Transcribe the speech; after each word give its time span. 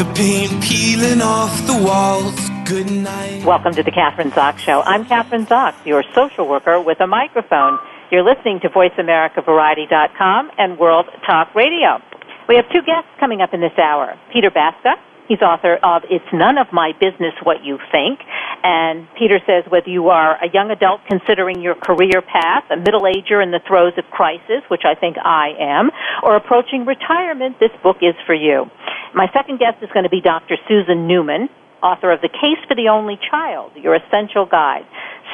the 0.00 0.14
paint 0.14 0.62
peeling 0.64 1.20
off 1.20 1.52
the 1.66 1.76
walls. 1.76 2.32
Good 2.64 2.90
night. 2.90 3.44
Welcome 3.44 3.74
to 3.74 3.82
the 3.82 3.90
Kathryn 3.90 4.30
Zox 4.30 4.56
Show. 4.56 4.80
I'm 4.80 5.04
Kathryn 5.04 5.46
Zox, 5.46 5.74
your 5.84 6.02
social 6.14 6.48
worker 6.48 6.80
with 6.80 7.02
a 7.02 7.06
microphone. 7.06 7.78
You're 8.10 8.22
listening 8.22 8.60
to 8.60 8.70
VoiceAmericaVariety.com 8.70 10.52
and 10.56 10.78
World 10.78 11.04
Talk 11.26 11.54
Radio. 11.54 12.00
We 12.48 12.56
have 12.56 12.64
two 12.72 12.80
guests 12.80 13.10
coming 13.20 13.42
up 13.42 13.52
in 13.52 13.60
this 13.60 13.76
hour. 13.76 14.18
Peter 14.32 14.50
Basta, 14.50 14.94
he's 15.30 15.40
author 15.46 15.78
of 15.86 16.02
It's 16.10 16.26
None 16.34 16.58
of 16.58 16.66
My 16.74 16.90
Business 16.98 17.38
What 17.46 17.62
You 17.62 17.78
Think. 17.94 18.18
And 18.66 19.06
Peter 19.14 19.38
says 19.46 19.62
whether 19.70 19.88
you 19.88 20.10
are 20.10 20.34
a 20.42 20.50
young 20.50 20.74
adult 20.74 21.06
considering 21.06 21.62
your 21.62 21.76
career 21.78 22.18
path, 22.20 22.66
a 22.68 22.76
middle 22.76 23.06
ager 23.06 23.40
in 23.40 23.54
the 23.54 23.62
throes 23.62 23.94
of 23.96 24.04
crisis, 24.10 24.66
which 24.66 24.82
I 24.84 24.98
think 24.98 25.16
I 25.22 25.54
am, 25.56 25.94
or 26.26 26.34
approaching 26.34 26.84
retirement, 26.84 27.62
this 27.62 27.70
book 27.80 28.02
is 28.02 28.18
for 28.26 28.34
you. 28.34 28.66
My 29.14 29.30
second 29.32 29.60
guest 29.60 29.78
is 29.82 29.88
going 29.94 30.02
to 30.04 30.10
be 30.10 30.20
Dr. 30.20 30.58
Susan 30.66 31.06
Newman, 31.06 31.48
author 31.80 32.10
of 32.10 32.20
The 32.20 32.28
Case 32.28 32.58
for 32.66 32.74
the 32.74 32.90
Only 32.90 33.18
Child, 33.30 33.72
Your 33.76 33.94
Essential 33.94 34.46
Guide. 34.50 34.84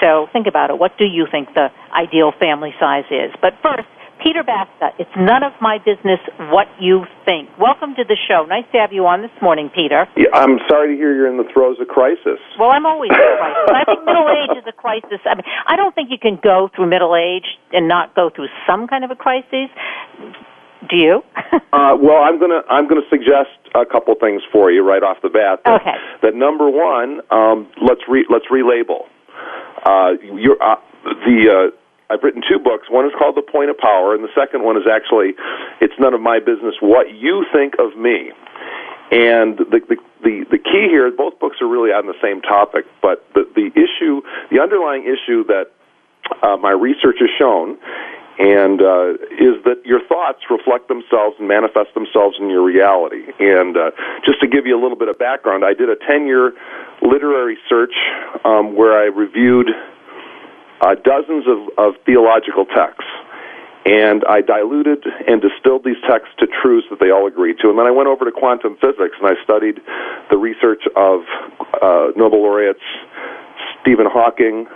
So 0.00 0.28
think 0.30 0.46
about 0.46 0.68
it. 0.68 0.78
What 0.78 0.98
do 0.98 1.04
you 1.04 1.26
think 1.30 1.54
the 1.56 1.72
ideal 1.90 2.32
family 2.38 2.76
size 2.78 3.08
is? 3.10 3.32
But 3.40 3.54
first, 3.64 3.88
Peter 4.22 4.42
Basta, 4.42 4.96
it's 4.98 5.10
none 5.16 5.42
of 5.42 5.52
my 5.60 5.78
business 5.78 6.20
what 6.50 6.66
you 6.80 7.04
think. 7.24 7.48
Welcome 7.58 7.94
to 7.96 8.04
the 8.04 8.16
show. 8.16 8.44
Nice 8.48 8.64
to 8.72 8.78
have 8.78 8.92
you 8.92 9.06
on 9.06 9.22
this 9.22 9.30
morning, 9.42 9.70
Peter. 9.74 10.08
Yeah, 10.16 10.32
I'm 10.32 10.58
sorry 10.68 10.94
to 10.94 10.96
hear 10.96 11.14
you're 11.14 11.28
in 11.28 11.36
the 11.36 11.48
throes 11.52 11.76
of 11.80 11.88
crisis. 11.88 12.40
Well, 12.58 12.70
I'm 12.70 12.86
always 12.86 13.10
in 13.10 13.16
crisis. 13.16 13.68
I 13.68 13.84
think 13.84 14.04
middle 14.04 14.28
age 14.28 14.56
is 14.56 14.64
a 14.66 14.72
crisis. 14.72 15.20
I 15.24 15.34
mean, 15.34 15.44
I 15.66 15.76
don't 15.76 15.94
think 15.94 16.10
you 16.10 16.18
can 16.18 16.40
go 16.42 16.70
through 16.74 16.88
middle 16.88 17.14
age 17.14 17.44
and 17.72 17.88
not 17.88 18.14
go 18.14 18.30
through 18.34 18.48
some 18.66 18.88
kind 18.88 19.04
of 19.04 19.10
a 19.10 19.16
crisis. 19.16 19.68
Do 20.88 20.96
you? 20.96 21.22
uh, 21.72 21.96
well, 22.00 22.22
I'm 22.22 22.38
gonna 22.38 22.62
I'm 22.70 22.86
gonna 22.88 23.08
suggest 23.10 23.50
a 23.74 23.84
couple 23.84 24.14
things 24.20 24.42
for 24.52 24.70
you 24.70 24.86
right 24.86 25.02
off 25.02 25.18
the 25.22 25.28
bat. 25.28 25.60
That, 25.64 25.80
Okay. 25.80 25.96
That 26.22 26.34
number 26.34 26.70
one, 26.70 27.20
um, 27.30 27.68
let's 27.82 28.02
re, 28.08 28.24
let's 28.30 28.46
relabel. 28.46 29.04
Uh, 29.84 30.12
you're, 30.34 30.60
uh, 30.62 30.76
the 31.04 31.70
uh, 31.72 31.76
I've 32.08 32.22
written 32.22 32.42
two 32.48 32.58
books. 32.58 32.88
One 32.90 33.04
is 33.06 33.12
called 33.18 33.36
The 33.36 33.42
Point 33.42 33.70
of 33.70 33.78
Power, 33.78 34.14
and 34.14 34.22
the 34.22 34.32
second 34.34 34.62
one 34.62 34.76
is 34.76 34.84
actually 34.86 35.34
It's 35.80 35.94
None 35.98 36.14
of 36.14 36.20
My 36.20 36.38
Business 36.38 36.74
What 36.80 37.12
You 37.14 37.44
Think 37.52 37.74
of 37.78 37.96
Me. 37.96 38.30
And 39.10 39.58
the, 39.58 39.80
the 39.88 39.96
the 40.22 40.44
the 40.50 40.58
key 40.58 40.88
here, 40.90 41.10
both 41.10 41.38
books 41.38 41.58
are 41.60 41.68
really 41.68 41.90
on 41.90 42.06
the 42.06 42.18
same 42.20 42.42
topic, 42.42 42.86
but 43.00 43.26
the 43.34 43.46
the 43.54 43.70
issue, 43.78 44.22
the 44.50 44.58
underlying 44.58 45.04
issue 45.06 45.44
that 45.44 45.70
uh, 46.42 46.56
my 46.56 46.72
research 46.72 47.16
has 47.20 47.30
shown, 47.38 47.78
and 48.38 48.82
uh, 48.82 49.14
is 49.38 49.62
that 49.62 49.82
your 49.84 50.00
thoughts 50.08 50.42
reflect 50.50 50.88
themselves 50.88 51.36
and 51.38 51.46
manifest 51.46 51.94
themselves 51.94 52.36
in 52.40 52.50
your 52.50 52.64
reality. 52.64 53.30
And 53.38 53.76
uh, 53.76 53.90
just 54.26 54.40
to 54.40 54.48
give 54.48 54.66
you 54.66 54.74
a 54.74 54.80
little 54.82 54.98
bit 54.98 55.08
of 55.08 55.18
background, 55.18 55.64
I 55.64 55.72
did 55.72 55.88
a 55.88 55.96
ten 55.96 56.26
year 56.26 56.52
literary 57.00 57.58
search 57.68 57.94
um, 58.44 58.74
where 58.74 58.98
I 58.98 59.06
reviewed 59.06 59.70
uh, 60.80 60.94
dozens 60.94 61.46
of, 61.46 61.68
of 61.78 61.94
theological 62.04 62.66
texts. 62.66 63.10
And 63.86 64.24
I 64.28 64.40
diluted 64.40 65.06
and 65.28 65.40
distilled 65.40 65.84
these 65.84 66.00
texts 66.08 66.34
to 66.40 66.48
truths 66.48 66.88
that 66.90 66.98
they 66.98 67.10
all 67.10 67.28
agreed 67.28 67.58
to. 67.62 67.70
And 67.70 67.78
then 67.78 67.86
I 67.86 67.92
went 67.92 68.08
over 68.08 68.24
to 68.24 68.32
quantum 68.32 68.76
physics 68.80 69.14
and 69.22 69.30
I 69.30 69.40
studied 69.44 69.80
the 70.28 70.36
research 70.36 70.82
of 70.96 71.22
uh, 71.80 72.10
Nobel 72.16 72.42
laureates 72.42 72.82
Stephen 73.80 74.06
Hawking, 74.10 74.66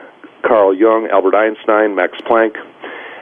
Carl 0.47 0.73
Jung, 0.73 1.09
Albert 1.11 1.35
Einstein, 1.35 1.97
Max 1.97 2.19
Planck. 2.23 2.55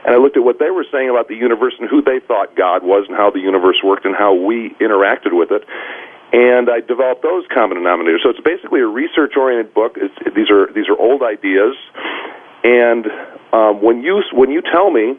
And 0.05 0.13
I 0.13 0.17
looked 0.17 0.37
at 0.37 0.43
what 0.43 0.59
they 0.59 0.69
were 0.69 0.85
saying 0.91 1.09
about 1.09 1.27
the 1.27 1.35
universe 1.35 1.73
and 1.79 1.89
who 1.89 2.03
they 2.03 2.19
thought 2.19 2.55
God 2.55 2.83
was 2.83 3.05
and 3.07 3.17
how 3.17 3.31
the 3.31 3.39
universe 3.39 3.81
worked 3.83 4.05
and 4.05 4.15
how 4.15 4.33
we 4.33 4.75
interacted 4.79 5.33
with 5.33 5.51
it. 5.51 5.65
And 6.31 6.69
I 6.69 6.81
developed 6.81 7.23
those 7.23 7.45
common 7.51 7.79
denominators. 7.79 8.21
So 8.21 8.29
it's 8.29 8.39
basically 8.39 8.81
a 8.81 8.85
research-oriented 8.85 9.73
book. 9.73 9.97
It's, 9.97 10.13
these 10.35 10.51
are 10.51 10.71
these 10.71 10.87
are 10.87 10.97
old 10.97 11.23
ideas, 11.23 11.73
and 12.63 13.05
um, 13.53 13.81
when 13.81 14.01
you 14.01 14.21
when 14.33 14.51
you 14.51 14.61
tell 14.61 14.91
me 14.91 15.15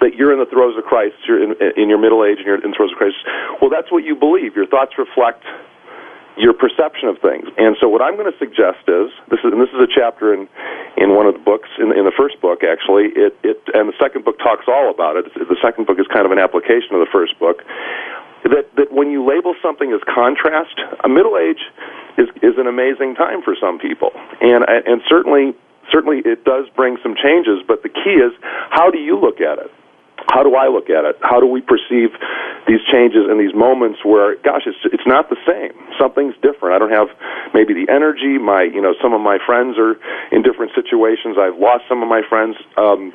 that 0.00 0.14
you're 0.14 0.32
in 0.32 0.38
the 0.38 0.50
throes 0.50 0.76
of 0.76 0.84
Christ, 0.84 1.14
you're 1.28 1.42
in, 1.42 1.54
in 1.76 1.88
your 1.88 1.98
middle 1.98 2.24
age 2.24 2.38
and 2.38 2.46
you're 2.46 2.58
in 2.58 2.70
the 2.70 2.76
throes 2.76 2.90
of 2.90 2.98
Christ, 2.98 3.16
well, 3.60 3.70
that's 3.70 3.92
what 3.92 4.02
you 4.02 4.16
believe. 4.16 4.56
Your 4.56 4.66
thoughts 4.66 4.98
reflect 4.98 5.44
your 6.36 6.52
perception 6.56 7.08
of 7.08 7.20
things. 7.20 7.44
And 7.58 7.76
so, 7.80 7.88
what 7.88 8.00
I'm 8.00 8.16
going 8.16 8.30
to 8.30 8.38
suggest 8.38 8.88
is 8.88 9.12
this 9.28 9.40
is 9.44 9.52
and 9.52 9.60
this 9.60 9.68
is 9.70 9.80
a 9.80 9.90
chapter 9.90 10.32
in 10.32 10.48
in 10.96 11.14
one 11.14 11.26
of 11.26 11.34
the 11.34 11.44
books 11.44 11.68
in, 11.78 11.92
in 11.92 12.04
the 12.04 12.14
first 12.16 12.40
book 12.40 12.64
actually. 12.64 13.12
It 13.12 13.36
it 13.44 13.60
and 13.74 13.88
the 13.88 13.96
second 14.00 14.24
book 14.24 14.38
talks 14.38 14.64
all 14.66 14.88
about 14.88 15.16
it. 15.16 15.28
The 15.34 15.60
second 15.60 15.86
book 15.86 16.00
is 16.00 16.06
kind 16.08 16.24
of 16.24 16.32
an 16.32 16.38
application 16.38 16.96
of 16.96 17.00
the 17.04 17.12
first 17.12 17.38
book. 17.38 17.62
That 18.48 18.72
that 18.76 18.90
when 18.90 19.10
you 19.10 19.22
label 19.22 19.54
something 19.60 19.92
as 19.92 20.00
contrast, 20.08 20.74
a 21.04 21.08
middle 21.08 21.36
age 21.36 21.62
is 22.16 22.28
is 22.42 22.56
an 22.56 22.66
amazing 22.66 23.14
time 23.14 23.42
for 23.42 23.54
some 23.60 23.78
people, 23.78 24.10
and 24.40 24.64
and 24.64 25.02
certainly 25.08 25.54
certainly 25.92 26.22
it 26.24 26.44
does 26.44 26.64
bring 26.74 26.96
some 27.02 27.14
changes. 27.14 27.60
But 27.68 27.82
the 27.82 27.90
key 27.90 28.16
is 28.18 28.32
how 28.70 28.90
do 28.90 28.98
you 28.98 29.20
look 29.20 29.40
at 29.40 29.58
it? 29.58 29.70
how 30.32 30.42
do 30.42 30.54
I 30.54 30.68
look 30.68 30.88
at 30.88 31.04
it? 31.04 31.16
How 31.20 31.40
do 31.40 31.46
we 31.46 31.60
perceive 31.60 32.08
these 32.72 32.80
changes 32.88 33.28
and 33.28 33.36
these 33.36 33.52
moments 33.52 34.00
where, 34.00 34.40
gosh, 34.40 34.64
it's 34.64 34.80
it's 34.88 35.04
not 35.04 35.28
the 35.28 35.36
same. 35.44 35.76
Something's 36.00 36.32
different. 36.40 36.72
I 36.72 36.78
don't 36.80 36.94
have 36.94 37.12
maybe 37.52 37.76
the 37.76 37.84
energy. 37.92 38.40
My, 38.40 38.64
you 38.64 38.80
know, 38.80 38.96
some 38.96 39.12
of 39.12 39.20
my 39.20 39.36
friends 39.44 39.76
are 39.76 40.00
in 40.32 40.40
different 40.40 40.72
situations. 40.72 41.36
I've 41.36 41.60
lost 41.60 41.84
some 41.84 42.00
of 42.00 42.08
my 42.08 42.24
friends. 42.24 42.56
Um, 42.80 43.12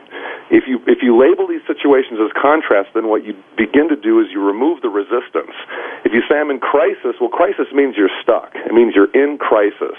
if 0.54 0.70
you 0.70 0.78
if 0.86 1.02
you 1.02 1.18
label 1.18 1.50
these 1.50 1.66
situations 1.66 2.22
as 2.22 2.30
contrast, 2.38 2.94
then 2.94 3.10
what 3.10 3.26
you 3.26 3.34
begin 3.58 3.90
to 3.90 3.98
do 3.98 4.22
is 4.22 4.30
you 4.30 4.46
remove 4.46 4.86
the 4.86 4.94
resistance. 4.94 5.58
If 6.06 6.14
you 6.14 6.22
say 6.30 6.38
I'm 6.38 6.54
in 6.54 6.62
crisis, 6.62 7.18
well, 7.18 7.34
crisis 7.34 7.66
means 7.74 7.98
you're 7.98 8.14
stuck. 8.22 8.54
It 8.54 8.78
means 8.78 8.94
you're 8.94 9.12
in 9.12 9.42
crisis. 9.42 9.98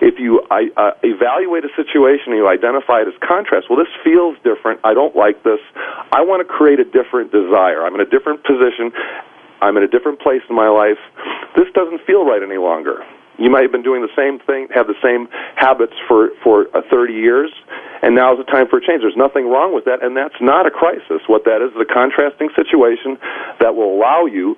If 0.00 0.18
you 0.18 0.40
I, 0.50 0.72
uh, 0.76 0.96
evaluate 1.04 1.68
a 1.68 1.72
situation 1.76 2.32
and 2.32 2.38
you 2.40 2.48
identify 2.48 3.04
it 3.04 3.08
as 3.12 3.18
contrast, 3.20 3.68
well, 3.68 3.78
this 3.78 3.92
feels 4.00 4.40
different. 4.40 4.80
I 4.82 4.94
don't 4.96 5.14
like 5.14 5.44
this. 5.44 5.60
I 6.10 6.24
want 6.24 6.40
to 6.40 6.48
create 6.48 6.80
a 6.80 6.88
different 6.88 7.30
desire. 7.30 7.84
I'm 7.84 7.94
in 7.94 8.00
a 8.00 8.08
different 8.08 8.42
position. 8.42 8.85
I'm 9.60 9.76
in 9.76 9.82
a 9.82 9.88
different 9.88 10.20
place 10.20 10.42
in 10.48 10.56
my 10.56 10.68
life. 10.68 11.00
This 11.56 11.66
doesn't 11.74 12.04
feel 12.06 12.24
right 12.24 12.42
any 12.42 12.58
longer. 12.58 13.04
You 13.38 13.50
might 13.50 13.62
have 13.62 13.72
been 13.72 13.84
doing 13.84 14.00
the 14.00 14.12
same 14.16 14.40
thing, 14.40 14.68
have 14.74 14.86
the 14.86 14.96
same 15.04 15.28
habits 15.56 15.92
for 16.08 16.30
for 16.42 16.68
uh, 16.72 16.80
30 16.88 17.12
years, 17.12 17.52
and 18.02 18.14
now 18.14 18.32
is 18.32 18.38
the 18.40 18.48
time 18.50 18.66
for 18.68 18.78
a 18.78 18.80
change. 18.80 19.02
There's 19.02 19.16
nothing 19.16 19.48
wrong 19.48 19.74
with 19.74 19.84
that, 19.84 20.02
and 20.02 20.16
that's 20.16 20.40
not 20.40 20.64
a 20.66 20.70
crisis. 20.70 21.20
What 21.26 21.44
that 21.44 21.60
is 21.60 21.72
is 21.76 21.80
a 21.80 21.92
contrasting 21.92 22.48
situation 22.56 23.20
that 23.60 23.76
will 23.76 23.92
allow 23.92 24.24
you 24.24 24.56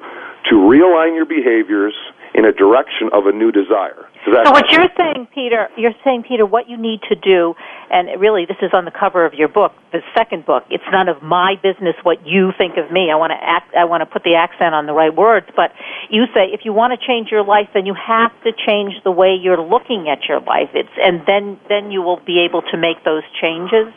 to 0.51 0.54
realign 0.54 1.19
your 1.19 1.27
behaviors 1.27 1.95
in 2.34 2.45
a 2.45 2.53
direction 2.53 3.10
of 3.13 3.27
a 3.27 3.33
new 3.33 3.51
desire. 3.51 4.07
That 4.26 4.47
So 4.47 4.53
what 4.53 4.70
you're 4.70 4.91
saying, 4.97 5.28
Peter, 5.34 5.68
you're 5.76 5.94
saying, 6.04 6.24
Peter, 6.28 6.44
what 6.44 6.68
you 6.68 6.76
need 6.76 7.00
to 7.09 7.15
do, 7.15 7.54
and 7.91 8.09
really 8.20 8.44
this 8.44 8.56
is 8.60 8.70
on 8.72 8.84
the 8.84 8.91
cover 8.91 9.24
of 9.24 9.34
your 9.34 9.48
book, 9.48 9.72
the 9.92 10.00
second 10.15 10.44
book. 10.44 10.65
It's 10.70 10.84
none 10.91 11.09
of 11.09 11.22
my 11.22 11.54
business 11.62 11.94
what 12.03 12.26
you 12.26 12.53
think 12.59 12.76
of 12.76 12.91
me. 12.91 13.10
I 13.10 13.16
want 13.16 13.32
to 13.32 13.41
act, 13.41 13.74
I 13.74 13.84
want 13.84 14.03
to 14.03 14.06
put 14.06 14.24
the 14.24 14.34
accent 14.34 14.74
on 14.74 14.86
the 14.86 14.92
right 14.92 15.15
words, 15.15 15.47
but 15.56 15.72
you 16.10 16.26
say 16.34 16.50
if 16.53 16.65
you 16.65 16.72
want 16.72 16.98
to 16.98 17.06
change 17.06 17.30
your 17.30 17.44
life, 17.44 17.68
then 17.72 17.86
you 17.86 17.94
have 17.94 18.32
to 18.44 18.53
change 18.66 18.94
the 19.04 19.10
way 19.10 19.34
you're 19.41 19.60
looking 19.60 20.09
at 20.09 20.28
your 20.28 20.41
life. 20.41 20.70
It's 20.74 20.92
and 21.03 21.24
then 21.26 21.59
then 21.68 21.91
you 21.91 22.03
will 22.03 22.20
be 22.26 22.41
able 22.41 22.62
to 22.70 22.76
make 22.76 23.04
those 23.04 23.22
changes. 23.41 23.92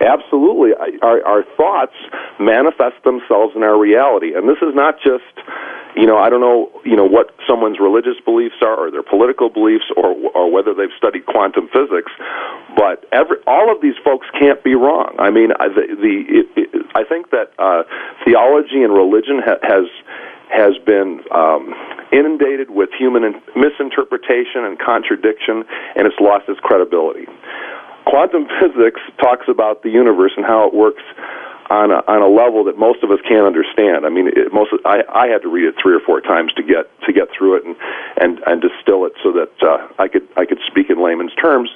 Absolutely. 0.00 0.70
Our, 1.02 1.24
our 1.24 1.44
thoughts 1.56 1.94
manifest 2.38 3.02
themselves 3.04 3.54
in 3.56 3.62
our 3.62 3.78
reality. 3.78 4.34
And 4.34 4.48
this 4.48 4.58
is 4.58 4.74
not 4.74 4.96
just, 5.02 5.24
you 5.96 6.06
know, 6.06 6.18
I 6.18 6.30
don't 6.30 6.40
know, 6.40 6.70
you 6.84 6.96
know, 6.96 7.04
what 7.04 7.34
someone's 7.48 7.78
religious 7.78 8.18
beliefs 8.24 8.56
are 8.60 8.88
or 8.88 8.90
their 8.90 9.02
political 9.02 9.48
beliefs 9.48 9.63
or, 9.96 10.14
or 10.34 10.50
whether 10.50 10.74
they've 10.74 10.94
studied 10.96 11.26
quantum 11.26 11.68
physics, 11.68 12.12
but 12.76 13.04
every, 13.12 13.38
all 13.46 13.70
of 13.74 13.80
these 13.80 13.96
folks 14.04 14.26
can't 14.38 14.62
be 14.64 14.74
wrong. 14.74 15.14
I 15.18 15.30
mean, 15.30 15.50
I- 15.58 15.68
the, 15.68 15.84
the 15.96 16.14
it, 16.28 16.46
it, 16.56 16.86
I 16.94 17.04
think 17.04 17.30
that 17.30 17.52
uh, 17.58 17.82
theology 18.24 18.82
and 18.82 18.92
religion 18.92 19.40
ha- 19.44 19.62
has 19.62 19.86
has 20.52 20.74
been 20.86 21.20
um, 21.32 21.74
inundated 22.12 22.70
with 22.70 22.90
human 22.96 23.24
in- 23.24 23.40
misinterpretation 23.56 24.62
and 24.64 24.78
contradiction, 24.78 25.64
and 25.96 26.06
it's 26.06 26.20
lost 26.20 26.48
its 26.48 26.60
credibility. 26.60 27.26
Quantum 28.06 28.46
physics 28.60 29.00
talks 29.18 29.46
about 29.48 29.82
the 29.82 29.90
universe 29.90 30.32
and 30.36 30.44
how 30.44 30.68
it 30.68 30.74
works 30.74 31.02
on 31.70 31.90
a, 31.90 32.04
on 32.06 32.20
a 32.20 32.28
level 32.28 32.64
that 32.64 32.76
most 32.76 33.02
of 33.02 33.10
us 33.10 33.18
can't 33.26 33.46
understand. 33.46 34.04
I 34.04 34.10
mean, 34.10 34.28
it, 34.28 34.52
most 34.52 34.72
of, 34.72 34.80
I, 34.84 35.02
I 35.08 35.26
had 35.28 35.42
to 35.42 35.48
read 35.48 35.64
it 35.64 35.74
three 35.80 35.94
or 35.94 36.00
four 36.00 36.20
times 36.20 36.52
to 36.54 36.62
get 36.62 36.90
to 37.06 37.12
get 37.12 37.28
through 37.36 37.56
it 37.56 37.64
and 37.64 37.76
and 38.20 38.40
and 38.46 38.60
distill 38.60 39.06
it 39.06 39.12
so 39.22 39.32
that 39.32 39.52
uh, 39.64 39.88
I 39.98 40.08
could 40.08 40.28
I 40.36 40.44
could 40.44 40.60
speak 40.66 40.90
in 40.90 41.02
layman's 41.02 41.34
terms. 41.34 41.70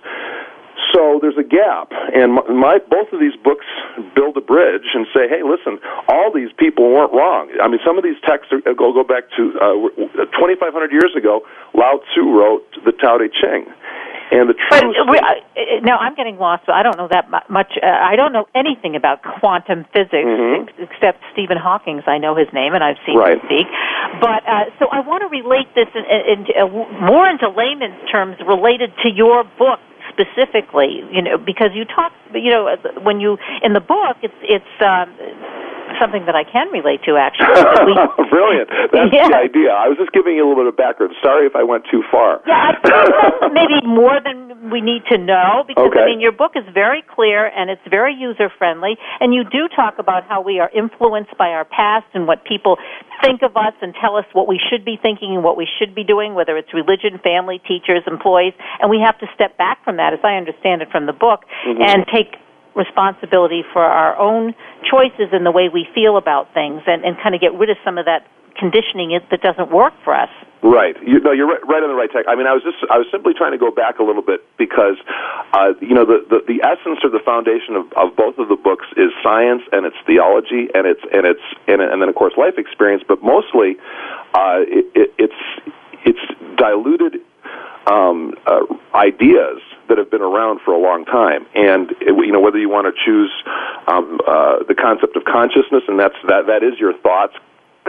So 0.95 1.19
there's 1.21 1.37
a 1.37 1.45
gap, 1.45 1.93
and 1.93 2.35
my, 2.35 2.47
my 2.49 2.79
both 2.79 3.13
of 3.13 3.21
these 3.21 3.37
books 3.43 3.67
build 4.15 4.37
a 4.37 4.41
bridge 4.41 4.95
and 4.95 5.07
say, 5.13 5.29
hey, 5.29 5.43
listen, 5.43 5.79
all 6.09 6.33
these 6.33 6.51
people 6.57 6.89
weren't 6.89 7.13
wrong. 7.13 7.51
I 7.61 7.69
mean, 7.69 7.81
some 7.85 7.99
of 7.99 8.05
these 8.05 8.17
texts 8.25 8.53
are, 8.53 8.63
go 8.75 8.93
go 8.93 9.05
back 9.05 9.25
to 9.37 9.53
uh, 9.61 10.25
2,500 10.39 10.93
years 10.93 11.13
ago. 11.17 11.43
Lao 11.75 12.01
Tzu 12.13 12.31
wrote 12.31 12.65
the 12.85 12.93
Tao 12.93 13.19
Te 13.19 13.29
Ching, 13.29 13.67
and 14.31 14.49
the 14.49 14.55
truth. 14.55 14.95
But 14.97 15.11
we, 15.11 15.19
uh, 15.19 15.81
now 15.83 15.99
I'm 15.99 16.15
getting 16.15 16.39
lost. 16.39 16.65
But 16.67 16.75
I 16.75 16.83
don't 16.83 16.97
know 16.97 17.09
that 17.11 17.29
much. 17.51 17.73
Uh, 17.83 17.87
I 17.87 18.17
don't 18.17 18.33
know 18.33 18.47
anything 18.55 18.97
about 18.97 19.23
quantum 19.23 19.85
physics 19.93 20.13
Mhm. 20.27 20.63
ex- 20.69 20.73
except 20.91 21.23
Stephen 21.33 21.57
Hawking's. 21.57 22.05
I 22.07 22.19
know 22.19 22.35
his 22.35 22.53
name 22.53 22.75
and 22.75 22.83
I've 22.85 22.99
seen 23.07 23.17
Right. 23.17 23.39
him 23.39 23.47
speak. 23.47 23.67
But 24.21 24.47
uh, 24.47 24.65
so 24.79 24.89
I 24.91 25.01
want 25.01 25.23
to 25.23 25.29
relate 25.29 25.73
this 25.75 25.89
in, 25.95 26.05
in, 26.05 26.47
in, 26.47 26.63
uh, 26.63 26.67
more 27.01 27.29
into 27.29 27.49
layman's 27.49 28.01
terms 28.11 28.37
related 28.47 28.93
to 29.03 29.09
your 29.11 29.45
book 29.59 29.81
specifically. 30.11 31.05
You 31.11 31.23
know, 31.23 31.39
because 31.39 31.71
you 31.75 31.85
talk. 31.85 32.13
You 32.35 32.51
know, 32.51 32.77
when 33.03 33.21
you 33.21 33.39
in 33.63 33.73
the 33.73 33.81
book, 33.81 34.17
it's 34.23 34.35
it's. 34.43 34.83
Um, 34.83 35.11
Something 36.01 36.27
that 36.27 36.35
I 36.35 36.45
can 36.45 36.69
relate 36.71 37.03
to, 37.05 37.17
actually. 37.19 37.51
we- 37.87 38.31
Brilliant. 38.31 38.69
That's 38.93 39.13
Yeah. 39.13 39.29
the 39.29 39.37
idea. 39.37 39.71
I 39.75 39.89
was 39.89 39.99
just 39.99 40.13
giving 40.13 40.35
you 40.37 40.43
a 40.43 40.47
little 40.49 40.63
bit 40.63 40.69
of 40.71 40.77
background. 40.77 41.15
Sorry 41.23 41.47
if 41.47 41.57
I 41.57 41.63
went 41.63 41.85
too 41.91 42.03
far. 42.11 42.41
Yeah, 42.47 42.71
I 42.71 42.73
think 42.79 42.95
that's 42.95 43.53
maybe 43.61 43.79
more 43.87 44.21
than 44.23 44.71
we 44.71 44.81
need 44.81 45.03
to 45.11 45.19
know 45.19 45.65
because 45.67 45.89
Okay. 45.91 46.03
I 46.03 46.07
mean 46.07 46.21
your 46.21 46.33
book 46.33 46.53
is 46.55 46.65
very 46.75 47.03
clear 47.15 47.47
and 47.47 47.71
it's 47.71 47.81
very 47.89 48.13
user 48.13 48.51
friendly 48.59 48.99
and 49.21 49.33
you 49.33 49.45
do 49.45 49.69
talk 49.75 49.99
about 49.99 50.25
how 50.29 50.43
we 50.43 50.59
are 50.61 50.69
influenced 50.75 51.33
by 51.39 51.49
our 51.57 51.65
past 51.65 52.05
and 52.13 52.27
what 52.27 52.45
people 52.45 52.77
think 53.23 53.41
of 53.43 53.57
us 53.57 53.73
and 53.81 53.95
tell 54.01 54.17
us 54.17 54.27
what 54.35 54.47
we 54.47 54.61
should 54.69 54.85
be 54.85 54.99
thinking 55.01 55.35
and 55.35 55.43
what 55.45 55.57
we 55.57 55.67
should 55.79 55.95
be 55.95 56.05
doing 56.05 56.35
whether 56.35 56.57
it's 56.59 56.75
religion, 56.75 57.19
family, 57.23 57.63
teachers, 57.67 58.03
employees 58.07 58.53
and 58.81 58.91
we 58.91 59.01
have 59.01 59.17
to 59.21 59.27
step 59.35 59.57
back 59.57 59.83
from 59.85 59.97
that 59.97 60.13
as 60.13 60.21
I 60.23 60.35
understand 60.37 60.83
it 60.83 60.91
from 60.91 61.07
the 61.07 61.15
book 61.17 61.45
Mm-hmm. 61.67 61.83
and 61.83 62.05
take 62.13 62.37
responsibility 62.75 63.65
for 63.73 63.83
our 63.83 64.17
own 64.17 64.55
choices 64.89 65.29
and 65.33 65.45
the 65.45 65.51
way 65.51 65.69
we 65.69 65.87
feel 65.95 66.17
about 66.17 66.53
things 66.55 66.83
and, 66.87 67.05
and 67.05 67.17
kind 67.23 67.35
of 67.35 67.41
get 67.41 67.55
rid 67.55 67.71
of 67.71 67.77
some 67.85 67.99
of 67.99 68.05
that 68.07 68.27
conditioning 68.59 69.13
it- 69.13 69.29
that 69.31 69.41
doesn't 69.41 69.71
work 69.71 69.95
for 70.05 70.15
us. 70.15 70.31
Right. 70.61 70.97
You, 71.07 71.21
no, 71.21 71.31
you're 71.31 71.47
right, 71.47 71.65
right 71.69 71.83
on 71.83 71.89
the 71.89 71.95
right 71.95 72.11
track. 72.11 72.25
I 72.27 72.35
mean, 72.35 72.49
I 72.49 72.53
was 72.53 72.65
just, 72.65 72.79
I 72.91 72.99
was 72.99 73.07
simply 73.13 73.33
trying 73.33 73.53
to 73.53 73.59
go 73.59 73.71
back 73.71 74.01
a 74.01 74.03
little 74.03 74.23
bit 74.23 74.43
because, 74.59 74.97
uh, 75.53 75.75
you 75.81 75.95
know, 75.95 76.05
the, 76.05 76.27
the, 76.29 76.43
the 76.49 76.67
essence 76.67 76.99
or 77.05 77.11
the 77.11 77.23
foundation 77.25 77.77
of, 77.77 77.93
of 77.93 78.17
both 78.17 78.39
of 78.39 78.49
the 78.49 78.57
books 78.57 78.87
is 78.97 79.13
science 79.23 79.63
and 79.71 79.87
it's 79.87 79.97
theology 80.05 80.67
and 80.75 80.87
it's, 80.87 81.03
and 81.15 81.27
it's, 81.27 81.47
and, 81.69 81.81
and 81.81 82.03
then 82.03 82.09
of 82.09 82.17
course 82.17 82.35
life 82.37 82.59
experience, 82.59 83.05
but 83.07 83.23
mostly, 83.23 83.77
uh, 84.35 84.67
it, 84.67 84.87
it, 84.99 85.15
it's, 85.17 85.43
it's 86.05 86.25
diluted, 86.57 87.23
um, 87.87 88.35
uh, 88.45 88.67
ideas 88.95 89.63
that 89.89 89.99
have 89.99 90.11
been 90.11 90.23
around 90.23 90.61
for 90.65 90.73
a 90.73 90.79
long 90.79 91.05
time, 91.05 91.47
and 91.55 91.93
you 92.01 92.33
know 92.33 92.41
whether 92.41 92.59
you 92.59 92.69
want 92.69 92.87
to 92.87 92.95
choose 93.05 93.33
um, 93.87 94.21
uh, 94.27 94.63
the 94.69 94.75
concept 94.75 95.17
of 95.17 95.25
consciousness, 95.25 95.83
and 95.89 95.99
that's 95.99 96.17
that 96.29 96.47
that 96.47 96.63
is 96.63 96.79
your 96.79 96.93
thoughts 96.99 97.35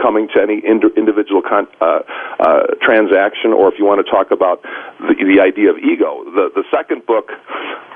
coming 0.00 0.28
to 0.34 0.40
any 0.40 0.62
ind- 0.64 0.84
individual 0.96 1.42
con- 1.42 1.68
uh, 1.80 2.00
uh, 2.40 2.62
transaction, 2.80 3.52
or 3.52 3.72
if 3.72 3.78
you 3.78 3.84
want 3.84 4.04
to 4.04 4.10
talk 4.10 4.30
about 4.30 4.62
the, 5.00 5.14
the 5.20 5.40
idea 5.40 5.70
of 5.70 5.78
ego. 5.78 6.24
The 6.24 6.50
the 6.54 6.64
second 6.72 7.04
book 7.06 7.30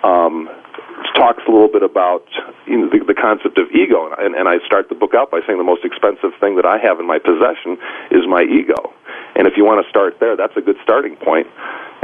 um, 0.04 0.48
talks 1.14 1.42
a 1.48 1.50
little 1.50 1.70
bit 1.70 1.82
about 1.82 2.26
you 2.66 2.78
know, 2.78 2.88
the, 2.90 3.04
the 3.04 3.14
concept 3.14 3.58
of 3.58 3.70
ego, 3.70 4.12
and, 4.18 4.34
and 4.34 4.48
I 4.48 4.58
start 4.66 4.88
the 4.88 4.94
book 4.94 5.14
out 5.14 5.30
by 5.30 5.40
saying 5.46 5.58
the 5.58 5.64
most 5.64 5.84
expensive 5.84 6.32
thing 6.40 6.56
that 6.56 6.66
I 6.66 6.78
have 6.78 7.00
in 7.00 7.06
my 7.06 7.18
possession 7.18 7.78
is 8.10 8.26
my 8.28 8.42
ego. 8.42 8.92
And 9.36 9.46
if 9.46 9.56
you 9.56 9.64
want 9.64 9.84
to 9.84 9.88
start 9.90 10.20
there, 10.20 10.36
that's 10.36 10.56
a 10.56 10.60
good 10.60 10.76
starting 10.82 11.16
point 11.16 11.46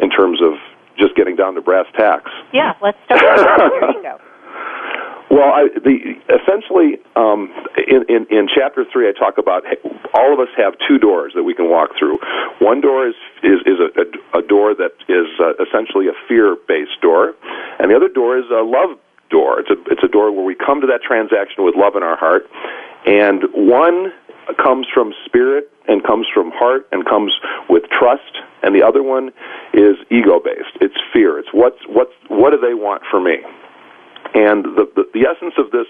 in 0.02 0.10
terms 0.10 0.40
of 0.42 0.54
just 1.00 1.16
getting 1.16 1.36
down 1.36 1.54
to 1.54 1.62
brass 1.62 1.86
tacks. 1.96 2.30
Yeah, 2.52 2.74
let's 2.82 2.98
start 3.06 3.22
your 3.22 3.98
ego. 3.98 4.20
Well, 5.30 5.54
I, 5.54 5.68
the 5.78 6.18
essentially 6.26 6.98
um, 7.14 7.54
in, 7.86 8.02
in 8.10 8.26
in 8.34 8.48
chapter 8.50 8.84
three, 8.90 9.08
I 9.08 9.12
talk 9.12 9.38
about 9.38 9.62
all 10.12 10.34
of 10.34 10.40
us 10.40 10.50
have 10.56 10.74
two 10.88 10.98
doors 10.98 11.32
that 11.36 11.44
we 11.44 11.54
can 11.54 11.70
walk 11.70 11.90
through. 11.96 12.18
One 12.58 12.80
door 12.80 13.06
is 13.06 13.14
is, 13.44 13.62
is 13.62 13.78
a, 13.78 13.94
a, 13.94 14.40
a 14.40 14.42
door 14.42 14.74
that 14.74 14.90
is 15.06 15.30
uh, 15.38 15.54
essentially 15.62 16.08
a 16.08 16.18
fear-based 16.26 17.00
door, 17.00 17.34
and 17.78 17.92
the 17.92 17.94
other 17.94 18.08
door 18.08 18.38
is 18.38 18.50
a 18.50 18.66
love 18.66 18.98
door. 19.30 19.60
It's 19.60 19.70
a 19.70 19.78
it's 19.86 20.02
a 20.02 20.08
door 20.08 20.32
where 20.32 20.44
we 20.44 20.56
come 20.56 20.80
to 20.80 20.88
that 20.88 21.06
transaction 21.06 21.62
with 21.62 21.76
love 21.76 21.94
in 21.94 22.02
our 22.02 22.18
heart, 22.18 22.50
and 23.06 23.44
one 23.54 24.10
comes 24.56 24.86
from 24.92 25.12
spirit 25.26 25.70
and 25.88 26.04
comes 26.04 26.26
from 26.32 26.50
heart 26.52 26.88
and 26.92 27.04
comes 27.06 27.32
with 27.68 27.84
trust, 27.90 28.38
and 28.62 28.74
the 28.74 28.82
other 28.82 29.02
one 29.02 29.30
is 29.74 29.96
ego-based. 30.10 30.76
It's 30.80 30.96
fear. 31.12 31.38
It's 31.38 31.48
what's 31.52 31.80
what's 31.88 32.12
what 32.28 32.50
do 32.50 32.58
they 32.60 32.74
want 32.74 33.02
for 33.10 33.20
me? 33.20 33.38
And 34.32 34.64
the, 34.64 34.86
the, 34.94 35.04
the 35.12 35.26
essence 35.26 35.54
of 35.58 35.72
this 35.72 35.88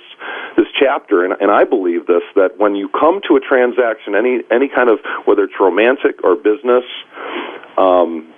this 0.56 0.66
chapter, 0.78 1.24
and, 1.24 1.34
and 1.40 1.50
I 1.50 1.64
believe 1.64 2.06
this, 2.06 2.22
that 2.36 2.56
when 2.58 2.74
you 2.74 2.88
come 2.88 3.20
to 3.28 3.36
a 3.36 3.40
transaction, 3.40 4.14
any 4.14 4.40
any 4.50 4.68
kind 4.68 4.88
of 4.88 5.00
whether 5.26 5.44
it's 5.44 5.60
romantic 5.60 6.24
or 6.24 6.36
business, 6.36 6.84
um, 7.76 8.32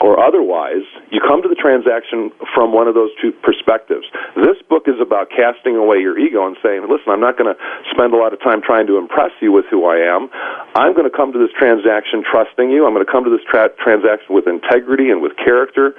or 0.00 0.16
otherwise, 0.18 0.82
you 1.12 1.20
come 1.20 1.42
to 1.42 1.48
the 1.48 1.54
transaction 1.54 2.32
from 2.54 2.72
one 2.72 2.88
of 2.88 2.94
those 2.94 3.10
two 3.20 3.32
perspectives. 3.44 4.08
This 4.34 4.56
book 4.64 4.88
is 4.88 4.96
about 4.96 5.28
casting 5.28 5.76
away 5.76 5.98
your 6.00 6.18
ego 6.18 6.46
and 6.46 6.56
saying, 6.64 6.88
listen, 6.88 7.12
I'm 7.12 7.20
not 7.20 7.36
going 7.36 7.52
to 7.52 7.60
spend 7.92 8.14
a 8.14 8.16
lot 8.16 8.32
of 8.32 8.40
time 8.40 8.62
trying 8.64 8.86
to 8.88 8.96
impress 8.96 9.30
you 9.40 9.52
with 9.52 9.66
who 9.68 9.84
I 9.84 10.00
am. 10.00 10.32
I'm 10.74 10.96
going 10.96 11.04
to 11.04 11.14
come 11.14 11.32
to 11.32 11.38
this 11.38 11.52
transaction 11.52 12.24
trusting 12.24 12.70
you. 12.70 12.86
I'm 12.88 12.94
going 12.96 13.04
to 13.04 13.12
come 13.12 13.24
to 13.24 13.30
this 13.30 13.44
tra- 13.44 13.76
transaction 13.76 14.32
with 14.32 14.48
integrity 14.48 15.10
and 15.12 15.20
with 15.20 15.36
character, 15.36 15.92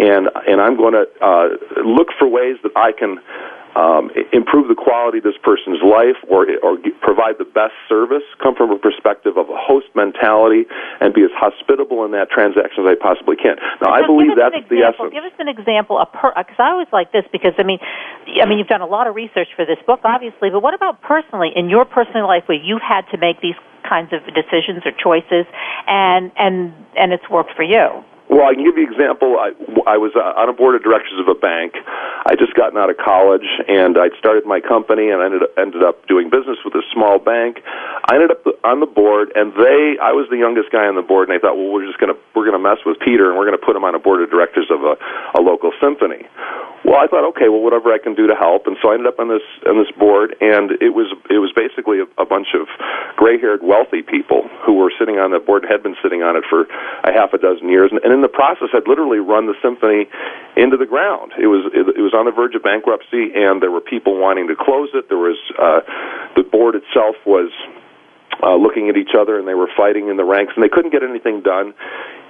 and, 0.00 0.32
and 0.48 0.56
I'm 0.56 0.80
going 0.80 0.96
to 0.96 1.04
uh, 1.20 1.48
look 1.84 2.08
for 2.18 2.26
ways 2.26 2.56
that 2.64 2.72
I 2.74 2.92
can 2.96 3.20
um, 3.74 4.10
improve 4.32 4.68
the 4.68 4.76
quality 4.76 5.18
of 5.18 5.24
this 5.24 5.38
person's 5.40 5.80
life 5.80 6.20
or 6.28 6.44
or 6.60 6.76
g- 6.76 6.92
provide 7.00 7.40
the 7.40 7.48
best 7.48 7.72
service. 7.88 8.24
Come 8.42 8.54
from 8.54 8.70
a 8.70 8.78
perspective 8.78 9.36
of 9.40 9.48
a 9.48 9.56
host 9.56 9.88
mentality 9.94 10.68
and 11.00 11.14
be 11.14 11.24
as 11.24 11.32
hospitable 11.32 12.04
in 12.04 12.12
that 12.12 12.28
transaction 12.28 12.84
as 12.84 12.92
I 12.92 12.96
possibly 13.00 13.36
can. 13.36 13.56
Now, 13.80 13.96
I 13.96 14.04
believe 14.04 14.36
that's 14.36 14.68
the 14.68 14.84
essence. 14.84 15.12
Give 15.12 15.24
us 15.24 15.36
an 15.40 15.48
example. 15.48 15.96
A 15.96 16.04
because 16.04 16.60
I 16.60 16.76
always 16.76 16.92
like 16.92 17.12
this 17.12 17.24
because 17.32 17.56
I 17.56 17.64
mean, 17.64 17.80
I 18.40 18.44
mean 18.44 18.58
you've 18.58 18.72
done 18.72 18.84
a 18.84 18.90
lot 18.90 19.06
of 19.06 19.14
research 19.14 19.48
for 19.56 19.64
this 19.64 19.80
book, 19.86 20.00
obviously. 20.04 20.50
But 20.50 20.60
what 20.60 20.74
about 20.74 21.00
personally 21.00 21.50
in 21.54 21.70
your 21.70 21.84
personal 21.84 22.28
life 22.28 22.44
where 22.46 22.60
you've 22.60 22.84
had 22.84 23.08
to 23.12 23.16
make 23.16 23.40
these 23.40 23.56
kinds 23.88 24.12
of 24.12 24.20
decisions 24.36 24.84
or 24.84 24.92
choices, 24.92 25.48
and 25.88 26.30
and 26.36 26.72
and 26.96 27.12
it's 27.12 27.28
worked 27.30 27.56
for 27.56 27.64
you? 27.64 28.04
Well, 28.32 28.48
I 28.48 28.56
can 28.56 28.64
give 28.64 28.80
you 28.80 28.88
an 28.88 28.92
example. 28.96 29.36
I, 29.36 29.52
I 29.84 30.00
was 30.00 30.16
uh, 30.16 30.40
on 30.40 30.48
a 30.48 30.56
board 30.56 30.72
of 30.72 30.80
directors 30.80 31.20
of 31.20 31.28
a 31.28 31.36
bank. 31.36 31.76
I 32.24 32.32
just 32.32 32.56
gotten 32.56 32.80
out 32.80 32.88
of 32.88 32.96
college, 32.96 33.44
and 33.68 34.00
I'd 34.00 34.16
started 34.16 34.48
my 34.48 34.56
company, 34.56 35.12
and 35.12 35.20
I 35.20 35.28
ended 35.28 35.44
up, 35.44 35.52
ended 35.60 35.84
up 35.84 36.08
doing 36.08 36.32
business 36.32 36.56
with 36.64 36.72
a 36.72 36.80
small 36.96 37.20
bank. 37.20 37.60
I 38.08 38.16
ended 38.16 38.32
up 38.32 38.40
on 38.64 38.80
the 38.80 38.88
board, 38.88 39.36
and 39.36 39.52
they, 39.52 40.00
I 40.00 40.16
was 40.16 40.32
the 40.32 40.40
youngest 40.40 40.72
guy 40.72 40.88
on 40.88 40.96
the 40.96 41.04
board, 41.04 41.28
and 41.28 41.36
they 41.36 41.44
thought, 41.44 41.60
well, 41.60 41.76
we're 41.76 41.84
just 41.84 42.00
gonna 42.00 42.16
we're 42.32 42.48
gonna 42.48 42.62
mess 42.62 42.80
with 42.88 42.96
Peter, 43.04 43.28
and 43.28 43.36
we're 43.36 43.44
gonna 43.44 43.60
put 43.60 43.76
him 43.76 43.84
on 43.84 43.92
a 43.92 44.00
board 44.00 44.24
of 44.24 44.32
directors 44.32 44.72
of 44.72 44.80
a, 44.80 44.96
a 45.36 45.40
local 45.44 45.68
symphony. 45.76 46.24
Well, 46.92 47.00
I 47.00 47.08
thought, 47.08 47.24
okay, 47.32 47.48
well, 47.48 47.64
whatever 47.64 47.88
I 47.88 47.96
can 47.96 48.12
do 48.12 48.28
to 48.28 48.36
help, 48.36 48.68
and 48.68 48.76
so 48.84 48.92
I 48.92 49.00
ended 49.00 49.08
up 49.08 49.16
on 49.16 49.32
this 49.32 49.40
on 49.64 49.80
this 49.80 49.88
board, 49.96 50.36
and 50.44 50.76
it 50.84 50.92
was 50.92 51.08
it 51.32 51.40
was 51.40 51.48
basically 51.56 52.04
a, 52.04 52.06
a 52.20 52.28
bunch 52.28 52.52
of 52.52 52.68
gray-haired, 53.16 53.64
wealthy 53.64 54.04
people 54.04 54.44
who 54.60 54.76
were 54.76 54.92
sitting 55.00 55.16
on 55.16 55.32
the 55.32 55.40
board, 55.40 55.64
had 55.64 55.80
been 55.80 55.96
sitting 56.04 56.20
on 56.20 56.36
it 56.36 56.44
for 56.52 56.68
a 57.08 57.12
half 57.16 57.32
a 57.32 57.40
dozen 57.40 57.72
years, 57.72 57.88
and, 57.88 58.04
and 58.04 58.12
in 58.12 58.20
the 58.20 58.28
process, 58.28 58.68
had 58.76 58.84
literally 58.84 59.24
run 59.24 59.48
the 59.48 59.56
symphony 59.64 60.04
into 60.60 60.76
the 60.76 60.84
ground. 60.84 61.32
It 61.40 61.48
was 61.48 61.64
it, 61.72 61.96
it 61.96 62.04
was 62.04 62.12
on 62.12 62.28
the 62.28 62.30
verge 62.30 62.52
of 62.52 62.60
bankruptcy, 62.60 63.32
and 63.32 63.64
there 63.64 63.72
were 63.72 63.80
people 63.80 64.20
wanting 64.20 64.44
to 64.52 64.54
close 64.54 64.92
it. 64.92 65.08
There 65.08 65.16
was 65.16 65.40
uh, 65.56 65.80
the 66.36 66.44
board 66.44 66.76
itself 66.76 67.16
was 67.24 67.48
uh, 68.44 68.60
looking 68.60 68.92
at 68.92 69.00
each 69.00 69.16
other 69.16 69.38
and 69.38 69.48
they 69.48 69.54
were 69.54 69.68
fighting 69.76 70.08
in 70.08 70.20
the 70.20 70.24
ranks 70.24 70.52
and 70.56 70.64
they 70.64 70.68
couldn't 70.68 70.92
get 70.92 71.02
anything 71.02 71.40
done. 71.40 71.72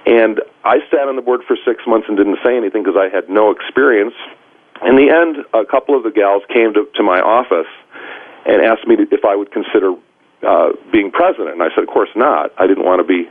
And 0.05 0.39
I 0.63 0.79
sat 0.91 1.07
on 1.07 1.15
the 1.15 1.21
board 1.21 1.41
for 1.47 1.57
six 1.67 1.83
months 1.87 2.07
and 2.07 2.15
didn't 2.15 2.39
say 2.45 2.55
anything 2.55 2.83
because 2.83 2.99
I 2.99 3.11
had 3.11 3.27
no 3.27 3.51
experience. 3.51 4.13
In 4.81 4.95
the 4.95 5.09
end, 5.13 5.45
a 5.53 5.65
couple 5.65 5.95
of 5.95 6.03
the 6.03 6.11
gals 6.11 6.43
came 6.49 6.73
to, 6.73 6.87
to 6.95 7.03
my 7.03 7.19
office 7.21 7.69
and 8.45 8.61
asked 8.61 8.87
me 8.87 8.97
to, 8.97 9.03
if 9.11 9.23
I 9.23 9.35
would 9.35 9.51
consider 9.51 9.93
uh, 10.43 10.71
being 10.91 11.11
president. 11.11 11.53
And 11.53 11.63
I 11.63 11.69
said, 11.75 11.83
of 11.83 11.89
course 11.89 12.09
not. 12.15 12.51
I 12.57 12.67
didn't 12.67 12.83
want 12.83 12.99
to 12.99 13.07
be 13.07 13.29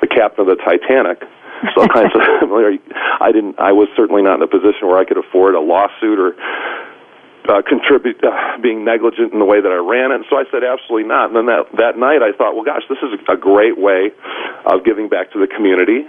the 0.00 0.06
captain 0.06 0.46
of 0.46 0.46
the 0.46 0.60
Titanic. 0.62 1.24
So 1.74 1.82
I 1.82 2.06
said, 2.12 2.22
I 3.20 3.32
didn't. 3.32 3.58
I 3.58 3.72
was 3.72 3.88
certainly 3.96 4.22
not 4.22 4.36
in 4.36 4.42
a 4.42 4.50
position 4.50 4.86
where 4.86 4.98
I 4.98 5.04
could 5.04 5.16
afford 5.16 5.54
a 5.54 5.60
lawsuit 5.60 6.18
or 6.18 6.36
uh, 7.48 7.62
contribute 7.62 8.22
uh, 8.22 8.58
being 8.62 8.84
negligent 8.84 9.32
in 9.32 9.38
the 9.38 9.44
way 9.44 9.60
that 9.60 9.72
I 9.72 9.80
ran 9.80 10.12
it. 10.12 10.16
And 10.16 10.24
so 10.28 10.36
I 10.36 10.44
said 10.50 10.64
absolutely 10.64 11.08
not. 11.08 11.28
And 11.32 11.36
then 11.36 11.46
that 11.46 11.64
that 11.76 11.98
night 11.98 12.22
I 12.22 12.32
thought, 12.36 12.54
well, 12.54 12.64
gosh, 12.64 12.82
this 12.88 12.98
is 13.02 13.18
a 13.28 13.36
great 13.36 13.78
way 13.78 14.12
of 14.66 14.84
giving 14.84 15.08
back 15.08 15.32
to 15.32 15.38
the 15.40 15.46
community, 15.46 16.06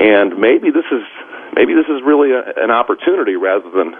and 0.00 0.38
maybe 0.38 0.70
this 0.70 0.88
is 0.92 1.04
maybe 1.54 1.74
this 1.74 1.86
is 1.86 2.02
really 2.04 2.32
a, 2.32 2.42
an 2.56 2.70
opportunity 2.70 3.36
rather 3.36 3.70
than 3.70 3.94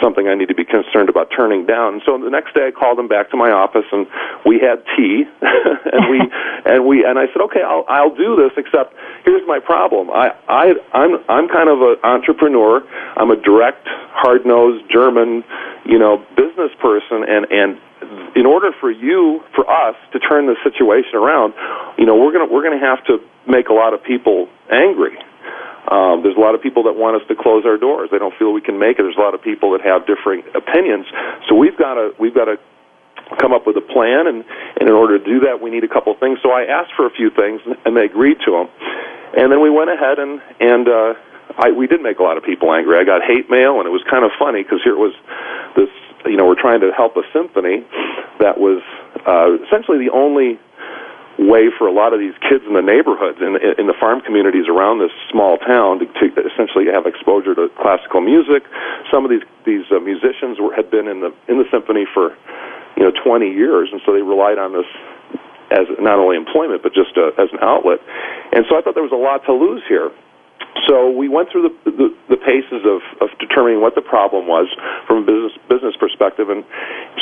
something 0.00 0.26
I 0.26 0.34
need 0.34 0.48
to 0.48 0.54
be 0.54 0.64
concerned 0.64 1.08
about 1.08 1.30
turning 1.30 1.64
down. 1.64 1.94
And 1.94 2.02
so 2.04 2.18
the 2.18 2.30
next 2.30 2.54
day 2.54 2.66
I 2.66 2.70
called 2.70 2.98
him 2.98 3.06
back 3.06 3.30
to 3.30 3.36
my 3.36 3.50
office 3.50 3.86
and 3.92 4.06
we 4.44 4.58
had 4.58 4.82
tea 4.96 5.24
and 5.40 6.10
we 6.10 6.18
and 6.66 6.86
we 6.86 7.04
and 7.04 7.18
I 7.18 7.26
said, 7.32 7.40
"Okay, 7.52 7.62
I'll 7.62 7.84
I'll 7.88 8.14
do 8.14 8.36
this 8.36 8.52
except 8.56 8.94
here's 9.24 9.46
my 9.46 9.60
problem. 9.60 10.10
I 10.10 10.34
I 10.48 10.74
I'm 10.92 11.22
I'm 11.28 11.48
kind 11.48 11.70
of 11.70 11.80
an 11.80 11.96
entrepreneur. 12.02 12.82
I'm 13.16 13.30
a 13.30 13.36
direct, 13.36 13.86
hard-nosed 14.12 14.90
German, 14.90 15.44
you 15.84 15.98
know, 15.98 16.24
business 16.36 16.72
person 16.80 17.24
and 17.28 17.46
and 17.50 17.78
in 18.34 18.46
order 18.46 18.72
for 18.80 18.90
you 18.90 19.40
for 19.54 19.68
us 19.70 19.94
to 20.12 20.18
turn 20.18 20.46
the 20.46 20.56
situation 20.64 21.14
around, 21.14 21.54
you 21.98 22.06
know, 22.06 22.16
we're 22.16 22.32
going 22.32 22.46
to 22.46 22.52
we're 22.52 22.62
going 22.62 22.78
to 22.78 22.84
have 22.84 23.04
to 23.06 23.18
make 23.46 23.68
a 23.68 23.72
lot 23.72 23.94
of 23.94 24.02
people 24.02 24.48
angry 24.70 25.18
um, 25.92 26.24
there's 26.24 26.36
a 26.36 26.40
lot 26.40 26.56
of 26.56 26.64
people 26.64 26.88
that 26.88 26.96
want 26.96 27.20
us 27.20 27.24
to 27.28 27.36
close 27.36 27.68
our 27.68 27.76
doors. 27.76 28.08
They 28.08 28.16
don't 28.16 28.32
feel 28.40 28.56
we 28.56 28.64
can 28.64 28.80
make 28.80 28.96
it. 28.96 29.04
There's 29.04 29.20
a 29.20 29.20
lot 29.20 29.36
of 29.36 29.44
people 29.44 29.76
that 29.76 29.84
have 29.84 30.08
differing 30.08 30.40
opinions. 30.56 31.04
So 31.48 31.54
we've 31.54 31.76
got 31.76 32.00
to 32.00 32.16
we've 32.16 32.34
got 32.34 32.48
to 32.48 32.56
come 33.36 33.52
up 33.52 33.66
with 33.68 33.76
a 33.76 33.84
plan, 33.84 34.26
and, 34.26 34.40
and 34.80 34.88
in 34.88 34.94
order 34.94 35.20
to 35.20 35.24
do 35.24 35.40
that, 35.44 35.60
we 35.60 35.68
need 35.68 35.84
a 35.84 35.92
couple 35.92 36.12
of 36.12 36.18
things. 36.18 36.40
So 36.42 36.50
I 36.50 36.64
asked 36.64 36.96
for 36.96 37.04
a 37.04 37.12
few 37.12 37.28
things, 37.28 37.60
and 37.84 37.92
they 37.96 38.08
agreed 38.08 38.40
to 38.48 38.50
them. 38.56 38.68
And 39.36 39.52
then 39.52 39.60
we 39.60 39.68
went 39.68 39.92
ahead 39.92 40.16
and 40.18 40.40
and 40.60 40.88
uh, 40.88 41.12
I, 41.60 41.76
we 41.76 41.86
did 41.86 42.00
make 42.00 42.18
a 42.18 42.24
lot 42.24 42.40
of 42.40 42.42
people 42.42 42.72
angry. 42.72 42.96
I 42.96 43.04
got 43.04 43.20
hate 43.20 43.52
mail, 43.52 43.76
and 43.76 43.84
it 43.84 43.92
was 43.92 44.04
kind 44.08 44.24
of 44.24 44.32
funny 44.40 44.64
because 44.64 44.80
here 44.80 44.96
was 44.96 45.12
this. 45.76 45.92
You 46.24 46.36
know, 46.38 46.46
we're 46.46 46.60
trying 46.60 46.80
to 46.80 46.92
help 46.96 47.16
a 47.16 47.26
symphony 47.34 47.84
that 48.40 48.56
was 48.56 48.80
uh, 49.26 49.58
essentially 49.66 49.98
the 49.98 50.14
only 50.14 50.56
way 51.38 51.72
for 51.72 51.88
a 51.88 51.92
lot 51.92 52.12
of 52.12 52.20
these 52.20 52.36
kids 52.44 52.64
in 52.68 52.74
the 52.74 52.84
neighborhoods 52.84 53.40
in, 53.40 53.56
in 53.78 53.86
the 53.88 53.96
farm 53.96 54.20
communities 54.20 54.68
around 54.68 55.00
this 55.00 55.12
small 55.30 55.56
town 55.58 55.98
to, 56.00 56.06
to 56.20 56.28
essentially 56.44 56.86
have 56.92 57.06
exposure 57.06 57.54
to 57.54 57.68
classical 57.80 58.20
music. 58.20 58.64
Some 59.10 59.24
of 59.24 59.30
these 59.30 59.44
these 59.64 59.86
uh, 59.90 60.00
musicians 60.00 60.60
were, 60.60 60.74
had 60.74 60.90
been 60.90 61.08
in 61.08 61.20
the 61.20 61.32
in 61.48 61.56
the 61.56 61.68
symphony 61.72 62.04
for 62.04 62.36
you 62.96 63.02
know 63.04 63.12
20 63.24 63.48
years, 63.48 63.88
and 63.92 64.00
so 64.04 64.12
they 64.12 64.22
relied 64.22 64.58
on 64.58 64.72
this 64.76 64.88
as 65.72 65.88
not 65.98 66.20
only 66.20 66.36
employment 66.36 66.82
but 66.82 66.92
just 66.92 67.16
uh, 67.16 67.32
as 67.40 67.48
an 67.52 67.60
outlet. 67.64 67.98
And 68.52 68.68
so 68.68 68.76
I 68.76 68.82
thought 68.84 68.92
there 68.94 69.06
was 69.06 69.16
a 69.16 69.20
lot 69.20 69.44
to 69.48 69.52
lose 69.52 69.82
here. 69.88 70.12
So 70.88 71.10
we 71.10 71.28
went 71.28 71.50
through 71.50 71.68
the, 71.70 71.90
the, 71.90 72.08
the 72.28 72.36
paces 72.36 72.82
of, 72.84 73.00
of 73.22 73.30
determining 73.38 73.80
what 73.80 73.94
the 73.94 74.02
problem 74.02 74.46
was 74.46 74.66
from 75.06 75.22
a 75.22 75.26
business 75.26 75.52
business 75.68 75.94
perspective, 75.96 76.50
and 76.50 76.64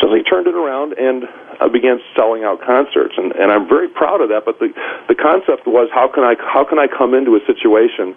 so 0.00 0.12
he 0.14 0.22
turned 0.22 0.46
it 0.46 0.54
around 0.54 0.94
and 0.94 1.28
uh, 1.60 1.68
began 1.68 2.00
selling 2.16 2.42
out 2.42 2.60
concerts, 2.62 3.14
and, 3.16 3.32
and 3.32 3.52
I'm 3.52 3.68
very 3.68 3.88
proud 3.88 4.20
of 4.20 4.28
that. 4.30 4.44
But 4.44 4.58
the 4.58 4.72
the 5.08 5.14
concept 5.14 5.66
was 5.66 5.90
how 5.92 6.08
can 6.08 6.24
I 6.24 6.34
how 6.40 6.64
can 6.64 6.78
I 6.78 6.86
come 6.86 7.14
into 7.14 7.36
a 7.36 7.42
situation, 7.46 8.16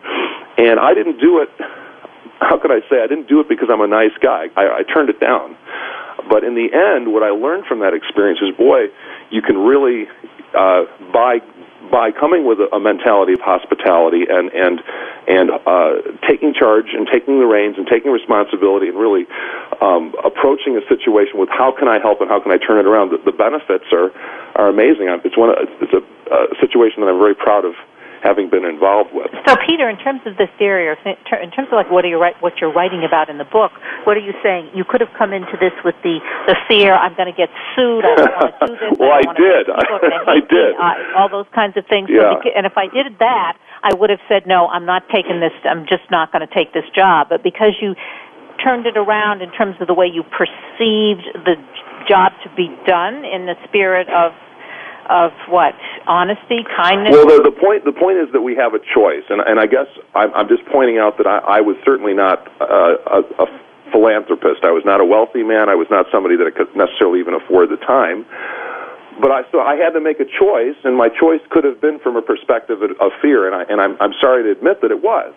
and 0.57 0.79
I 0.79 0.93
didn't 0.93 1.19
do 1.19 1.43
it. 1.43 1.49
How 2.39 2.57
could 2.57 2.71
I 2.71 2.81
say 2.89 3.03
I 3.03 3.07
didn't 3.07 3.27
do 3.27 3.39
it 3.39 3.47
because 3.47 3.69
I'm 3.71 3.81
a 3.81 3.87
nice 3.87 4.15
guy? 4.21 4.47
I, 4.55 4.81
I 4.81 4.83
turned 4.83 5.09
it 5.09 5.19
down. 5.19 5.55
But 6.29 6.43
in 6.43 6.55
the 6.55 6.71
end, 6.71 7.11
what 7.11 7.23
I 7.23 7.29
learned 7.29 7.65
from 7.65 7.79
that 7.79 7.93
experience 7.93 8.39
is, 8.41 8.55
boy, 8.55 8.87
you 9.29 9.41
can 9.41 9.57
really 9.57 10.07
uh, 10.55 10.85
buy 11.11 11.39
by 11.91 12.11
coming 12.11 12.45
with 12.45 12.59
a, 12.59 12.67
a 12.75 12.79
mentality 12.79 13.33
of 13.33 13.41
hospitality 13.41 14.25
and 14.29 14.51
and 14.53 14.81
and 15.27 15.51
uh, 15.51 16.03
taking 16.27 16.53
charge 16.53 16.91
and 16.91 17.07
taking 17.07 17.39
the 17.39 17.45
reins 17.45 17.75
and 17.77 17.87
taking 17.87 18.11
responsibility 18.11 18.87
and 18.87 18.97
really 18.97 19.25
um, 19.81 20.13
approaching 20.23 20.75
a 20.75 20.83
situation 20.87 21.39
with 21.39 21.49
how 21.49 21.71
can 21.71 21.87
I 21.87 21.99
help 21.99 22.19
and 22.21 22.29
how 22.29 22.39
can 22.39 22.51
I 22.51 22.57
turn 22.57 22.79
it 22.79 22.85
around. 22.85 23.11
The, 23.11 23.19
the 23.23 23.35
benefits 23.35 23.85
are 23.91 24.11
are 24.55 24.69
amazing. 24.69 25.07
It's 25.23 25.37
one. 25.37 25.55
It's 25.81 25.93
a, 25.93 26.03
a 26.33 26.55
situation 26.59 27.01
that 27.01 27.09
I'm 27.09 27.19
very 27.19 27.35
proud 27.35 27.65
of 27.65 27.73
having 28.23 28.49
been 28.49 28.63
involved 28.63 29.11
with. 29.13 29.27
So, 29.45 29.55
Peter, 29.67 29.91
in 29.91 29.99
terms 29.99 30.21
of 30.25 30.37
this 30.39 30.49
theory, 30.57 30.87
or 30.87 30.95
in 30.95 31.51
terms 31.51 31.67
of 31.67 31.75
like 31.75 31.91
what 31.91 32.05
are 32.05 32.07
you 32.07 32.17
what 32.39 32.57
you're 32.63 32.71
writing 32.71 33.03
about 33.03 33.29
in 33.29 33.37
the 33.37 33.45
book, 33.45 33.71
what 34.07 34.15
are 34.15 34.23
you 34.23 34.33
saying? 34.41 34.71
You 34.73 34.87
could 34.87 35.01
have 35.01 35.11
come 35.19 35.33
into 35.33 35.59
this 35.59 35.75
with 35.83 35.95
the 36.01 36.23
the 36.47 36.55
fear 36.67 36.95
I'm 36.95 37.13
going 37.19 37.27
to 37.27 37.35
get 37.35 37.51
sued. 37.75 38.07
I 38.07 38.15
don't 38.15 38.31
want 38.31 38.55
to 38.59 38.67
do 38.67 38.73
this. 38.79 38.95
well, 38.99 39.11
I, 39.11 39.21
I 39.27 39.33
did. 39.35 39.63
I 39.69 40.39
did. 40.39 40.71
Me, 40.71 40.79
uh, 40.79 41.19
all 41.19 41.29
those 41.29 41.51
kinds 41.53 41.75
of 41.75 41.85
things. 41.87 42.07
Yeah. 42.09 42.39
and 42.55 42.65
if 42.65 42.79
I 42.79 42.87
did 42.87 43.19
that, 43.19 43.59
I 43.83 43.93
would 43.93 44.09
have 44.09 44.23
said 44.31 44.47
no. 44.47 44.67
I'm 44.71 44.85
not 44.85 45.03
taking 45.11 45.43
this. 45.43 45.53
I'm 45.67 45.85
just 45.85 46.07
not 46.09 46.31
going 46.31 46.47
to 46.47 46.53
take 46.53 46.71
this 46.73 46.87
job. 46.95 47.27
But 47.29 47.43
because 47.43 47.75
you 47.83 47.95
turned 48.63 48.87
it 48.87 48.95
around 48.95 49.41
in 49.41 49.51
terms 49.51 49.75
of 49.81 49.87
the 49.87 49.93
way 49.93 50.07
you 50.07 50.23
perceived 50.23 51.27
the 51.43 51.59
job 52.07 52.31
to 52.43 52.49
be 52.55 52.71
done 52.87 53.25
in 53.25 53.45
the 53.45 53.55
spirit 53.67 54.07
of 54.09 54.31
of 55.09 55.31
what 55.49 55.73
honesty, 56.07 56.63
kindness. 56.75 57.13
Well, 57.13 57.27
the, 57.27 57.51
the 57.51 57.55
point 57.55 57.85
the 57.85 57.95
point 57.95 58.17
is 58.17 58.31
that 58.33 58.41
we 58.41 58.55
have 58.55 58.73
a 58.73 58.79
choice, 58.79 59.23
and 59.29 59.41
and 59.41 59.59
I 59.59 59.67
guess 59.67 59.87
I'm, 60.15 60.33
I'm 60.33 60.47
just 60.47 60.65
pointing 60.71 60.97
out 60.97 61.17
that 61.17 61.27
I, 61.27 61.59
I 61.59 61.61
was 61.61 61.75
certainly 61.85 62.13
not 62.13 62.47
uh, 62.61 62.97
a, 63.07 63.19
a 63.43 63.47
philanthropist. 63.91 64.63
I 64.63 64.71
was 64.71 64.83
not 64.85 65.01
a 65.01 65.05
wealthy 65.05 65.43
man. 65.43 65.69
I 65.69 65.75
was 65.75 65.87
not 65.89 66.07
somebody 66.11 66.35
that 66.37 66.49
could 66.55 66.73
necessarily 66.75 67.19
even 67.19 67.33
afford 67.33 67.69
the 67.69 67.77
time. 67.77 68.25
But 69.21 69.31
I 69.31 69.41
so 69.51 69.61
I 69.61 69.75
had 69.75 69.93
to 69.93 70.01
make 70.01 70.19
a 70.19 70.25
choice, 70.25 70.77
and 70.83 70.97
my 70.97 71.09
choice 71.09 71.41
could 71.51 71.63
have 71.63 71.79
been 71.79 71.99
from 71.99 72.15
a 72.15 72.21
perspective 72.21 72.81
of, 72.81 72.91
of 72.99 73.11
fear, 73.21 73.45
and 73.45 73.53
I 73.53 73.63
and 73.69 73.79
I'm 73.79 73.95
I'm 74.01 74.13
sorry 74.19 74.43
to 74.43 74.51
admit 74.51 74.81
that 74.81 74.89
it 74.89 75.03
was 75.03 75.33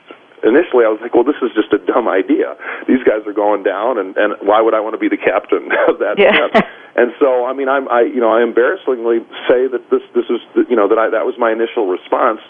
initially 0.47 0.87
I 0.87 0.91
was 0.95 1.03
like, 1.03 1.12
well, 1.12 1.26
this 1.26 1.38
is 1.43 1.50
just 1.53 1.75
a 1.75 1.81
dumb 1.83 2.09
idea. 2.09 2.55
These 2.87 3.03
guys 3.03 3.26
are 3.26 3.35
going 3.35 3.62
down, 3.62 3.99
and 3.99 4.17
and 4.17 4.38
why 4.41 4.62
would 4.62 4.73
I 4.73 4.81
want 4.81 4.95
to 4.95 5.03
be 5.03 5.11
the 5.11 5.19
captain 5.19 5.69
of 5.91 5.99
that 5.99 6.17
yeah. 6.17 6.33
ship? 6.33 6.65
And 6.97 7.12
so, 7.21 7.45
I 7.45 7.53
mean, 7.53 7.69
I'm 7.69 7.91
I 7.91 8.03
you 8.03 8.23
know 8.23 8.31
I 8.31 8.43
embarrassingly 8.43 9.21
say 9.50 9.67
that 9.69 9.83
this 9.91 10.03
this 10.15 10.31
is 10.31 10.41
you 10.71 10.76
know 10.76 10.88
that 10.88 10.99
I 10.99 11.11
that 11.11 11.26
was 11.26 11.35
my 11.37 11.53
initial 11.53 11.91
response, 11.91 12.41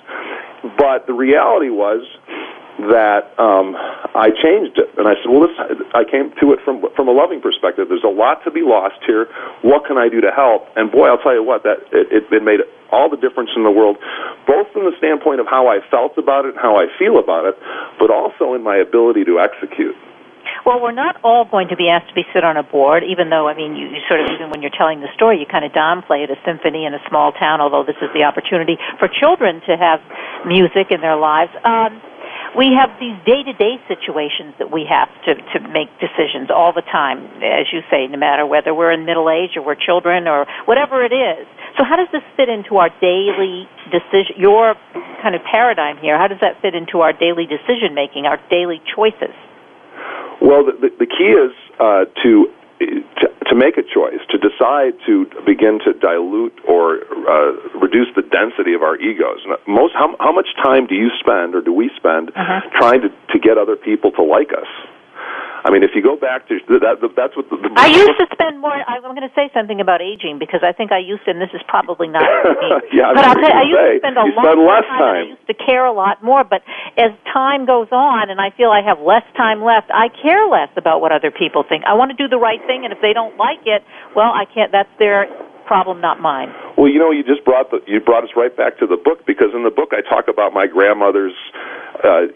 but 0.78 1.08
the 1.08 1.16
reality 1.16 1.70
was 1.72 2.04
that 2.78 3.32
um, 3.40 3.72
I 4.12 4.28
changed 4.30 4.76
it, 4.76 4.92
and 5.00 5.08
I 5.08 5.16
said, 5.20 5.32
"Well, 5.32 5.48
this, 5.48 5.56
I 5.94 6.04
came 6.04 6.32
to 6.40 6.52
it 6.52 6.60
from 6.64 6.84
from 6.94 7.08
a 7.08 7.12
loving 7.12 7.40
perspective. 7.40 7.88
There's 7.88 8.04
a 8.04 8.12
lot 8.12 8.44
to 8.44 8.50
be 8.50 8.60
lost 8.60 9.00
here. 9.06 9.28
What 9.62 9.86
can 9.86 9.96
I 9.96 10.08
do 10.08 10.20
to 10.20 10.30
help?" 10.30 10.68
And 10.76 10.92
boy, 10.92 11.08
I'll 11.08 11.20
tell 11.20 11.34
you 11.34 11.42
what, 11.42 11.62
that 11.64 11.88
it, 11.92 12.28
it, 12.28 12.42
made 12.44 12.60
all 12.92 13.08
the 13.08 13.16
difference 13.16 13.50
in 13.56 13.64
the 13.64 13.72
world, 13.72 13.96
both 14.46 14.70
from 14.72 14.84
the 14.84 14.94
standpoint 14.98 15.40
of 15.40 15.46
how 15.48 15.66
I 15.66 15.80
felt 15.90 16.16
about 16.18 16.44
it 16.44 16.54
and 16.54 16.60
how 16.60 16.76
I 16.76 16.86
feel 16.98 17.18
about 17.18 17.46
it, 17.46 17.56
but 17.98 18.10
also 18.12 18.54
in 18.54 18.62
my 18.62 18.76
ability 18.76 19.24
to 19.24 19.40
execute. 19.40 19.96
Well, 20.64 20.82
we're 20.82 20.94
not 20.94 21.22
all 21.22 21.44
going 21.44 21.68
to 21.68 21.76
be 21.76 21.88
asked 21.88 22.08
to 22.08 22.14
be 22.14 22.26
sit 22.34 22.42
on 22.42 22.56
a 22.56 22.62
board, 22.62 23.02
even 23.06 23.30
though, 23.30 23.46
I 23.46 23.54
mean, 23.54 23.74
you, 23.74 23.86
you 23.86 24.02
sort 24.08 24.20
of, 24.20 24.26
even 24.34 24.50
when 24.50 24.62
you're 24.62 24.74
telling 24.74 25.00
the 25.00 25.10
story, 25.14 25.38
you 25.38 25.46
kind 25.46 25.64
of 25.64 25.70
downplay 25.70 26.26
it, 26.26 26.30
a 26.30 26.38
symphony 26.44 26.86
in 26.86 26.94
a 26.94 27.02
small 27.08 27.30
town, 27.32 27.60
although 27.60 27.84
this 27.86 27.98
is 28.02 28.10
the 28.14 28.24
opportunity 28.24 28.74
for 28.98 29.06
children 29.06 29.62
to 29.66 29.76
have 29.76 30.02
music 30.46 30.90
in 30.90 31.00
their 31.00 31.14
lives. 31.14 31.50
Um, 31.62 32.02
we 32.56 32.72
have 32.72 32.88
these 32.98 33.14
day-to-day 33.28 33.76
situations 33.84 34.56
that 34.58 34.72
we 34.72 34.88
have 34.88 35.12
to, 35.28 35.36
to 35.52 35.60
make 35.68 35.92
decisions 36.00 36.48
all 36.48 36.72
the 36.72 36.82
time, 36.88 37.20
as 37.44 37.68
you 37.68 37.84
say, 37.92 38.08
no 38.08 38.16
matter 38.16 38.46
whether 38.46 38.72
we're 38.72 38.90
in 38.90 39.04
middle 39.04 39.28
age 39.28 39.56
or 39.56 39.62
we're 39.62 39.76
children 39.76 40.26
or 40.26 40.46
whatever 40.64 41.04
it 41.04 41.12
is. 41.12 41.46
So 41.76 41.84
how 41.84 41.96
does 41.96 42.08
this 42.12 42.24
fit 42.34 42.48
into 42.48 42.80
our 42.80 42.88
daily 43.00 43.68
decision, 43.92 44.40
your 44.40 44.74
kind 45.20 45.34
of 45.34 45.44
paradigm 45.44 45.98
here, 45.98 46.16
how 46.16 46.28
does 46.28 46.40
that 46.40 46.56
fit 46.62 46.74
into 46.74 47.04
our 47.04 47.12
daily 47.12 47.44
decision 47.44 47.92
making, 47.92 48.24
our 48.24 48.40
daily 48.48 48.80
choices? 48.88 49.36
Well, 50.40 50.64
the, 50.64 50.72
the, 50.80 50.90
the 51.04 51.06
key 51.06 51.36
is 51.36 51.52
uh, 51.76 52.08
to 52.24 52.48
make 53.56 53.76
a 53.78 53.82
choice, 53.82 54.20
to 54.30 54.38
decide 54.38 54.92
to 55.06 55.26
begin 55.44 55.80
to 55.84 55.92
dilute 55.94 56.54
or 56.68 57.00
uh, 57.26 57.52
reduce 57.80 58.08
the 58.14 58.22
density 58.22 58.74
of 58.74 58.82
our 58.82 58.96
egos. 58.96 59.40
Most, 59.66 59.94
how, 59.94 60.14
how 60.20 60.32
much 60.32 60.48
time 60.62 60.86
do 60.86 60.94
you 60.94 61.08
spend, 61.18 61.54
or 61.54 61.62
do 61.62 61.72
we 61.72 61.90
spend, 61.96 62.30
uh-huh. 62.30 62.60
trying 62.74 63.00
to, 63.02 63.08
to 63.32 63.38
get 63.38 63.58
other 63.58 63.76
people 63.76 64.12
to 64.12 64.22
like 64.22 64.52
us? 64.52 64.68
I 65.64 65.70
mean, 65.70 65.82
if 65.82 65.94
you 65.94 66.02
go 66.02 66.16
back 66.16 66.48
to 66.48 66.58
that, 66.82 67.00
that's 67.16 67.36
what 67.36 67.48
the, 67.48 67.56
the 67.56 67.70
I 67.76 67.88
used 67.88 68.18
to 68.18 68.26
spend 68.32 68.60
more. 68.60 68.74
I'm 68.74 69.02
going 69.02 69.24
to 69.24 69.32
say 69.34 69.48
something 69.54 69.80
about 69.80 70.02
aging 70.02 70.38
because 70.38 70.60
I 70.60 70.72
think 70.72 70.92
I 70.92 70.98
used 70.98 71.24
to, 71.24 71.32
and 71.32 71.40
this 71.40 71.52
is 71.54 71.62
probably 71.68 72.08
not. 72.08 72.22
yeah, 72.92 73.14
but 73.14 73.24
I'll 73.24 73.38
tell 73.38 73.52
I 73.52 73.64
used 73.64 73.80
say, 73.80 73.92
to 73.96 74.04
spend 74.04 74.16
a 74.18 74.26
lot 74.28 74.44
spend 74.44 74.60
less 74.60 74.86
time. 74.86 75.00
time. 75.00 75.24
I 75.24 75.32
used 75.32 75.48
to 75.48 75.56
care 75.56 75.84
a 75.86 75.94
lot 75.94 76.22
more, 76.22 76.44
but 76.44 76.60
as 76.96 77.14
time 77.32 77.64
goes 77.64 77.88
on, 77.90 78.28
and 78.28 78.40
I 78.40 78.50
feel 78.52 78.68
I 78.68 78.82
have 78.84 79.00
less 79.00 79.24
time 79.36 79.64
left, 79.64 79.88
I 79.88 80.12
care 80.22 80.44
less 80.48 80.70
about 80.76 81.00
what 81.00 81.12
other 81.12 81.30
people 81.30 81.64
think. 81.64 81.84
I 81.84 81.94
want 81.94 82.12
to 82.12 82.18
do 82.18 82.28
the 82.28 82.38
right 82.38 82.60
thing, 82.66 82.84
and 82.84 82.92
if 82.92 83.00
they 83.00 83.12
don't 83.12 83.36
like 83.36 83.64
it, 83.64 83.82
well, 84.14 84.32
I 84.34 84.44
can't. 84.44 84.72
That's 84.72 84.92
their 84.98 85.26
problem, 85.66 86.00
not 86.00 86.20
mine. 86.20 86.48
Well, 86.78 86.88
you 86.88 86.98
know, 86.98 87.10
you 87.10 87.24
just 87.24 87.44
brought 87.44 87.70
the, 87.70 87.80
you 87.86 88.00
brought 88.00 88.24
us 88.24 88.30
right 88.36 88.54
back 88.54 88.78
to 88.78 88.86
the 88.86 88.96
book 88.96 89.26
because 89.26 89.50
in 89.54 89.64
the 89.64 89.74
book 89.74 89.90
I 89.92 90.00
talk 90.00 90.28
about 90.28 90.52
my 90.52 90.66
grandmother's 90.66 91.34
uh, 92.04 92.28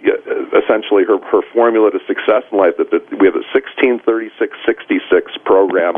essentially 0.56 1.04
her 1.04 1.20
her 1.30 1.44
formula 1.52 1.90
to 1.90 2.00
success 2.08 2.42
in 2.50 2.58
life. 2.58 2.74
That, 2.78 2.90
that 2.90 3.04
we 3.20 3.28
have 3.28 3.36
a 3.36 3.44
16, 3.52 4.00
36, 4.00 4.56
66 4.64 5.32
program, 5.44 5.94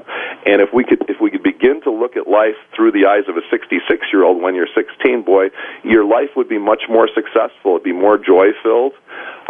and 0.47 0.61
if 0.61 0.75
we 0.75 0.85
could 0.85 1.07
if 1.09 1.21
we 1.21 1.31
could 1.31 1.43
begin 1.43 1.81
to 1.87 1.91
look 1.91 2.17
at 2.17 2.27
life 2.27 2.59
through 2.75 2.93
the 2.93 3.07
eyes 3.07 3.25
of 3.31 3.37
a 3.39 3.45
66 3.51 3.81
year 4.13 4.25
old 4.25 4.43
when 4.43 4.55
you're 4.55 4.71
16, 4.75 5.23
boy, 5.23 5.55
your 5.85 6.05
life 6.05 6.35
would 6.35 6.49
be 6.49 6.59
much 6.59 6.91
more 6.91 7.09
successful. 7.15 7.79
It'd 7.79 7.87
be 7.87 7.95
more 7.95 8.19
joy 8.19 8.51
filled. 8.63 8.99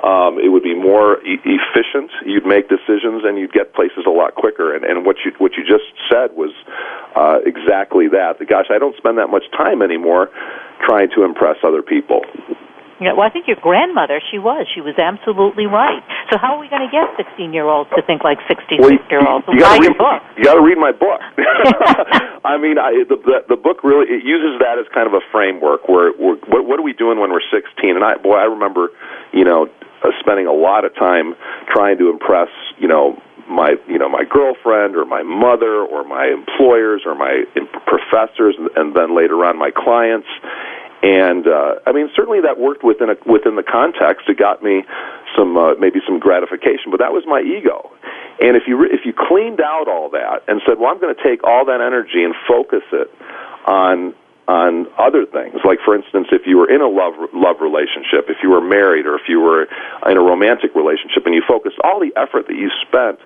Um, 0.04 0.36
it 0.36 0.52
would 0.52 0.64
be 0.64 0.74
more 0.74 1.24
e- 1.24 1.40
efficient. 1.44 2.10
You'd 2.26 2.46
make 2.46 2.68
decisions 2.68 3.24
and 3.24 3.38
you'd 3.38 3.52
get 3.52 3.72
places 3.72 4.04
a 4.06 4.12
lot 4.12 4.34
quicker. 4.34 4.74
And, 4.74 4.84
and 4.84 5.06
what 5.06 5.16
you 5.24 5.32
what 5.38 5.56
you 5.56 5.64
just 5.64 5.88
said 6.10 6.36
was 6.36 6.52
uh, 7.16 7.40
exactly 7.46 7.71
that. 8.12 8.36
Gosh, 8.48 8.68
I 8.70 8.78
don't 8.78 8.96
spend 8.96 9.18
that 9.18 9.28
much 9.28 9.44
time 9.56 9.82
anymore 9.82 10.28
trying 10.84 11.08
to 11.16 11.24
impress 11.24 11.56
other 11.64 11.82
people. 11.82 12.22
Yeah, 13.02 13.18
well, 13.18 13.26
I 13.26 13.34
think 13.34 13.50
your 13.50 13.58
grandmother, 13.58 14.22
she 14.30 14.38
was. 14.38 14.70
She 14.70 14.78
was 14.78 14.94
absolutely 14.94 15.66
right. 15.66 16.06
So 16.30 16.38
how 16.38 16.54
are 16.54 16.60
we 16.62 16.70
going 16.70 16.86
to 16.86 16.92
get 16.92 17.10
16-year-olds 17.18 17.90
to 17.98 18.02
think 18.06 18.22
like 18.22 18.38
66-year-olds? 18.46 19.42
Well, 19.42 19.58
you, 19.58 19.58
you 19.58 19.66
Buy 19.66 19.74
read, 19.74 19.90
your 19.90 19.98
book. 19.98 20.22
You 20.38 20.44
got 20.46 20.54
to 20.54 20.62
read 20.62 20.78
my 20.78 20.94
book. 20.94 21.18
I 22.46 22.62
mean, 22.62 22.78
I, 22.78 23.02
the, 23.02 23.18
the 23.18 23.54
the 23.54 23.58
book 23.58 23.82
really 23.82 24.06
it 24.06 24.22
uses 24.22 24.58
that 24.62 24.78
as 24.78 24.86
kind 24.94 25.10
of 25.10 25.14
a 25.14 25.24
framework. 25.34 25.90
Where, 25.90 26.14
where 26.14 26.38
what 26.46 26.62
what 26.62 26.78
are 26.78 26.86
we 26.86 26.94
doing 26.94 27.18
when 27.18 27.34
we're 27.34 27.42
16? 27.50 27.66
And 27.90 28.06
I 28.06 28.22
boy, 28.22 28.38
I 28.38 28.46
remember, 28.46 28.94
you 29.34 29.42
know, 29.42 29.66
uh, 30.02 30.10
spending 30.20 30.46
a 30.46 30.54
lot 30.54 30.84
of 30.84 30.94
time 30.94 31.34
trying 31.70 31.98
to 31.98 32.10
impress, 32.10 32.50
you 32.78 32.86
know, 32.86 33.18
my 33.52 33.76
you 33.86 33.98
know 33.98 34.08
my 34.08 34.24
girlfriend 34.24 34.96
or 34.96 35.04
my 35.04 35.22
mother 35.22 35.82
or 35.82 36.04
my 36.04 36.26
employers 36.26 37.02
or 37.06 37.14
my 37.14 37.44
professors 37.86 38.56
and, 38.76 38.94
then 38.96 39.16
later 39.16 39.44
on 39.44 39.58
my 39.58 39.70
clients 39.70 40.28
and 41.02 41.46
uh, 41.46 41.74
I 41.86 41.92
mean 41.92 42.10
certainly 42.14 42.40
that 42.42 42.58
worked 42.58 42.84
within 42.84 43.10
a, 43.10 43.16
within 43.26 43.56
the 43.56 43.62
context. 43.62 44.28
It 44.28 44.38
got 44.38 44.62
me 44.62 44.84
some 45.36 45.56
uh, 45.56 45.74
maybe 45.74 46.00
some 46.06 46.18
gratification, 46.18 46.90
but 46.90 47.00
that 47.00 47.12
was 47.12 47.24
my 47.26 47.40
ego. 47.40 47.90
And 48.40 48.56
if 48.56 48.64
you 48.66 48.76
re- 48.76 48.90
if 48.92 49.04
you 49.04 49.12
cleaned 49.12 49.60
out 49.60 49.88
all 49.88 50.10
that 50.10 50.42
and 50.46 50.62
said, 50.66 50.78
well, 50.78 50.90
I'm 50.90 51.00
going 51.00 51.14
to 51.14 51.22
take 51.22 51.42
all 51.44 51.64
that 51.66 51.80
energy 51.80 52.22
and 52.22 52.34
focus 52.46 52.82
it 52.92 53.10
on 53.66 54.14
on 54.52 54.84
other 55.00 55.24
things. 55.24 55.56
Like, 55.64 55.80
for 55.80 55.96
instance, 55.96 56.28
if 56.28 56.44
you 56.44 56.60
were 56.60 56.68
in 56.68 56.84
a 56.84 56.90
love 56.92 57.16
love 57.32 57.64
relationship, 57.64 58.28
if 58.28 58.44
you 58.44 58.52
were 58.52 58.60
married, 58.60 59.08
or 59.08 59.16
if 59.16 59.24
you 59.24 59.40
were 59.40 59.64
in 60.04 60.16
a 60.20 60.20
romantic 60.20 60.76
relationship, 60.76 61.24
and 61.24 61.34
you 61.34 61.40
focused 61.48 61.80
all 61.80 61.96
the 61.96 62.12
effort 62.20 62.52
that 62.52 62.58
you 62.60 62.68
spent 62.84 63.16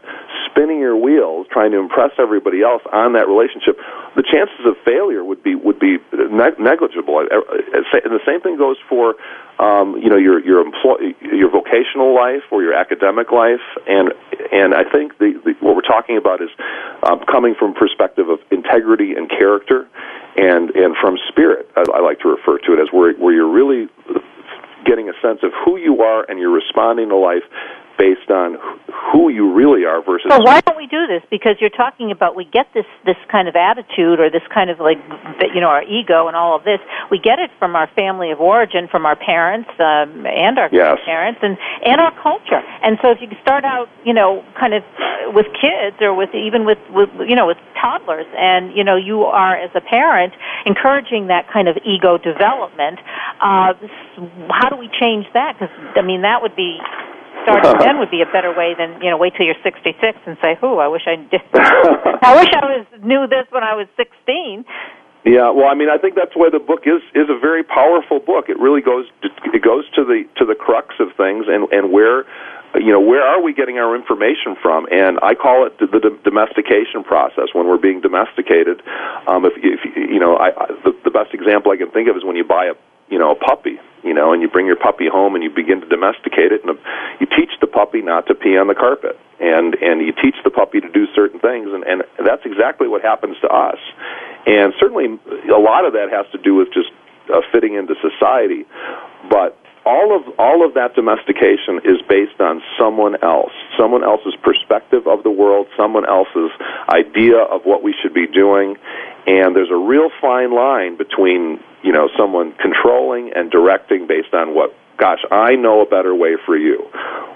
spinning 0.46 0.78
your 0.78 0.94
wheels 0.94 1.50
trying 1.50 1.72
to 1.74 1.78
impress 1.82 2.14
everybody 2.22 2.62
else 2.62 2.82
on 2.92 3.18
that 3.18 3.26
relationship, 3.26 3.74
the 4.14 4.22
chances 4.22 4.62
of 4.62 4.78
failure 4.86 5.26
would 5.26 5.42
be 5.42 5.58
would 5.58 5.82
be 5.82 5.98
negligible. 6.30 7.18
Uh, 7.18 7.42
uh, 7.42 8.06
and 8.06 8.14
the 8.14 8.22
same 8.22 8.40
thing 8.40 8.56
goes 8.56 8.78
for 8.88 9.18
um, 9.58 9.96
you 9.96 10.08
know 10.08 10.16
your 10.16 10.44
your 10.44 10.60
employ 10.60 11.14
your 11.20 11.50
vocational 11.50 12.14
life 12.14 12.42
or 12.50 12.62
your 12.62 12.74
academic 12.74 13.32
life, 13.32 13.64
and 13.86 14.12
and 14.52 14.74
I 14.74 14.84
think 14.84 15.18
the, 15.18 15.40
the 15.44 15.54
what 15.60 15.74
we're 15.74 15.82
talking 15.82 16.16
about 16.16 16.42
is 16.42 16.50
um, 17.02 17.20
coming 17.30 17.54
from 17.58 17.74
perspective 17.74 18.28
of 18.28 18.38
integrity 18.50 19.14
and 19.14 19.28
character 19.28 19.88
and 20.36 20.70
and 20.70 20.96
from 21.00 21.16
spirit. 21.28 21.70
I, 21.76 21.84
I 21.94 22.00
like 22.00 22.20
to 22.20 22.28
refer 22.28 22.58
to 22.58 22.72
it 22.74 22.80
as 22.80 22.88
where 22.92 23.14
where 23.14 23.32
you're 23.32 23.50
really 23.50 23.88
getting 24.84 25.08
a 25.08 25.14
sense 25.20 25.40
of 25.42 25.52
who 25.64 25.76
you 25.76 26.02
are 26.02 26.24
and 26.28 26.38
you're 26.38 26.54
responding 26.54 27.08
to 27.08 27.16
life 27.16 27.42
based 27.98 28.30
on 28.30 28.56
who 29.12 29.28
you 29.28 29.52
really 29.52 29.84
are 29.84 30.02
versus. 30.02 30.28
So 30.30 30.40
why 30.40 30.60
don't 30.60 30.76
we 30.76 30.86
do 30.86 31.06
this? 31.06 31.22
Because 31.30 31.56
you're 31.60 31.70
talking 31.70 32.10
about 32.10 32.36
we 32.36 32.44
get 32.44 32.66
this 32.74 32.86
this 33.04 33.16
kind 33.30 33.48
of 33.48 33.56
attitude 33.56 34.20
or 34.20 34.30
this 34.30 34.44
kind 34.52 34.70
of 34.70 34.80
like 34.80 34.98
you 35.54 35.60
know 35.60 35.68
our 35.68 35.82
ego 35.82 36.28
and 36.28 36.36
all 36.36 36.56
of 36.56 36.64
this. 36.64 36.80
We 37.10 37.18
get 37.18 37.38
it 37.38 37.50
from 37.58 37.76
our 37.76 37.88
family 37.96 38.30
of 38.30 38.40
origin, 38.40 38.88
from 38.88 39.06
our 39.06 39.16
parents 39.16 39.70
um, 39.78 40.26
and 40.26 40.58
our 40.58 40.68
yes. 40.72 40.98
parents 41.04 41.40
and 41.42 41.56
and 41.84 42.00
our 42.00 42.12
culture. 42.22 42.62
And 42.82 42.98
so 43.02 43.10
if 43.10 43.18
you 43.20 43.28
start 43.42 43.64
out, 43.64 43.88
you 44.04 44.12
know, 44.12 44.44
kind 44.58 44.74
of 44.74 44.82
with 45.34 45.46
kids 45.60 45.96
or 46.00 46.14
with 46.14 46.34
even 46.34 46.64
with 46.66 46.78
with 46.90 47.10
you 47.26 47.36
know 47.36 47.46
with 47.46 47.58
toddlers, 47.80 48.26
and 48.36 48.76
you 48.76 48.84
know 48.84 48.96
you 48.96 49.22
are 49.22 49.56
as 49.56 49.70
a 49.74 49.80
parent 49.80 50.34
encouraging 50.64 51.28
that 51.28 51.50
kind 51.52 51.68
of 51.68 51.76
ego 51.84 52.18
development. 52.18 52.98
Uh, 53.40 53.72
how 54.50 54.68
do 54.68 54.76
we 54.76 54.88
change 55.00 55.26
that? 55.34 55.56
Because 55.58 55.74
I 55.96 56.02
mean 56.02 56.22
that 56.22 56.42
would 56.42 56.56
be 56.56 56.78
starting 57.46 57.78
then 57.86 58.02
would 58.02 58.10
be 58.10 58.20
a 58.20 58.30
better 58.34 58.50
way 58.50 58.74
than 58.74 58.98
you 58.98 59.10
know 59.10 59.16
wait 59.16 59.38
till 59.38 59.46
you're 59.46 59.62
66 59.62 59.94
and 60.26 60.36
say, 60.42 60.58
"Who? 60.60 60.82
I 60.82 60.90
wish 60.90 61.06
I 61.06 61.14
did. 61.16 61.46
I 61.54 62.34
wish 62.34 62.50
I 62.50 62.66
was 62.66 62.86
knew 63.06 63.30
this 63.30 63.46
when 63.54 63.62
I 63.62 63.78
was 63.78 63.86
16." 63.96 64.66
Yeah, 65.26 65.50
well, 65.50 65.66
I 65.66 65.74
mean, 65.74 65.90
I 65.90 65.98
think 65.98 66.14
that's 66.14 66.34
why 66.34 66.50
the 66.50 66.62
book 66.62 66.86
is 66.86 67.02
is 67.14 67.30
a 67.30 67.38
very 67.38 67.62
powerful 67.62 68.18
book. 68.18 68.48
It 68.48 68.58
really 68.58 68.82
goes 68.82 69.06
to, 69.22 69.28
it 69.54 69.62
goes 69.62 69.86
to 69.94 70.04
the 70.04 70.26
to 70.36 70.44
the 70.44 70.54
crux 70.54 70.94
of 70.98 71.14
things 71.16 71.46
and 71.46 71.70
and 71.70 71.90
where 71.90 72.26
you 72.74 72.92
know 72.92 73.00
where 73.00 73.22
are 73.22 73.40
we 73.40 73.54
getting 73.54 73.78
our 73.78 73.94
information 73.96 74.56
from 74.60 74.86
and 74.90 75.18
i 75.22 75.34
call 75.34 75.64
it 75.64 75.78
the, 75.78 75.86
the 75.86 76.10
domestication 76.24 77.02
process 77.04 77.48
when 77.54 77.66
we're 77.66 77.78
being 77.78 78.00
domesticated 78.00 78.82
um 79.28 79.46
if, 79.46 79.52
if 79.56 79.80
you 79.96 80.18
know 80.18 80.36
i, 80.36 80.48
I 80.50 80.66
the, 80.84 80.92
the 81.04 81.10
best 81.10 81.32
example 81.32 81.72
i 81.72 81.76
can 81.76 81.90
think 81.90 82.08
of 82.08 82.16
is 82.16 82.24
when 82.24 82.36
you 82.36 82.44
buy 82.44 82.66
a 82.66 82.74
you 83.08 83.18
know 83.18 83.32
a 83.32 83.34
puppy 83.34 83.78
you 84.06 84.14
know 84.14 84.32
and 84.32 84.40
you 84.40 84.48
bring 84.48 84.66
your 84.66 84.76
puppy 84.76 85.08
home 85.10 85.34
and 85.34 85.42
you 85.42 85.50
begin 85.50 85.80
to 85.80 85.88
domesticate 85.88 86.52
it 86.52 86.64
and 86.64 86.78
you 87.20 87.26
teach 87.26 87.50
the 87.60 87.66
puppy 87.66 88.00
not 88.00 88.26
to 88.28 88.34
pee 88.34 88.56
on 88.56 88.68
the 88.68 88.74
carpet. 88.74 89.18
And 89.40 89.74
and 89.74 90.00
you 90.00 90.12
teach 90.12 90.36
the 90.44 90.50
puppy 90.50 90.80
to 90.80 90.88
do 90.88 91.06
certain 91.14 91.40
things 91.40 91.68
and 91.74 91.82
and 91.84 92.02
that's 92.24 92.46
exactly 92.46 92.88
what 92.88 93.02
happens 93.02 93.36
to 93.42 93.48
us. 93.48 93.78
And 94.46 94.72
certainly 94.78 95.18
a 95.50 95.58
lot 95.58 95.84
of 95.84 95.92
that 95.94 96.08
has 96.10 96.24
to 96.32 96.38
do 96.38 96.54
with 96.54 96.72
just 96.72 96.90
uh, 97.28 97.42
fitting 97.50 97.74
into 97.74 97.94
society. 97.98 98.64
But 99.28 99.58
all 99.84 100.14
of 100.14 100.22
all 100.38 100.66
of 100.66 100.74
that 100.74 100.94
domestication 100.94 101.82
is 101.84 102.00
based 102.08 102.40
on 102.40 102.62
someone 102.78 103.16
else, 103.22 103.52
someone 103.78 104.04
else's 104.04 104.34
perspective 104.42 105.06
of 105.06 105.22
the 105.22 105.30
world, 105.30 105.66
someone 105.76 106.06
else's 106.08 106.50
idea 106.88 107.38
of 107.38 107.62
what 107.64 107.82
we 107.82 107.94
should 108.00 108.14
be 108.14 108.26
doing, 108.26 108.76
and 109.26 109.54
there's 109.54 109.70
a 109.70 109.76
real 109.76 110.10
fine 110.20 110.54
line 110.54 110.96
between 110.96 111.60
you 111.82 111.92
know 111.92 112.08
someone 112.16 112.52
controlling 112.60 113.32
and 113.34 113.50
directing 113.50 114.06
based 114.06 114.32
on 114.32 114.54
what 114.54 114.74
gosh 114.98 115.20
I 115.30 115.56
know 115.56 115.82
a 115.82 115.86
better 115.86 116.14
way 116.14 116.36
for 116.44 116.56
you. 116.56 116.86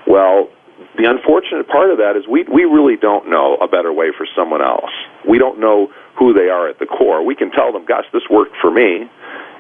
Well, 0.07 0.48
the 0.96 1.09
unfortunate 1.11 1.68
part 1.68 1.90
of 1.90 1.98
that 1.98 2.16
is 2.16 2.26
we 2.29 2.44
we 2.44 2.64
really 2.64 2.96
don't 2.96 3.29
know 3.29 3.57
a 3.57 3.68
better 3.68 3.92
way 3.92 4.12
for 4.16 4.26
someone 4.37 4.62
else. 4.62 4.90
We 5.29 5.38
don't 5.38 5.61
know 5.61 5.92
who 6.18 6.33
they 6.33 6.48
are 6.48 6.68
at 6.68 6.79
the 6.79 6.87
core. 6.87 7.24
We 7.24 7.35
can 7.35 7.50
tell 7.50 7.72
them, 7.72 7.85
gosh, 7.87 8.05
this 8.12 8.22
worked 8.31 8.57
for 8.61 8.70
me 8.70 9.09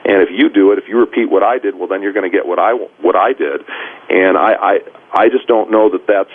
and 0.04 0.22
if 0.22 0.30
you 0.32 0.48
do 0.48 0.72
it, 0.72 0.78
if 0.78 0.88
you 0.88 0.98
repeat 0.98 1.30
what 1.30 1.42
I 1.42 1.58
did, 1.58 1.76
well, 1.76 1.88
then 1.88 2.00
you're 2.00 2.12
going 2.12 2.30
to 2.30 2.34
get 2.34 2.46
what 2.46 2.58
I 2.58 2.72
what 2.72 3.16
I 3.16 3.32
did. 3.32 3.60
And 4.08 4.38
I 4.38 4.54
I 4.54 4.78
I 5.12 5.28
just 5.28 5.46
don't 5.46 5.70
know 5.70 5.90
that 5.90 6.06
that's. 6.06 6.30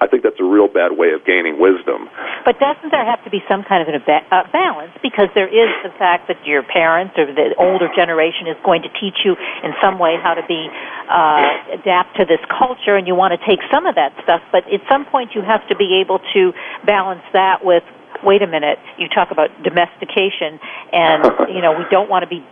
I 0.00 0.06
think 0.06 0.22
that's 0.22 0.40
a 0.40 0.44
real 0.44 0.68
bad 0.68 0.92
way 0.92 1.12
of 1.12 1.24
gaining 1.24 1.58
wisdom. 1.58 2.08
But 2.44 2.60
doesn't 2.60 2.90
there 2.90 3.04
have 3.04 3.22
to 3.24 3.30
be 3.30 3.40
some 3.48 3.64
kind 3.64 3.80
of 3.80 3.88
a 3.88 4.04
ba- 4.04 4.26
uh, 4.30 4.44
balance? 4.52 4.92
Because 5.02 5.28
there 5.34 5.48
is 5.48 5.72
the 5.82 5.90
fact 5.98 6.28
that 6.28 6.36
your 6.44 6.62
parents 6.62 7.14
or 7.16 7.26
the 7.26 7.54
older 7.58 7.88
generation 7.96 8.46
is 8.46 8.56
going 8.64 8.82
to 8.82 8.90
teach 9.00 9.24
you 9.24 9.36
in 9.64 9.72
some 9.80 9.98
way 9.98 10.16
how 10.20 10.34
to 10.34 10.44
be 10.46 10.68
uh, 11.08 11.80
adapt 11.80 12.16
to 12.20 12.24
this 12.24 12.40
culture, 12.52 12.96
and 12.96 13.06
you 13.06 13.14
want 13.14 13.32
to 13.32 13.40
take 13.46 13.60
some 13.72 13.86
of 13.86 13.94
that 13.94 14.12
stuff. 14.22 14.42
But 14.52 14.68
at 14.72 14.80
some 14.88 15.04
point, 15.06 15.34
you 15.34 15.42
have 15.42 15.66
to 15.68 15.76
be 15.76 16.00
able 16.04 16.20
to 16.34 16.52
balance 16.84 17.24
that 17.32 17.64
with 17.64 17.82
wait 18.24 18.40
a 18.42 18.46
minute, 18.46 18.78
you 18.98 19.08
talk 19.08 19.30
about 19.30 19.50
domestication, 19.62 20.58
and 20.92 21.24
you 21.54 21.60
know 21.60 21.72
we 21.72 21.84
don't 21.90 22.08
want 22.08 22.22
to 22.22 22.28
be 22.28 22.44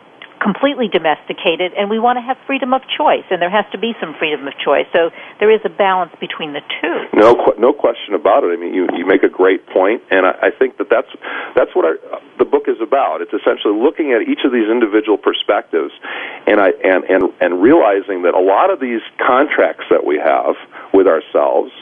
completely 0.44 0.88
domesticated, 0.92 1.72
and 1.72 1.88
we 1.88 1.98
want 1.98 2.20
to 2.20 2.20
have 2.20 2.37
freedom 2.46 2.76
of 2.76 2.83
choice, 2.85 3.24
and 3.33 3.40
there 3.40 3.48
has 3.48 3.64
to 3.72 3.78
be 3.78 3.96
some 3.98 4.14
freedom 4.20 4.46
of 4.46 4.52
choice. 4.61 4.85
So 4.92 5.09
there 5.40 5.48
is 5.48 5.64
a 5.64 5.72
balance 5.72 6.12
between 6.20 6.52
the 6.52 6.61
two. 6.61 6.96
No, 7.16 7.33
no 7.57 7.72
question 7.72 8.12
about 8.12 8.44
it. 8.44 8.52
I 8.52 8.61
mean, 8.61 8.74
you 8.74 8.87
you 8.92 9.07
make 9.09 9.22
a 9.24 9.33
great 9.33 9.66
point, 9.72 10.04
and 10.12 10.26
I, 10.28 10.33
I 10.42 10.50
think 10.52 10.76
that 10.76 10.92
that's 10.92 11.09
that's 11.57 11.74
what 11.74 11.88
our, 11.88 11.96
the 12.37 12.44
book 12.44 12.68
is 12.68 12.76
about. 12.85 13.24
It's 13.24 13.33
essentially 13.33 13.72
looking 13.72 14.12
at 14.12 14.28
each 14.28 14.44
of 14.44 14.52
these 14.52 14.68
individual 14.68 15.16
perspectives, 15.16 15.96
and 16.46 16.61
I 16.61 16.76
and 16.85 17.04
and 17.09 17.33
and 17.40 17.62
realizing 17.62 18.28
that 18.28 18.37
a 18.37 18.44
lot 18.44 18.68
of 18.68 18.78
these 18.78 19.00
contracts 19.16 19.88
that 19.88 20.04
we 20.04 20.20
have 20.20 20.54
with 20.92 21.09
ourselves. 21.09 21.72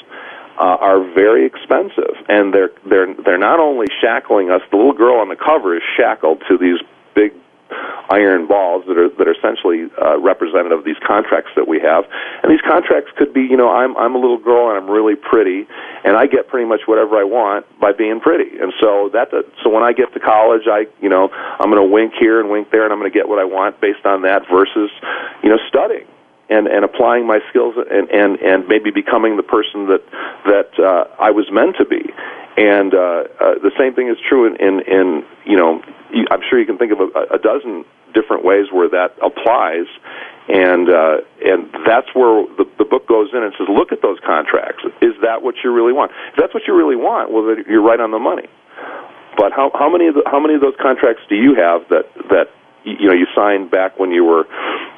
Uh, 0.52 0.76
are 0.84 1.00
very 1.14 1.46
expensive, 1.46 2.12
and 2.28 2.52
they're 2.52 2.70
they're 2.84 3.14
they're 3.24 3.38
not 3.38 3.58
only 3.58 3.86
shackling 4.02 4.50
us. 4.50 4.60
The 4.70 4.76
little 4.76 4.92
girl 4.92 5.16
on 5.16 5.30
the 5.30 5.34
cover 5.34 5.74
is 5.74 5.82
shackled 5.96 6.42
to 6.46 6.58
these 6.58 6.76
big 7.14 7.32
iron 8.10 8.46
balls 8.46 8.84
that 8.86 8.98
are 8.98 9.08
that 9.08 9.28
are 9.28 9.36
essentially 9.36 9.88
uh, 10.00 10.18
representative 10.20 10.78
of 10.80 10.84
these 10.84 11.00
contracts 11.06 11.50
that 11.56 11.68
we 11.68 11.80
have. 11.80 12.04
And 12.42 12.50
these 12.50 12.62
contracts 12.62 13.10
could 13.16 13.32
be, 13.32 13.42
you 13.42 13.56
know, 13.56 13.70
I'm 13.70 13.96
I'm 13.96 14.14
a 14.14 14.18
little 14.18 14.38
girl 14.38 14.70
and 14.70 14.78
I'm 14.78 14.90
really 14.90 15.16
pretty, 15.16 15.66
and 16.04 16.16
I 16.16 16.26
get 16.26 16.48
pretty 16.48 16.68
much 16.68 16.82
whatever 16.86 17.16
I 17.16 17.24
want 17.24 17.66
by 17.80 17.92
being 17.92 18.20
pretty. 18.20 18.58
And 18.58 18.72
so 18.80 19.10
that 19.12 19.30
so 19.62 19.70
when 19.70 19.82
I 19.82 19.92
get 19.92 20.12
to 20.14 20.20
college, 20.20 20.66
I 20.66 20.86
you 21.00 21.08
know 21.08 21.28
I'm 21.32 21.70
going 21.70 21.82
to 21.82 21.90
wink 21.90 22.14
here 22.18 22.40
and 22.40 22.50
wink 22.50 22.70
there, 22.70 22.84
and 22.84 22.92
I'm 22.92 22.98
going 22.98 23.10
to 23.10 23.16
get 23.16 23.28
what 23.28 23.38
I 23.38 23.44
want 23.44 23.80
based 23.80 24.04
on 24.04 24.22
that 24.22 24.42
versus 24.50 24.90
you 25.42 25.48
know 25.48 25.58
studying 25.68 26.06
and 26.52 26.66
and 26.66 26.84
applying 26.84 27.26
my 27.26 27.40
skills 27.48 27.74
and 27.76 28.10
and 28.10 28.36
and 28.40 28.68
maybe 28.68 28.90
becoming 28.90 29.36
the 29.36 29.42
person 29.42 29.86
that 29.86 30.02
that 30.44 30.70
uh, 30.78 31.04
I 31.18 31.30
was 31.30 31.50
meant 31.50 31.76
to 31.78 31.84
be. 31.84 32.12
And 32.56 32.92
uh, 32.92 33.24
uh, 33.40 33.54
the 33.64 33.72
same 33.78 33.94
thing 33.94 34.08
is 34.08 34.18
true 34.28 34.44
in 34.46 34.56
in, 34.60 34.80
in 34.86 35.24
you 35.44 35.56
know 35.56 35.82
I'm 36.30 36.42
sure 36.48 36.60
you 36.60 36.66
can 36.66 36.78
think 36.78 36.92
of 36.92 37.00
a, 37.00 37.36
a 37.36 37.38
dozen 37.38 37.84
different 38.12 38.44
ways 38.44 38.66
where 38.70 38.88
that 38.90 39.16
applies, 39.24 39.88
and 40.48 40.88
uh, 40.88 41.24
and 41.44 41.72
that's 41.86 42.14
where 42.14 42.44
the, 42.56 42.68
the 42.78 42.84
book 42.84 43.08
goes 43.08 43.30
in 43.32 43.42
and 43.42 43.52
says, 43.56 43.68
look 43.68 43.92
at 43.92 44.02
those 44.02 44.18
contracts. 44.24 44.84
Is 45.00 45.14
that 45.22 45.42
what 45.42 45.56
you 45.64 45.72
really 45.72 45.92
want? 45.92 46.12
If 46.32 46.36
that's 46.36 46.54
what 46.54 46.64
you 46.68 46.76
really 46.76 46.96
want, 46.96 47.32
well, 47.32 47.56
you're 47.66 47.82
right 47.82 48.00
on 48.00 48.10
the 48.10 48.18
money. 48.18 48.48
But 49.36 49.52
how 49.52 49.70
how 49.74 49.88
many 49.88 50.08
of 50.08 50.14
the, 50.14 50.22
how 50.26 50.40
many 50.40 50.54
of 50.54 50.60
those 50.60 50.76
contracts 50.80 51.22
do 51.28 51.36
you 51.36 51.54
have 51.54 51.88
that 51.88 52.04
that 52.28 52.52
you 52.84 53.06
know 53.08 53.14
you 53.14 53.26
signed 53.34 53.70
back 53.70 53.98
when 53.98 54.10
you 54.10 54.24
were 54.24 54.44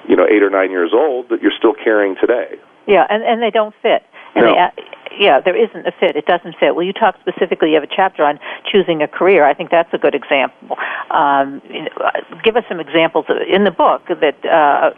you 0.08 0.16
know 0.16 0.26
eight 0.26 0.42
or 0.42 0.50
nine 0.50 0.70
years 0.70 0.90
old 0.92 1.28
that 1.28 1.42
you're 1.42 1.52
still 1.56 1.74
carrying 1.74 2.16
today? 2.20 2.56
Yeah, 2.86 3.06
and 3.08 3.22
and 3.22 3.42
they 3.42 3.50
don't 3.50 3.74
fit. 3.82 4.02
And 4.34 4.44
No. 4.46 4.52
they, 4.52 4.58
uh, 4.58 4.70
yeah, 5.18 5.40
there 5.40 5.56
isn't 5.56 5.86
a 5.86 5.92
fit. 5.92 6.16
It 6.16 6.26
doesn't 6.26 6.56
fit. 6.58 6.74
Well, 6.74 6.84
you 6.84 6.92
talk 6.92 7.14
specifically. 7.20 7.68
You 7.70 7.74
have 7.76 7.84
a 7.84 7.94
chapter 7.94 8.24
on 8.24 8.40
choosing 8.70 9.00
a 9.02 9.06
career. 9.08 9.44
I 9.44 9.54
think 9.54 9.70
that's 9.70 9.92
a 9.94 9.98
good 9.98 10.14
example. 10.14 10.76
Um, 11.10 11.62
uh, 12.02 12.10
give 12.42 12.56
us 12.56 12.64
some 12.68 12.80
examples 12.80 13.26
in 13.48 13.64
the 13.64 13.70
book 13.70 14.02
that 14.08 14.44
uh, 14.44 14.90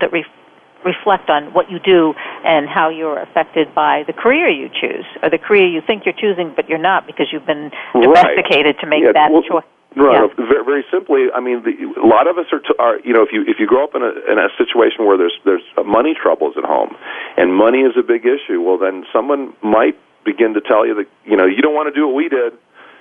that 0.00 0.12
re- 0.12 0.24
reflect 0.84 1.28
on 1.28 1.52
what 1.52 1.70
you 1.70 1.78
do 1.80 2.14
and 2.44 2.68
how 2.68 2.88
you're 2.88 3.18
affected 3.18 3.74
by 3.74 4.04
the 4.06 4.12
career 4.12 4.48
you 4.48 4.68
choose, 4.68 5.04
or 5.22 5.28
the 5.28 5.38
career 5.38 5.66
you 5.66 5.82
think 5.86 6.04
you're 6.06 6.14
choosing, 6.14 6.52
but 6.54 6.68
you're 6.68 6.78
not 6.78 7.06
because 7.06 7.26
you've 7.32 7.44
been 7.46 7.70
Right. 7.94 8.02
domesticated 8.04 8.78
to 8.80 8.86
make 8.86 9.02
Yeah, 9.04 9.12
that 9.12 9.30
well, 9.30 9.42
choice. 9.42 9.64
Right. 9.96 10.22
Yeah. 10.22 10.26
no, 10.38 10.46
Very, 10.46 10.64
very 10.64 10.84
simply, 10.90 11.26
I 11.34 11.40
mean, 11.40 11.62
the, 11.64 11.74
a 12.00 12.06
lot 12.06 12.28
of 12.28 12.38
us 12.38 12.46
are, 12.52 12.60
t- 12.60 12.78
are, 12.78 13.00
you 13.00 13.12
know, 13.12 13.22
if 13.22 13.32
you 13.32 13.42
if 13.42 13.58
you 13.58 13.66
grow 13.66 13.84
up 13.84 13.94
in 13.94 14.02
a 14.02 14.12
in 14.30 14.38
a 14.38 14.48
situation 14.56 15.04
where 15.04 15.18
there's 15.18 15.34
there's 15.44 15.66
money 15.84 16.14
troubles 16.14 16.54
at 16.56 16.64
home, 16.64 16.94
and 17.36 17.54
money 17.54 17.80
is 17.80 17.96
a 17.98 18.02
big 18.02 18.22
issue, 18.24 18.62
well, 18.62 18.78
then 18.78 19.04
someone 19.12 19.52
might 19.62 19.98
begin 20.24 20.54
to 20.54 20.60
tell 20.60 20.86
you 20.86 20.94
that 20.94 21.06
you 21.24 21.36
know 21.36 21.44
you 21.46 21.60
don't 21.60 21.74
want 21.74 21.92
to 21.92 21.94
do 21.98 22.06
what 22.06 22.14
we 22.14 22.28
did. 22.28 22.52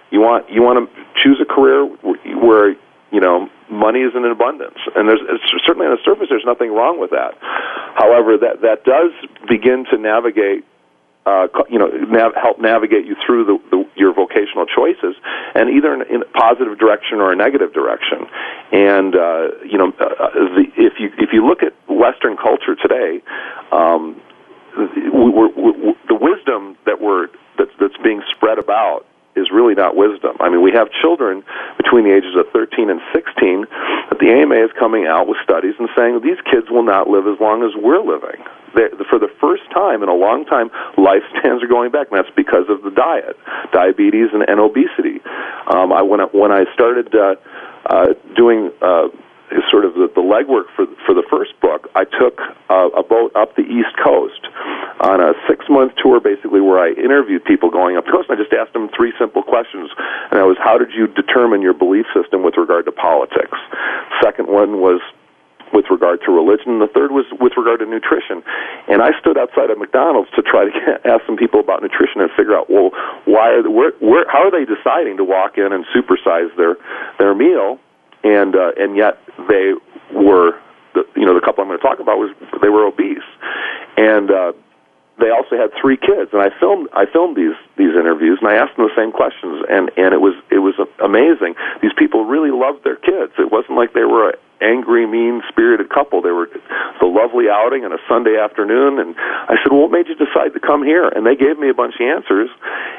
You 0.10 0.21
want 0.21 0.49
you 0.49 0.63
want 0.63 0.82
to 0.82 1.06
choose 1.21 1.38
a 1.39 1.45
career 1.45 1.86
where, 1.86 2.17
where 2.41 2.69
you 3.12 3.21
know 3.21 3.49
money 3.69 4.02
is 4.02 4.13
in 4.15 4.25
abundance, 4.25 4.80
and 4.95 5.08
there's 5.08 5.21
it's, 5.30 5.45
certainly 5.65 5.86
on 5.86 5.93
the 5.93 6.02
surface 6.04 6.25
there's 6.30 6.45
nothing 6.45 6.73
wrong 6.73 6.99
with 6.99 7.12
that. 7.12 7.38
However, 7.93 8.38
that 8.38 8.62
that 8.62 8.84
does 8.84 9.13
begin 9.47 9.86
to 9.91 9.97
navigate 9.97 10.65
uh, 11.29 11.63
you 11.69 11.77
know, 11.77 11.87
nav- 12.09 12.35
help 12.35 12.59
navigate 12.59 13.05
you 13.05 13.15
through 13.25 13.45
the, 13.45 13.57
the, 13.69 13.85
your 13.95 14.13
vocational 14.13 14.65
choices, 14.65 15.15
and 15.55 15.69
either 15.69 15.93
in, 15.93 16.01
in 16.13 16.21
a 16.21 16.31
positive 16.33 16.77
direction 16.79 17.19
or 17.19 17.31
a 17.31 17.35
negative 17.35 17.73
direction. 17.73 18.25
And 18.71 19.15
uh, 19.15 19.47
you 19.65 19.77
know, 19.77 19.93
uh, 19.99 20.05
uh, 20.05 20.33
the, 20.57 20.65
if 20.77 20.99
you 20.99 21.11
if 21.17 21.29
you 21.33 21.45
look 21.45 21.61
at 21.61 21.73
Western 21.87 22.37
culture 22.37 22.75
today, 22.75 23.21
um, 23.71 24.19
we, 24.77 25.29
we're, 25.29 25.53
we, 25.53 25.95
the 26.07 26.15
wisdom 26.15 26.77
that 26.85 27.01
we're 27.01 27.27
that's, 27.57 27.71
that's 27.79 27.97
being 28.03 28.21
spread 28.35 28.57
about 28.57 29.05
is 29.35 29.51
really 29.53 29.75
not 29.75 29.95
wisdom. 29.95 30.35
I 30.39 30.49
mean, 30.49 30.61
we 30.61 30.71
have 30.73 30.89
children 31.01 31.43
between 31.77 32.03
the 32.03 32.15
ages 32.15 32.35
of 32.35 32.51
13 32.51 32.89
and 32.89 32.99
16 33.13 33.65
that 34.09 34.19
the 34.19 34.29
AMA 34.29 34.55
is 34.55 34.71
coming 34.77 35.05
out 35.05 35.27
with 35.27 35.37
studies 35.43 35.75
and 35.79 35.87
saying 35.95 36.19
these 36.23 36.41
kids 36.49 36.67
will 36.69 36.83
not 36.83 37.07
live 37.07 37.27
as 37.27 37.39
long 37.39 37.63
as 37.63 37.71
we're 37.77 38.01
living. 38.01 38.41
For 39.10 39.17
the 39.19 39.29
first 39.41 39.63
time 39.73 40.03
in 40.03 40.10
a 40.10 40.13
long 40.15 40.45
time, 40.45 40.69
lifespans 40.97 41.63
are 41.63 41.67
going 41.67 41.91
back, 41.91 42.08
and 42.12 42.17
that's 42.17 42.34
because 42.36 42.65
of 42.69 42.84
the 42.84 42.91
diet, 42.91 43.38
diabetes, 43.73 44.29
and, 44.34 44.43
and 44.47 44.60
obesity. 44.60 45.21
Um, 45.67 45.91
I 45.91 46.01
when 46.01 46.21
I, 46.21 46.25
when 46.25 46.51
I 46.51 46.65
started 46.73 47.13
uh, 47.15 47.36
uh, 47.86 48.13
doing 48.36 48.71
uh, 48.82 49.10
sort 49.69 49.86
of 49.86 49.93
the, 49.93 50.12
the 50.13 50.21
legwork 50.21 50.69
for 50.75 50.86
for 51.05 51.13
the 51.13 51.25
first 51.29 51.60
book, 51.62 51.89
I 51.95 52.05
took 52.05 52.38
uh, 52.69 52.89
a 52.93 53.03
boat 53.03 53.36
up 53.36 53.55
the 53.55 53.65
East 53.65 53.97
Coast 53.97 54.45
on 55.01 55.21
a 55.21 55.34
six 55.47 55.65
month 55.69 55.93
tour, 56.01 56.19
basically 56.19 56.62
where 56.62 56.79
I 56.79 56.91
interviewed 56.91 57.43
people 57.45 57.71
going 57.71 57.97
up 57.97 58.05
the 58.05 58.12
coast. 58.12 58.29
And 58.29 58.38
I 58.38 58.41
just 58.41 58.53
asked 58.53 58.73
them 58.73 58.89
three 58.95 59.13
simple 59.17 59.41
questions, 59.41 59.89
and 60.29 60.38
that 60.38 60.45
was, 60.45 60.58
how 60.62 60.77
did 60.77 60.91
you 60.91 61.08
determine 61.08 61.62
your 61.62 61.73
belief 61.73 62.05
system 62.13 62.43
with 62.43 62.58
regard 62.58 62.86
to 62.86 62.91
politics? 62.91 63.58
Second 64.21 64.47
one 64.47 64.82
was 64.82 65.01
with 65.73 65.86
regard 65.89 66.21
to 66.25 66.32
religion. 66.32 66.79
The 66.79 66.88
third 66.88 67.12
was 67.12 67.25
with 67.39 67.53
regard 67.58 67.79
to 67.79 67.86
nutrition. 67.86 68.43
And 68.88 69.01
I 69.01 69.12
stood 69.19 69.38
outside 69.38 69.69
of 69.69 69.77
McDonald's 69.77 70.29
to 70.36 70.41
try 70.41 70.65
to 70.65 70.71
get, 70.71 71.05
ask 71.12 71.25
some 71.25 71.38
people 71.38 71.60
about 71.60 71.82
nutrition 71.82 72.21
and 72.21 72.29
figure 72.36 72.55
out, 72.55 72.69
well, 72.69 72.91
why 73.25 73.49
are 73.51 73.63
they, 73.63 73.69
where, 73.69 73.93
where, 73.99 74.25
how 74.29 74.47
are 74.47 74.51
they 74.51 74.65
deciding 74.65 75.17
to 75.17 75.23
walk 75.23 75.58
in 75.58 75.71
and 75.71 75.86
supersize 75.95 76.49
their 76.58 76.77
their 77.17 77.36
meal, 77.36 77.79
and 78.23 78.55
uh, 78.55 78.71
and 78.77 78.95
yet 78.95 79.19
they 79.47 79.73
were, 80.13 80.58
the, 80.93 81.05
you 81.15 81.25
know, 81.25 81.34
the 81.34 81.41
couple 81.41 81.62
I'm 81.62 81.69
going 81.69 81.79
to 81.79 81.86
talk 81.86 81.99
about 81.99 82.17
was 82.17 82.36
they 82.62 82.69
were 82.69 82.86
obese, 82.86 83.27
and. 83.97 84.32
Uh, 84.32 84.53
they 85.19 85.32
also 85.32 85.58
had 85.58 85.71
three 85.75 85.97
kids, 85.97 86.32
and 86.32 86.41
I 86.41 86.47
filmed 86.62 86.88
I 86.93 87.05
filmed 87.05 87.36
these 87.36 87.55
these 87.75 87.91
interviews, 87.91 88.39
and 88.39 88.47
I 88.47 88.55
asked 88.55 88.77
them 88.77 88.88
the 88.88 88.95
same 88.95 89.12
questions, 89.12 89.65
and 89.69 89.91
and 89.97 90.13
it 90.13 90.21
was 90.21 90.34
it 90.49 90.60
was 90.60 90.75
amazing. 91.03 91.55
These 91.82 91.91
people 91.97 92.23
really 92.23 92.51
loved 92.51 92.86
their 92.86 92.95
kids. 92.95 93.34
It 93.38 93.51
wasn't 93.51 93.75
like 93.75 93.91
they 93.91 94.05
were 94.05 94.32
angry, 94.61 95.07
mean 95.07 95.41
spirited 95.49 95.89
couple. 95.89 96.21
They 96.21 96.31
were 96.31 96.49
the 96.99 97.07
lovely 97.07 97.49
outing 97.49 97.85
on 97.85 97.91
a 97.91 98.01
Sunday 98.07 98.37
afternoon, 98.37 98.99
and 98.99 99.15
I 99.17 99.55
said, 99.63 99.71
"Well, 99.71 99.87
what 99.87 99.91
made 99.91 100.07
you 100.07 100.15
decide 100.15 100.53
to 100.53 100.59
come 100.59 100.83
here?" 100.83 101.07
And 101.07 101.25
they 101.25 101.35
gave 101.35 101.57
me 101.57 101.69
a 101.69 101.73
bunch 101.73 101.95
of 101.99 102.05
answers, 102.05 102.49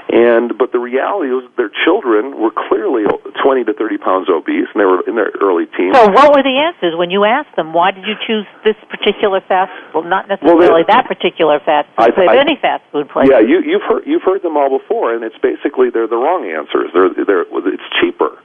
and 0.09 0.57
but 0.57 0.73
the 0.73 0.79
reality 0.79 1.31
was 1.31 1.45
their 1.57 1.71
children 1.85 2.41
were 2.41 2.51
clearly 2.51 3.05
twenty 3.43 3.65
to 3.65 3.73
thirty 3.73 3.99
pounds 3.99 4.29
obese, 4.29 4.69
and 4.73 4.81
they 4.81 4.89
were 4.89 5.05
in 5.07 5.15
their 5.15 5.31
early 5.41 5.67
teens. 5.77 5.97
So, 5.97 6.09
what 6.11 6.33
were 6.33 6.43
the 6.43 6.57
answers 6.57 6.97
when 6.97 7.11
you 7.11 7.25
asked 7.25 7.55
them? 7.57 7.73
Why 7.73 7.91
did 7.91 8.05
you 8.09 8.17
choose 8.27 8.47
this 8.65 8.77
particular 8.89 9.41
fast? 9.45 9.71
Well, 9.95 10.05
not 10.05 10.29
necessarily 10.29 10.85
that 10.89 11.07
particular 11.07 11.61
fast 11.61 11.89
food 11.97 12.09
I- 12.09 12.11
place, 12.11 12.29
I- 12.31 12.39
any 12.39 12.57
fast 12.57 12.85
food 12.93 13.09
place. 13.11 13.29
Yeah, 13.31 13.41
you, 13.41 13.61
you've 13.61 13.85
heard 13.85 14.07
you've 14.07 14.23
heard 14.25 14.43
them 14.43 14.57
all 14.57 14.73
before, 14.73 15.15
and 15.15 15.25
it's 15.25 15.39
basically 15.39 15.91
they're 15.91 16.09
the 16.09 16.17
wrong 16.17 16.49
answers. 16.49 16.91
They're 16.95 17.13
they're 17.13 17.45
it's 17.69 17.89
cheaper. 18.01 18.39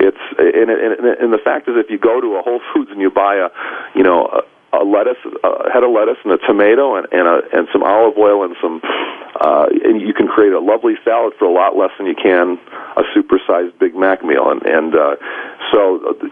It's 0.00 0.22
and 0.38 0.70
and, 0.70 1.06
and 1.20 1.32
the 1.32 1.42
fact 1.42 1.68
is, 1.68 1.76
if 1.76 1.90
you 1.90 1.98
go 1.98 2.20
to 2.20 2.38
a 2.38 2.42
Whole 2.42 2.61
Foods 2.72 2.90
and 2.90 3.00
you 3.00 3.10
buy 3.10 3.36
a 3.36 3.48
you 3.94 4.02
know 4.02 4.26
a, 4.26 4.78
a 4.78 4.84
lettuce, 4.84 5.18
a 5.44 5.70
head 5.72 5.82
of 5.82 5.90
lettuce, 5.90 6.18
and 6.24 6.32
a 6.32 6.38
tomato, 6.38 6.96
and 6.96 7.06
and, 7.12 7.26
a, 7.28 7.42
and 7.52 7.68
some 7.72 7.82
olive 7.82 8.16
oil, 8.16 8.44
and 8.44 8.56
some 8.60 8.80
uh, 9.40 9.66
and 9.84 10.00
you 10.00 10.14
can 10.14 10.28
create 10.28 10.52
a 10.52 10.60
lovely 10.60 10.94
salad 11.04 11.32
for 11.38 11.46
a 11.46 11.52
lot 11.52 11.76
less 11.76 11.90
than 11.98 12.06
you 12.06 12.14
can 12.14 12.58
a 12.96 13.02
supersized 13.16 13.78
Big 13.78 13.94
Mac 13.94 14.24
meal. 14.24 14.50
And 14.50 14.62
and 14.62 14.94
uh, 14.94 15.16
so 15.72 16.16
the, 16.20 16.30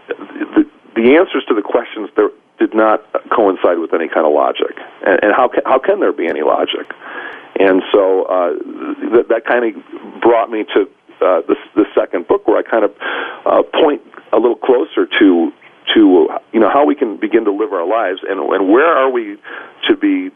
the 0.55 0.69
the 0.95 1.15
answers 1.15 1.43
to 1.47 1.53
the 1.55 1.61
questions 1.61 2.09
there 2.15 2.29
did 2.59 2.75
not 2.75 3.03
coincide 3.35 3.79
with 3.79 3.93
any 3.93 4.07
kind 4.07 4.25
of 4.25 4.33
logic. 4.33 4.77
And, 5.05 5.19
and 5.23 5.33
how 5.35 5.47
can, 5.47 5.63
how 5.65 5.79
can 5.79 5.99
there 5.99 6.13
be 6.13 6.27
any 6.27 6.43
logic? 6.43 6.85
And 7.59 7.81
so 7.91 8.23
uh, 8.25 8.53
that, 9.15 9.25
that 9.29 9.45
kind 9.45 9.65
of 9.65 10.21
brought 10.21 10.49
me 10.51 10.63
to 10.75 10.81
uh, 11.21 11.41
the, 11.47 11.55
the 11.75 11.85
second 11.95 12.27
book, 12.27 12.47
where 12.47 12.57
I 12.57 12.63
kind 12.63 12.85
of 12.85 12.93
uh, 13.45 13.63
point 13.63 14.01
a 14.31 14.37
little 14.37 14.55
closer 14.55 15.05
to 15.19 15.51
to 15.93 16.29
you 16.53 16.59
know 16.59 16.69
how 16.69 16.85
we 16.85 16.95
can 16.95 17.17
begin 17.17 17.45
to 17.45 17.51
live 17.51 17.73
our 17.73 17.87
lives, 17.87 18.19
and 18.27 18.39
and 18.39 18.69
where 18.69 18.95
are 18.95 19.09
we 19.09 19.37
to 19.87 19.95
be 19.95 20.29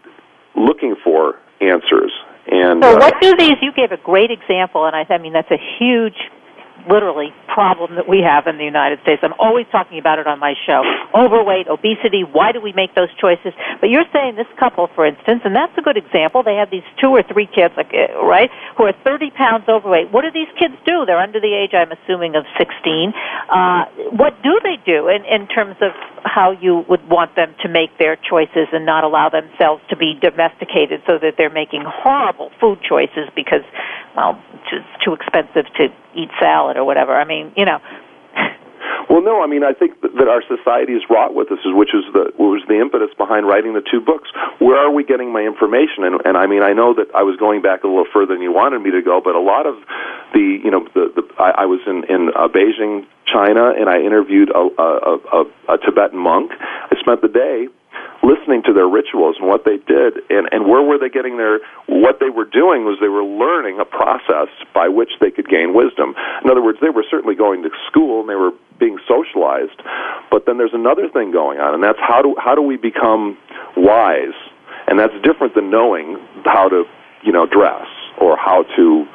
looking 0.55 0.95
for 1.03 1.35
answers. 1.61 2.11
And 2.47 2.83
So, 2.83 2.95
uh, 2.95 2.99
what 2.99 3.19
do 3.21 3.35
these? 3.37 3.57
You 3.61 3.71
gave 3.71 3.91
a 3.91 3.97
great 3.97 4.31
example, 4.31 4.85
and 4.85 4.95
I, 4.95 5.05
I 5.09 5.17
mean 5.17 5.33
that's 5.33 5.51
a 5.51 5.61
huge, 5.79 6.17
literally, 6.89 7.33
problem 7.55 7.95
that 7.95 8.07
we 8.07 8.19
have 8.19 8.47
in 8.47 8.57
the 8.57 8.67
United 8.67 8.99
States. 9.01 9.23
I'm 9.23 9.33
always 9.39 9.65
talking 9.71 9.97
about 9.97 10.19
it 10.19 10.27
on 10.27 10.39
my 10.39 10.53
show: 10.67 10.83
overweight, 11.15 11.67
obesity. 11.71 12.23
Why 12.27 12.51
do 12.51 12.59
we 12.59 12.73
make 12.73 12.93
those 12.95 13.09
choices? 13.15 13.55
But 13.79 13.89
you're 13.89 14.07
saying 14.11 14.35
this 14.35 14.51
couple, 14.59 14.91
for 14.93 15.05
instance, 15.05 15.41
and 15.45 15.55
that's 15.55 15.71
a 15.77 15.81
good 15.81 15.97
example. 15.97 16.43
They 16.43 16.55
have 16.55 16.69
these 16.69 16.85
two 17.01 17.15
or 17.15 17.23
three 17.23 17.47
kids, 17.47 17.73
uh, 17.77 17.83
right, 18.19 18.51
who 18.77 18.83
are 18.83 18.93
30 19.03 19.31
pounds 19.31 19.65
overweight. 19.69 20.11
What 20.11 20.27
do 20.27 20.31
these 20.31 20.51
kids 20.59 20.75
do? 20.85 21.05
They're 21.05 21.21
under 21.21 21.39
the 21.39 21.55
age, 21.55 21.71
I'm 21.73 21.91
assuming, 21.95 22.35
of 22.35 22.43
16. 22.57 23.13
Uh, 23.47 23.85
what 24.11 24.35
do 24.43 24.59
they 24.61 24.75
do 24.85 25.07
in, 25.07 25.23
in 25.23 25.47
terms 25.47 25.77
of 25.79 25.91
how 26.25 26.51
you 26.51 26.83
would 26.89 27.07
want 27.07 27.35
them 27.35 27.55
to 27.63 27.69
make 27.69 27.97
their 27.97 28.17
choices 28.17 28.67
and 28.73 28.85
not 28.85 29.03
allow 29.03 29.29
themselves 29.29 29.81
to 29.89 29.95
be 29.95 30.17
domesticated 30.19 31.01
so 31.07 31.17
that 31.21 31.35
they're 31.37 31.53
making 31.53 31.83
horrible 31.85 32.51
food 32.59 32.79
choices 32.83 33.29
because, 33.35 33.63
well, 34.15 34.41
it's 34.73 35.03
too 35.03 35.13
expensive 35.13 35.71
to 35.77 35.87
eat 36.15 36.29
salad 36.39 36.64
or 36.73 36.85
whatever. 36.85 37.13
I 37.15 37.25
mean, 37.25 37.51
you 37.55 37.65
know. 37.65 37.79
Well, 39.09 39.21
no, 39.21 39.43
I 39.43 39.45
mean, 39.47 39.63
I 39.63 39.71
think 39.73 40.01
that 40.01 40.27
our 40.27 40.41
society 40.49 40.93
is 40.93 41.03
wrought 41.09 41.35
with 41.35 41.49
this, 41.49 41.59
is- 41.59 41.73
which 41.77 41.93
is 41.93 42.03
the 42.11 42.33
was 42.41 42.63
the 42.67 42.81
impetus 42.81 43.13
behind 43.17 43.45
writing 43.45 43.73
the 43.73 43.81
two 43.85 44.01
books. 44.01 44.29
Where 44.57 44.77
are 44.77 44.89
we 44.89 45.03
getting 45.03 45.31
my 45.31 45.41
information? 45.41 46.03
And, 46.03 46.25
and 46.25 46.35
I 46.35 46.47
mean, 46.47 46.63
I 46.63 46.73
know 46.73 46.93
that 46.95 47.13
I 47.13 47.21
was 47.21 47.37
going 47.37 47.61
back 47.61 47.83
a 47.83 47.87
little 47.87 48.09
further 48.11 48.33
than 48.33 48.41
you 48.41 48.51
wanted 48.51 48.81
me 48.81 48.89
to 48.91 49.01
go, 49.05 49.21
but 49.23 49.35
a 49.35 49.39
lot 49.39 49.67
of 49.67 49.75
the, 50.33 50.59
you 50.63 50.71
know, 50.71 50.87
the, 50.97 51.13
the 51.15 51.23
I, 51.37 51.63
I 51.63 51.65
was 51.69 51.81
in 51.85 52.03
in 52.09 52.29
uh, 52.33 52.47
Beijing, 52.49 53.05
China, 53.29 53.69
and 53.77 53.89
I 53.89 54.01
interviewed 54.01 54.49
a, 54.49 54.63
a, 54.73 54.89
a, 55.37 55.39
a 55.69 55.77
Tibetan 55.85 56.17
monk. 56.17 56.51
I 56.59 56.95
spent 56.99 57.21
the 57.21 57.29
day 57.29 57.67
listening 58.25 58.63
to 58.65 58.73
their 58.73 58.89
rituals 58.89 59.37
and 59.39 59.47
what 59.47 59.63
they 59.65 59.77
did 59.85 60.17
and, 60.29 60.49
and 60.51 60.65
where 60.65 60.81
were 60.81 60.97
they 60.97 61.09
getting 61.09 61.37
their 61.37 61.59
what 61.85 62.19
they 62.19 62.29
were 62.29 62.45
doing 62.45 62.83
was 62.83 62.97
they 62.99 63.07
were 63.07 63.23
learning 63.23 63.79
a 63.79 63.85
process 63.85 64.49
by 64.73 64.89
which 64.89 65.11
they 65.21 65.29
could 65.29 65.47
gain 65.47 65.73
wisdom. 65.73 66.15
In 66.43 66.49
other 66.49 66.63
words 66.63 66.79
they 66.81 66.89
were 66.89 67.05
certainly 67.09 67.35
going 67.35 67.61
to 67.63 67.69
school 67.87 68.21
and 68.21 68.29
they 68.29 68.35
were 68.35 68.51
being 68.79 68.97
socialized 69.07 69.79
but 70.31 70.45
then 70.45 70.57
there's 70.57 70.73
another 70.73 71.07
thing 71.07 71.31
going 71.31 71.59
on 71.59 71.73
and 71.73 71.83
that's 71.83 72.01
how 72.01 72.21
do 72.21 72.35
how 72.41 72.55
do 72.55 72.61
we 72.61 72.77
become 72.77 73.37
wise? 73.77 74.35
And 74.87 74.99
that's 74.99 75.15
different 75.23 75.55
than 75.55 75.69
knowing 75.69 76.17
how 76.43 76.69
to 76.69 76.83
you 77.23 77.31
know 77.31 77.45
dress 77.45 77.87
or 78.19 78.37
how 78.37 78.63
to 78.75 79.05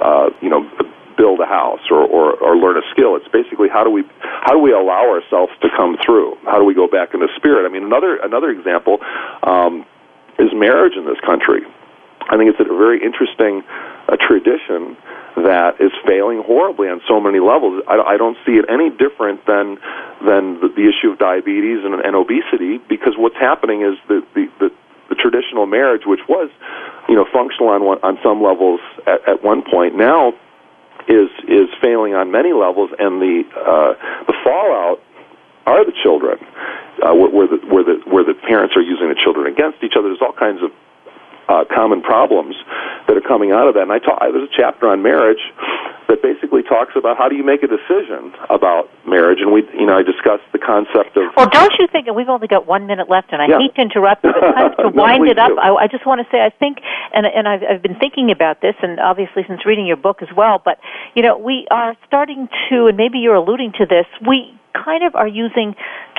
uh, 0.00 0.28
you 0.40 0.48
know 0.48 0.68
build 1.16 1.40
a 1.40 1.46
house 1.46 1.80
or, 1.90 2.02
or, 2.02 2.34
or 2.40 2.56
learn 2.56 2.76
a 2.76 2.86
skill. 2.92 3.16
It's 3.16 3.28
basically 3.28 3.68
how 3.68 3.84
do 3.84 3.90
we 3.90 4.04
how 4.20 4.52
do 4.52 4.58
we 4.58 4.72
allow 4.72 5.08
ourselves 5.08 5.52
to 5.62 5.68
come 5.76 5.96
through? 6.04 6.36
How 6.44 6.58
do 6.58 6.64
we 6.64 6.74
go 6.74 6.86
back 6.86 7.14
into 7.14 7.26
spirit? 7.36 7.66
I 7.66 7.72
mean, 7.72 7.84
another 7.84 8.16
another 8.16 8.50
example 8.50 8.98
um, 9.42 9.86
is 10.38 10.50
marriage 10.52 10.94
in 10.96 11.06
this 11.06 11.20
country. 11.24 11.62
I 12.30 12.36
think 12.36 12.48
it's 12.48 12.60
a 12.60 12.64
very 12.64 13.02
interesting 13.02 13.62
uh, 14.08 14.16
tradition 14.16 14.96
that 15.36 15.80
is 15.80 15.90
failing 16.06 16.42
horribly 16.42 16.88
on 16.88 17.00
so 17.08 17.20
many 17.20 17.40
levels. 17.40 17.82
I, 17.88 18.14
I 18.14 18.16
don't 18.16 18.36
see 18.46 18.52
it 18.52 18.64
any 18.70 18.88
different 18.90 19.44
than 19.46 19.76
than 20.24 20.60
the, 20.62 20.70
the 20.70 20.86
issue 20.88 21.10
of 21.10 21.18
diabetes 21.18 21.84
and, 21.84 21.94
and 22.00 22.14
obesity 22.14 22.78
because 22.88 23.14
what's 23.18 23.36
happening 23.36 23.82
is 23.82 23.98
that 24.08 24.22
the, 24.34 24.46
the 24.60 24.70
the 25.08 25.14
traditional 25.14 25.66
marriage, 25.66 26.02
which 26.06 26.20
was, 26.28 26.50
you 27.08 27.14
know, 27.14 27.26
functional 27.32 27.68
on 27.68 27.84
one, 27.84 27.98
on 28.02 28.18
some 28.22 28.42
levels 28.42 28.80
at, 29.06 29.20
at 29.28 29.44
one 29.44 29.62
point, 29.62 29.96
now 29.96 30.32
is 31.08 31.30
is 31.48 31.68
failing 31.80 32.14
on 32.14 32.30
many 32.30 32.52
levels, 32.52 32.90
and 32.98 33.20
the 33.20 33.44
uh, 33.56 33.94
the 34.26 34.34
fallout 34.44 35.00
are 35.66 35.84
the 35.84 35.92
children, 36.02 36.38
uh, 37.02 37.14
where, 37.14 37.30
where 37.30 37.48
the 37.48 37.58
where 37.66 37.84
the 37.84 37.96
where 38.08 38.24
the 38.24 38.34
parents 38.34 38.76
are 38.76 38.82
using 38.82 39.08
the 39.08 39.18
children 39.18 39.46
against 39.46 39.82
each 39.82 39.94
other. 39.96 40.08
There's 40.08 40.22
all 40.22 40.36
kinds 40.36 40.62
of 40.62 40.70
uh, 41.48 41.64
common 41.74 42.00
problems 42.02 42.56
that 43.06 43.16
are 43.16 43.20
coming 43.26 43.52
out 43.52 43.68
of 43.68 43.74
that. 43.74 43.82
And 43.82 43.92
I 43.92 43.98
talk, 43.98 44.18
there's 44.20 44.48
a 44.48 44.54
chapter 44.56 44.88
on 44.88 45.02
marriage 45.02 45.40
that 46.08 46.20
basically 46.22 46.62
talks 46.62 46.92
about 46.96 47.16
how 47.16 47.28
do 47.28 47.36
you 47.36 47.44
make 47.44 47.62
a 47.62 47.66
decision 47.68 48.32
about 48.50 48.88
marriage, 49.06 49.40
and 49.40 49.52
we, 49.52 49.64
you 49.72 49.86
know, 49.86 49.96
I 49.96 50.02
discussed 50.02 50.44
the 50.52 50.58
concept 50.58 51.16
of. 51.16 51.32
Well, 51.36 51.48
don't 51.48 51.72
you 51.78 51.86
think? 51.88 52.06
And 52.06 52.16
we've 52.16 52.28
only 52.28 52.46
got 52.48 52.66
one 52.66 52.86
minute 52.86 53.08
left, 53.08 53.32
and 53.32 53.40
I 53.40 53.46
Yeah. 53.48 53.58
hate 53.58 53.74
to 53.76 53.82
interrupt, 53.82 54.24
you, 54.24 54.32
but 54.32 54.40
time 54.52 54.74
to 54.78 54.90
No, 54.90 55.02
wind 55.04 55.28
it 55.28 55.38
up. 55.38 55.52
I, 55.58 55.74
I 55.74 55.86
just 55.88 56.06
want 56.06 56.20
to 56.20 56.26
say, 56.30 56.44
I 56.44 56.50
think, 56.50 56.78
and 57.12 57.26
and 57.26 57.48
I've, 57.48 57.62
I've 57.62 57.82
been 57.82 57.98
thinking 57.98 58.30
about 58.30 58.60
this, 58.60 58.74
and 58.82 59.00
obviously 59.00 59.44
since 59.48 59.64
reading 59.64 59.86
your 59.86 59.96
book 59.96 60.20
as 60.22 60.28
well. 60.36 60.60
But 60.62 60.78
you 61.14 61.22
know, 61.22 61.38
we 61.38 61.66
are 61.70 61.96
starting 62.06 62.48
to, 62.70 62.86
and 62.86 62.96
maybe 62.96 63.18
you're 63.18 63.34
alluding 63.36 63.72
to 63.78 63.86
this. 63.86 64.06
We 64.26 64.58
kind 64.74 65.04
of 65.04 65.14
are 65.14 65.28
using 65.28 65.74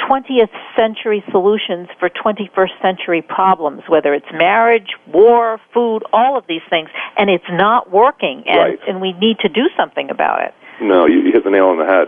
20th 0.10 0.50
century 0.76 1.24
solutions 1.32 1.88
for 2.00 2.10
21st 2.10 2.82
century 2.82 3.22
problems, 3.22 3.84
whether 3.88 4.13
it's 4.13 4.26
marriage, 4.34 4.96
war, 5.12 5.60
food, 5.74 6.04
all 6.13 6.38
of 6.38 6.46
these 6.48 6.63
things, 6.70 6.89
and 7.18 7.30
it's 7.30 7.50
not 7.52 7.91
working, 7.91 8.44
and 8.48 8.58
Right. 8.58 8.80
and 8.88 9.02
we 9.02 9.13
need 9.13 9.39
to 9.39 9.50
do 9.50 9.70
something 9.78 10.10
about 10.10 10.41
it. 10.41 10.54
No, 10.82 11.06
you, 11.06 11.20
you 11.22 11.32
hit 11.32 11.44
the 11.44 11.52
nail 11.52 11.68
on 11.68 11.78
the 11.78 11.86
head. 11.86 12.08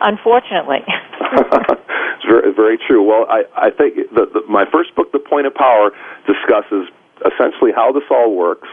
Unfortunately. 0.00 0.82
it's 1.20 2.24
very, 2.26 2.52
very 2.54 2.78
true. 2.78 3.02
Well, 3.02 3.26
I, 3.28 3.44
I 3.54 3.70
think 3.70 3.96
the, 4.14 4.26
the, 4.32 4.42
my 4.48 4.64
first 4.72 4.94
book, 4.96 5.12
The 5.12 5.18
Point 5.18 5.46
of 5.46 5.54
Power, 5.54 5.90
discusses 6.26 6.88
essentially 7.26 7.72
how 7.74 7.92
this 7.92 8.04
all 8.10 8.34
works, 8.34 8.68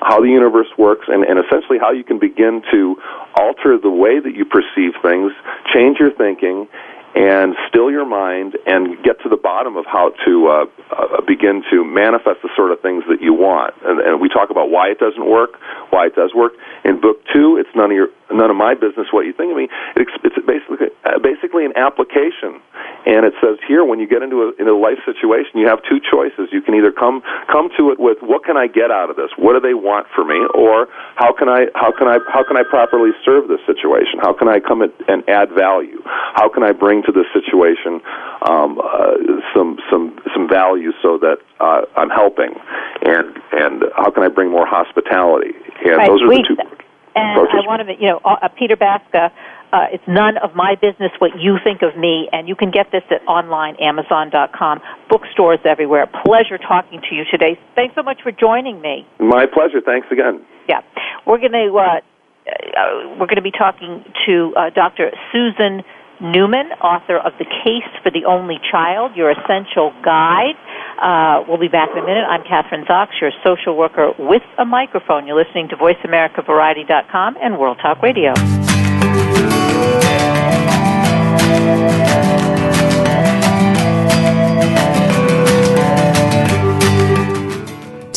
how 0.00 0.20
the 0.20 0.28
universe 0.28 0.68
works, 0.78 1.06
and, 1.08 1.24
and 1.24 1.38
essentially 1.38 1.78
how 1.78 1.92
you 1.92 2.04
can 2.04 2.18
begin 2.18 2.62
to 2.70 2.96
alter 3.36 3.78
the 3.78 3.90
way 3.90 4.20
that 4.20 4.34
you 4.34 4.44
perceive 4.44 4.92
things, 5.02 5.32
change 5.72 5.98
your 5.98 6.12
thinking, 6.12 6.68
and 7.14 7.54
still 7.68 7.90
your 7.90 8.06
mind, 8.06 8.56
and 8.66 8.96
get 9.04 9.20
to 9.20 9.28
the 9.28 9.36
bottom 9.36 9.76
of 9.76 9.84
how 9.84 10.12
to 10.24 10.48
uh, 10.48 10.64
uh, 10.90 11.20
begin 11.28 11.62
to 11.70 11.84
manifest 11.84 12.40
the 12.42 12.48
sort 12.56 12.72
of 12.72 12.80
things 12.80 13.04
that 13.08 13.20
you 13.20 13.34
want. 13.34 13.74
And, 13.84 14.00
and 14.00 14.20
we 14.20 14.28
talk 14.28 14.48
about 14.48 14.70
why 14.70 14.88
it 14.88 14.98
doesn't 14.98 15.28
work, 15.28 15.60
why 15.90 16.06
it 16.06 16.14
does 16.16 16.32
work. 16.34 16.54
In 16.84 17.00
book 17.00 17.20
two, 17.32 17.60
it's 17.60 17.68
none 17.76 17.90
of 17.90 17.96
your 17.96 18.08
none 18.32 18.48
of 18.48 18.56
my 18.56 18.72
business 18.72 19.12
what 19.12 19.26
you 19.26 19.34
think 19.34 19.50
of 19.52 19.58
me. 19.58 19.68
It's, 19.94 20.10
it's 20.24 20.40
basically 20.46 20.88
uh, 21.04 21.18
basically 21.20 21.66
an 21.66 21.76
application, 21.76 22.64
and 23.06 23.26
it 23.26 23.34
says 23.42 23.58
here 23.66 23.84
when 23.84 23.98
you 23.98 24.06
get 24.06 24.22
into 24.22 24.42
a, 24.42 24.48
into 24.58 24.72
a 24.72 24.78
life 24.78 24.98
situation, 25.04 25.58
you 25.58 25.66
have 25.66 25.82
two 25.88 25.98
choices. 25.98 26.48
You 26.52 26.62
can 26.62 26.74
either 26.74 26.92
come 26.92 27.22
come 27.50 27.68
to 27.78 27.90
it 27.90 27.98
with 27.98 28.18
what 28.22 28.44
can 28.44 28.56
I 28.56 28.66
get 28.66 28.90
out 28.90 29.10
of 29.10 29.16
this? 29.16 29.30
What 29.36 29.54
do 29.54 29.60
they 29.60 29.74
want 29.74 30.06
for 30.14 30.24
me? 30.24 30.38
Or 30.54 30.86
how 31.16 31.32
can 31.32 31.48
I 31.48 31.66
how 31.74 31.90
can 31.90 32.06
I 32.08 32.18
how 32.32 32.44
can 32.46 32.56
I 32.56 32.62
properly 32.62 33.10
serve 33.24 33.48
this 33.48 33.60
situation? 33.66 34.20
How 34.20 34.32
can 34.32 34.48
I 34.48 34.60
come 34.60 34.82
at, 34.82 34.92
and 35.08 35.26
add 35.28 35.50
value? 35.50 36.00
How 36.06 36.48
can 36.48 36.62
I 36.62 36.72
bring 36.72 37.02
to 37.04 37.12
this 37.12 37.26
situation 37.34 38.00
um, 38.48 38.78
uh, 38.78 39.18
some 39.54 39.78
some 39.90 40.18
some 40.32 40.48
value 40.48 40.92
so 41.02 41.18
that 41.18 41.38
uh, 41.60 41.82
I'm 41.96 42.10
helping? 42.10 42.54
And 43.02 43.34
and 43.52 43.84
how 43.96 44.10
can 44.10 44.22
I 44.22 44.28
bring 44.28 44.50
more 44.50 44.66
hospitality? 44.66 45.54
And 45.84 45.96
Right, 45.96 46.08
those 46.08 46.22
are 46.22 46.28
we- 46.28 46.36
the 46.42 46.54
two. 46.54 46.78
And 47.14 47.36
approaches. 47.36 47.60
I 47.62 47.66
want 47.66 47.86
to, 47.86 47.94
you 48.00 48.08
know, 48.08 48.20
uh, 48.24 48.48
Peter 48.48 48.74
Baska, 48.74 49.30
uh, 49.72 49.86
it's 49.90 50.04
none 50.06 50.36
of 50.38 50.54
my 50.54 50.74
business 50.74 51.10
what 51.18 51.30
you 51.40 51.58
think 51.64 51.82
of 51.82 51.96
me, 51.96 52.28
and 52.32 52.48
you 52.48 52.54
can 52.54 52.70
get 52.70 52.92
this 52.92 53.02
at 53.10 53.26
online, 53.26 53.76
Amazon.com, 53.76 54.80
bookstores 55.08 55.60
everywhere. 55.64 56.06
Pleasure 56.24 56.58
talking 56.58 57.00
to 57.08 57.14
you 57.14 57.24
today. 57.30 57.58
Thanks 57.74 57.94
so 57.94 58.02
much 58.02 58.20
for 58.22 58.32
joining 58.32 58.80
me. 58.80 59.06
My 59.18 59.46
pleasure. 59.46 59.80
Thanks 59.80 60.08
again. 60.10 60.44
Yeah, 60.68 60.80
we're 61.26 61.38
going 61.38 61.52
to 61.52 61.72
uh, 61.74 62.00
uh, 62.46 63.16
we're 63.18 63.26
going 63.26 63.36
to 63.36 63.42
be 63.42 63.50
talking 63.50 64.04
to 64.26 64.54
uh, 64.56 64.70
Dr. 64.70 65.10
Susan 65.32 65.82
Newman, 66.20 66.70
author 66.80 67.18
of 67.18 67.32
The 67.38 67.44
Case 67.44 67.88
for 68.02 68.10
the 68.10 68.26
Only 68.26 68.60
Child, 68.70 69.16
Your 69.16 69.30
Essential 69.30 69.92
Guide. 70.04 70.54
Uh, 71.00 71.44
we'll 71.48 71.58
be 71.58 71.68
back 71.68 71.90
in 71.92 71.98
a 71.98 72.06
minute. 72.06 72.24
I'm 72.28 72.42
Kathryn 72.42 72.86
Zox, 72.86 73.08
your 73.20 73.32
social 73.44 73.76
worker 73.76 74.12
with 74.18 74.42
a 74.58 74.64
microphone. 74.64 75.26
You're 75.26 75.42
listening 75.42 75.68
to 75.70 75.76
VoiceAmericaVariety.com 75.76 77.36
and 77.40 77.58
World 77.58 77.78
Talk 77.82 78.02
Radio. 78.02 78.34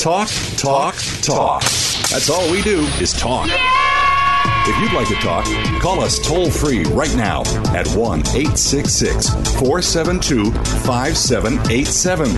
Talk, 0.06 0.30
talk, 0.58 0.96
talk. 1.24 1.62
That's 2.12 2.30
all 2.30 2.52
we 2.52 2.62
do 2.62 2.82
is 3.02 3.12
talk. 3.14 3.50
If 4.68 4.82
you'd 4.82 4.94
like 4.94 5.08
to 5.10 5.16
talk, 5.16 5.46
call 5.80 6.02
us 6.02 6.18
toll 6.18 6.50
free 6.50 6.86
right 6.86 7.16
now 7.16 7.42
at 7.76 7.88
1 7.90 8.22
866 8.22 9.30
472 9.60 10.52
5787. 10.52 12.30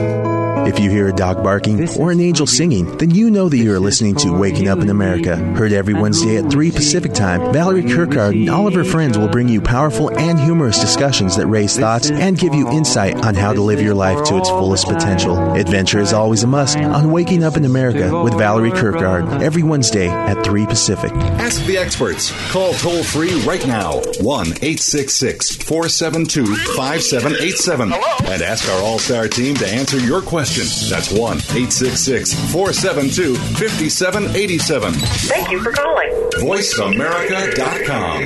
Música 0.00 0.39
if 0.70 0.78
you 0.78 0.88
hear 0.88 1.08
a 1.08 1.12
dog 1.12 1.42
barking 1.42 1.88
or 1.98 2.12
an 2.12 2.20
angel 2.20 2.46
singing, 2.46 2.96
then 2.98 3.10
you 3.10 3.28
know 3.28 3.48
that 3.48 3.56
you 3.56 3.74
are 3.74 3.80
listening 3.80 4.14
to 4.14 4.30
Waking 4.30 4.68
Up 4.68 4.78
in 4.78 4.88
America. 4.88 5.34
Heard 5.34 5.72
every 5.72 5.94
Wednesday 5.94 6.36
at 6.36 6.48
3 6.48 6.70
Pacific 6.70 7.12
Time, 7.12 7.52
Valerie 7.52 7.82
Kirkard 7.82 8.38
and 8.38 8.48
all 8.48 8.68
of 8.68 8.74
her 8.74 8.84
friends 8.84 9.18
will 9.18 9.26
bring 9.26 9.48
you 9.48 9.60
powerful 9.60 10.16
and 10.16 10.38
humorous 10.38 10.78
discussions 10.78 11.34
that 11.36 11.48
raise 11.48 11.76
thoughts 11.76 12.08
and 12.08 12.38
give 12.38 12.54
you 12.54 12.70
insight 12.70 13.16
on 13.16 13.34
how 13.34 13.52
to 13.52 13.60
live 13.60 13.82
your 13.82 13.96
life 13.96 14.22
to 14.28 14.38
its 14.38 14.48
fullest 14.48 14.86
potential. 14.86 15.54
Adventure 15.54 15.98
is 15.98 16.12
always 16.12 16.44
a 16.44 16.46
must 16.46 16.78
on 16.78 17.10
Waking 17.10 17.42
Up 17.42 17.56
in 17.56 17.64
America 17.64 18.22
with 18.22 18.34
Valerie 18.34 18.70
Kirkard 18.70 19.42
every 19.42 19.64
Wednesday 19.64 20.08
at 20.08 20.44
3 20.44 20.66
Pacific. 20.66 21.10
Ask 21.12 21.64
the 21.64 21.78
experts. 21.78 22.30
Call 22.52 22.74
toll 22.74 23.02
free 23.02 23.40
right 23.40 23.66
now 23.66 23.94
1 24.20 24.46
866 24.46 25.56
472 25.56 26.46
5787 26.76 27.92
and 27.92 28.42
ask 28.42 28.68
our 28.68 28.80
All 28.82 29.00
Star 29.00 29.26
team 29.26 29.56
to 29.56 29.66
answer 29.66 29.98
your 29.98 30.22
question. 30.22 30.59
That's 30.60 31.10
1 31.10 31.38
866 31.38 32.34
472 32.52 33.34
5787. 33.34 34.92
Thank 34.92 35.50
you 35.50 35.62
for 35.62 35.72
calling. 35.72 36.10
VoiceAmerica.com. 36.40 38.24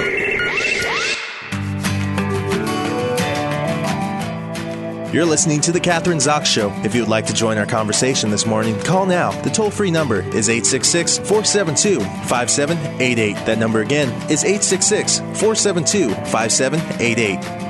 You're 5.14 5.24
listening 5.24 5.60
to 5.60 5.70
The 5.70 5.78
Kathryn 5.78 6.16
Zox 6.16 6.46
Show. 6.46 6.72
If 6.84 6.92
you 6.92 7.02
would 7.02 7.08
like 7.08 7.26
to 7.26 7.32
join 7.32 7.56
our 7.56 7.66
conversation 7.66 8.30
this 8.30 8.46
morning, 8.46 8.76
call 8.80 9.06
now. 9.06 9.30
The 9.42 9.50
toll 9.50 9.70
free 9.70 9.92
number 9.92 10.22
is 10.34 10.48
866 10.48 11.18
472 11.18 12.00
5788. 12.00 13.34
That 13.46 13.58
number 13.58 13.82
again 13.82 14.08
is 14.28 14.42
866 14.42 15.20
472 15.38 16.10
5788. 16.32 17.63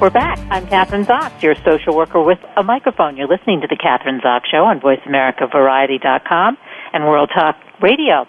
We're 0.00 0.08
back. 0.08 0.38
I'm 0.48 0.66
Kathryn 0.66 1.04
Zox, 1.04 1.42
your 1.42 1.54
social 1.56 1.94
worker 1.94 2.22
with 2.22 2.38
a 2.56 2.62
microphone. 2.62 3.18
You're 3.18 3.28
listening 3.28 3.60
to 3.60 3.66
the 3.66 3.76
Kathryn 3.76 4.22
Zox 4.22 4.46
Show 4.50 4.64
on 4.64 4.80
VoiceAmericaVariety.com 4.80 6.56
and 6.94 7.04
World 7.04 7.30
Talk 7.34 7.56
Radio. 7.82 8.24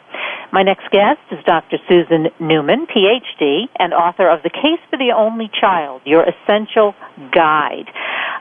My 0.52 0.64
next 0.64 0.92
guest 0.92 1.22
is 1.32 1.40
Dr. 1.46 1.78
Susan 1.88 2.28
Newman, 2.42 2.88
PhD, 2.88 3.70
and 3.80 3.94
author 3.94 4.28
of 4.30 4.44
The 4.44 4.50
Case 4.50 4.84
for 4.90 4.98
the 4.98 5.14
Only 5.16 5.50
Child, 5.62 6.02
Your 6.04 6.26
Essential 6.28 6.94
Guide. 7.34 7.88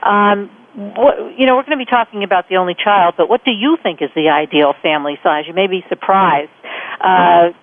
Um, 0.03 0.51
what, 0.97 1.15
you 1.39 1.45
know, 1.45 1.55
we're 1.55 1.63
going 1.63 1.79
to 1.79 1.85
be 1.85 1.89
talking 1.89 2.25
about 2.25 2.49
the 2.49 2.57
only 2.57 2.75
child, 2.75 3.13
but 3.15 3.29
what 3.29 3.45
do 3.45 3.51
you 3.51 3.77
think 3.81 4.01
is 4.01 4.09
the 4.13 4.27
ideal 4.27 4.73
family 4.83 5.17
size? 5.23 5.45
You 5.47 5.53
may 5.53 5.67
be 5.67 5.85
surprised. 5.87 6.51
Uh, 6.99 7.55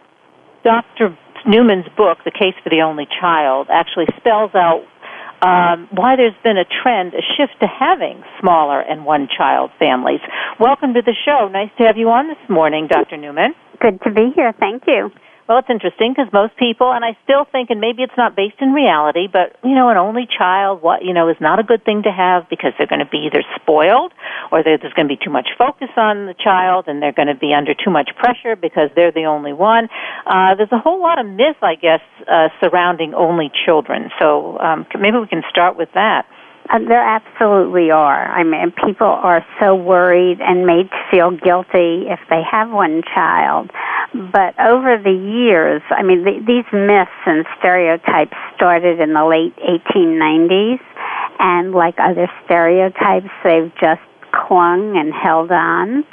Dr. 0.65 1.15
Newman's 1.47 1.89
book, 1.95 2.25
The 2.25 2.31
Case 2.31 2.55
for 2.65 2.71
the 2.71 2.81
Only 2.81 3.07
Child, 3.21 3.69
actually 3.71 4.07
spells 4.17 4.55
out 4.55 4.87
um, 5.43 5.89
why 5.93 6.17
there's 6.17 6.37
been 6.43 6.59
a 6.59 6.65
trend, 6.65 7.15
a 7.15 7.23
shift 7.37 7.61
to 7.61 7.67
having 7.67 8.23
smaller 8.41 8.81
and 8.81 9.05
one 9.05 9.29
child 9.29 9.71
families. 9.79 10.21
Welcome 10.59 10.95
to 10.95 11.03
the 11.03 11.15
show. 11.25 11.49
Nice 11.49 11.71
to 11.79 11.85
have 11.85 11.97
you 11.97 12.11
on 12.11 12.29
this 12.29 12.49
morning, 12.49 12.89
Dr. 12.89 13.17
Newman. 13.17 13.55
Good 13.81 14.01
to 14.03 14.11
be 14.11 14.33
here. 14.35 14.53
Thank 14.59 14.85
you. 14.87 15.11
Well, 15.49 15.57
it's 15.57 15.71
interesting 15.71 16.13
because 16.13 16.31
most 16.31 16.55
people, 16.59 16.93
and 16.93 17.03
I 17.03 17.17
still 17.25 17.47
think, 17.51 17.71
and 17.71 17.81
maybe 17.81 18.03
it's 18.03 18.17
not 18.19 18.37
based 18.37 18.61
in 18.61 18.75
reality, 18.75 19.29
but 19.33 19.57
you 19.65 19.75
know, 19.75 19.89
an 19.89 19.97
only 19.97 20.29
child, 20.29 20.83
what 20.83 21.03
you 21.03 21.15
know, 21.15 21.31
is 21.31 21.41
not 21.41 21.59
a 21.59 21.63
good 21.63 21.83
thing 21.87 22.03
to 22.03 22.13
have 22.13 22.51
because 22.51 22.73
they're 22.77 22.87
going 22.87 23.01
to 23.01 23.09
be 23.09 23.25
either 23.33 23.43
spoiled, 23.57 24.13
or 24.53 24.63
there's 24.63 24.93
going 24.93 25.09
to 25.09 25.17
be 25.17 25.17
too 25.17 25.31
much 25.31 25.49
focus 25.57 25.89
on 25.97 26.27
the 26.27 26.35
child, 26.35 26.85
and 26.87 27.01
they're 27.01 27.17
going 27.17 27.33
to 27.33 27.35
be 27.35 27.55
under 27.55 27.73
too 27.73 27.91
much 27.91 28.11
pressure 28.21 28.57
because 28.57 28.91
they're 28.95 29.11
the 29.11 29.25
only 29.25 29.55
one. 29.55 29.89
Uh, 30.27 30.55
there's 30.55 30.73
a 30.73 30.79
whole 30.79 31.01
lot 31.01 31.19
of 31.19 31.25
myth, 31.25 31.57
I 31.63 31.77
guess, 31.77 32.05
uh, 32.31 32.49
surrounding 32.61 33.15
only 33.15 33.51
children. 33.65 34.11
So 34.19 34.59
um, 34.59 34.87
maybe 35.01 35.17
we 35.17 35.29
can 35.29 35.43
start 35.49 35.79
with 35.79 35.89
that. 35.95 36.27
Uh, 36.71 36.81
there 36.87 37.03
absolutely 37.03 37.91
are. 37.91 38.29
I 38.29 38.45
mean, 38.45 38.73
people 38.87 39.07
are 39.07 39.45
so 39.59 39.75
worried 39.75 40.39
and 40.41 40.67
made 40.67 40.91
to 40.91 41.01
feel 41.11 41.31
guilty 41.31 42.05
if 42.09 42.21
they 42.29 42.43
have 42.51 42.71
one 42.71 43.03
child. 43.15 43.71
But 44.13 44.59
over 44.61 44.99
the 44.99 45.13
years, 45.13 45.81
I 45.91 46.03
mean, 46.03 46.25
the, 46.25 46.41
these 46.47 46.69
myths 46.73 47.11
and 47.25 47.47
stereotypes 47.59 48.37
started 48.57 49.01
in 49.01 49.15
the 49.15 49.25
late 49.25 49.57
1890s, 49.57 50.81
and 51.39 51.73
like 51.73 51.95
other 51.99 52.29
stereotypes, 52.45 53.31
they've 53.45 53.73
just 53.81 54.03
clung 54.33 54.97
and 54.97 55.13
held 55.15 55.51
on. 55.51 56.05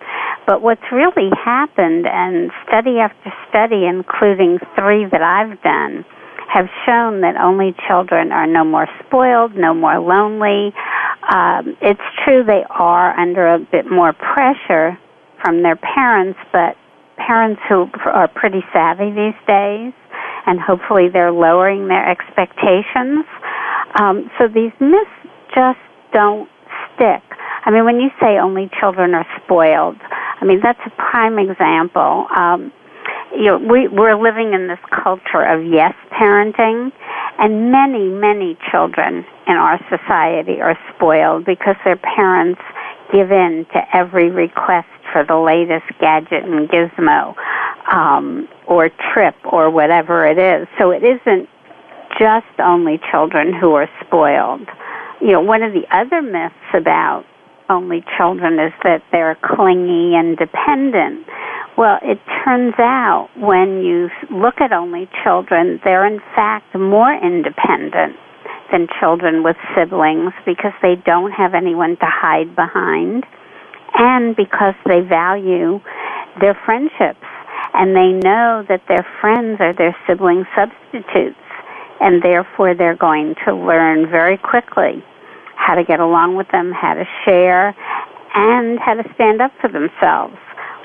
But 0.47 0.61
what's 0.61 0.85
really 0.91 1.31
happened, 1.43 2.05
and 2.07 2.51
study 2.67 2.99
after 2.99 3.33
study, 3.49 3.85
including 3.85 4.59
three 4.77 5.05
that 5.05 5.21
I've 5.21 5.61
done, 5.63 6.05
have 6.55 6.71
shown 6.85 7.19
that 7.19 7.35
only 7.35 7.75
children 7.85 8.31
are 8.31 8.47
no 8.47 8.63
more 8.63 8.87
spoiled, 9.05 9.55
no 9.55 9.73
more 9.73 9.99
lonely. 9.99 10.71
Um, 11.27 11.75
it's 11.81 12.07
true 12.23 12.45
they 12.47 12.63
are 12.69 13.11
under 13.19 13.55
a 13.55 13.59
bit 13.59 13.91
more 13.91 14.13
pressure 14.13 14.97
from 15.43 15.63
their 15.63 15.75
parents, 15.75 16.39
but 16.53 16.79
parents 17.17 17.61
who 17.67 17.91
are 18.05 18.29
pretty 18.29 18.63
savvy 18.71 19.11
these 19.11 19.35
days, 19.45 19.91
and 20.47 20.59
hopefully 20.59 21.09
they're 21.11 21.31
lowering 21.31 21.89
their 21.89 22.07
expectations. 22.07 23.27
Um, 23.99 24.31
so 24.39 24.47
these 24.47 24.71
myths 24.79 25.11
just 25.53 25.79
don't 26.13 26.47
stick. 26.95 27.23
I 27.65 27.71
mean, 27.71 27.83
when 27.83 27.99
you 27.99 28.11
say 28.21 28.39
only 28.39 28.69
children 28.79 29.13
are 29.13 29.27
spoiled, 29.43 29.97
I 29.99 30.45
mean 30.45 30.61
that's 30.63 30.79
a 30.85 30.91
prime 30.95 31.37
example. 31.37 32.27
Um, 32.31 32.71
you 33.37 33.45
know, 33.45 33.57
we, 33.57 33.87
we're 33.87 34.15
living 34.15 34.53
in 34.53 34.67
this 34.67 34.79
culture 34.91 35.43
of 35.43 35.65
yes 35.65 35.93
parenting, 36.11 36.91
and 37.37 37.71
many, 37.71 38.07
many 38.07 38.57
children 38.71 39.25
in 39.47 39.55
our 39.55 39.79
society 39.89 40.61
are 40.61 40.77
spoiled 40.95 41.45
because 41.45 41.75
their 41.83 41.97
parents 41.97 42.61
give 43.11 43.31
in 43.31 43.65
to 43.73 43.81
every 43.95 44.29
request 44.31 44.87
for 45.11 45.23
the 45.23 45.35
latest 45.35 45.85
gadget 45.99 46.43
and 46.43 46.69
gizmo, 46.69 47.35
um, 47.91 48.47
or 48.67 48.89
trip, 49.13 49.35
or 49.45 49.69
whatever 49.69 50.25
it 50.25 50.37
is. 50.37 50.67
So 50.77 50.91
it 50.91 51.03
isn't 51.03 51.49
just 52.17 52.59
only 52.59 52.99
children 53.11 53.53
who 53.53 53.73
are 53.73 53.89
spoiled. 54.05 54.67
You 55.21 55.33
know, 55.33 55.41
one 55.41 55.63
of 55.63 55.73
the 55.73 55.85
other 55.91 56.21
myths 56.21 56.55
about 56.73 57.25
only 57.69 58.03
children 58.17 58.59
is 58.59 58.73
that 58.83 59.03
they're 59.11 59.37
clingy 59.41 60.15
and 60.15 60.37
dependent. 60.37 61.25
Well, 61.77 61.99
it 62.01 62.19
turns 62.45 62.75
out 62.79 63.29
when 63.35 63.83
you 63.83 64.09
look 64.31 64.61
at 64.61 64.71
only 64.71 65.09
children, 65.25 65.81
they're 65.83 66.05
in 66.05 66.21
fact 66.33 66.73
more 66.73 67.11
independent 67.13 68.15
than 68.71 68.87
children 68.99 69.43
with 69.43 69.57
siblings 69.75 70.31
because 70.45 70.71
they 70.81 70.95
don't 70.95 71.31
have 71.31 71.53
anyone 71.53 71.97
to 71.97 72.05
hide 72.05 72.55
behind 72.55 73.25
and 73.93 74.37
because 74.37 74.73
they 74.85 75.01
value 75.01 75.81
their 76.39 76.57
friendships 76.65 77.27
and 77.73 77.93
they 77.93 78.11
know 78.23 78.63
that 78.69 78.81
their 78.87 79.05
friends 79.19 79.59
are 79.59 79.73
their 79.73 79.95
sibling 80.07 80.45
substitutes 80.55 81.35
and 81.99 82.23
therefore 82.23 82.73
they're 82.73 82.95
going 82.95 83.35
to 83.45 83.53
learn 83.53 84.09
very 84.09 84.37
quickly 84.37 85.03
how 85.57 85.75
to 85.75 85.83
get 85.83 85.99
along 85.99 86.35
with 86.35 86.47
them, 86.51 86.71
how 86.71 86.93
to 86.93 87.05
share, 87.25 87.75
and 88.33 88.79
how 88.79 88.93
to 88.93 89.03
stand 89.15 89.41
up 89.41 89.51
for 89.59 89.69
themselves 89.69 90.35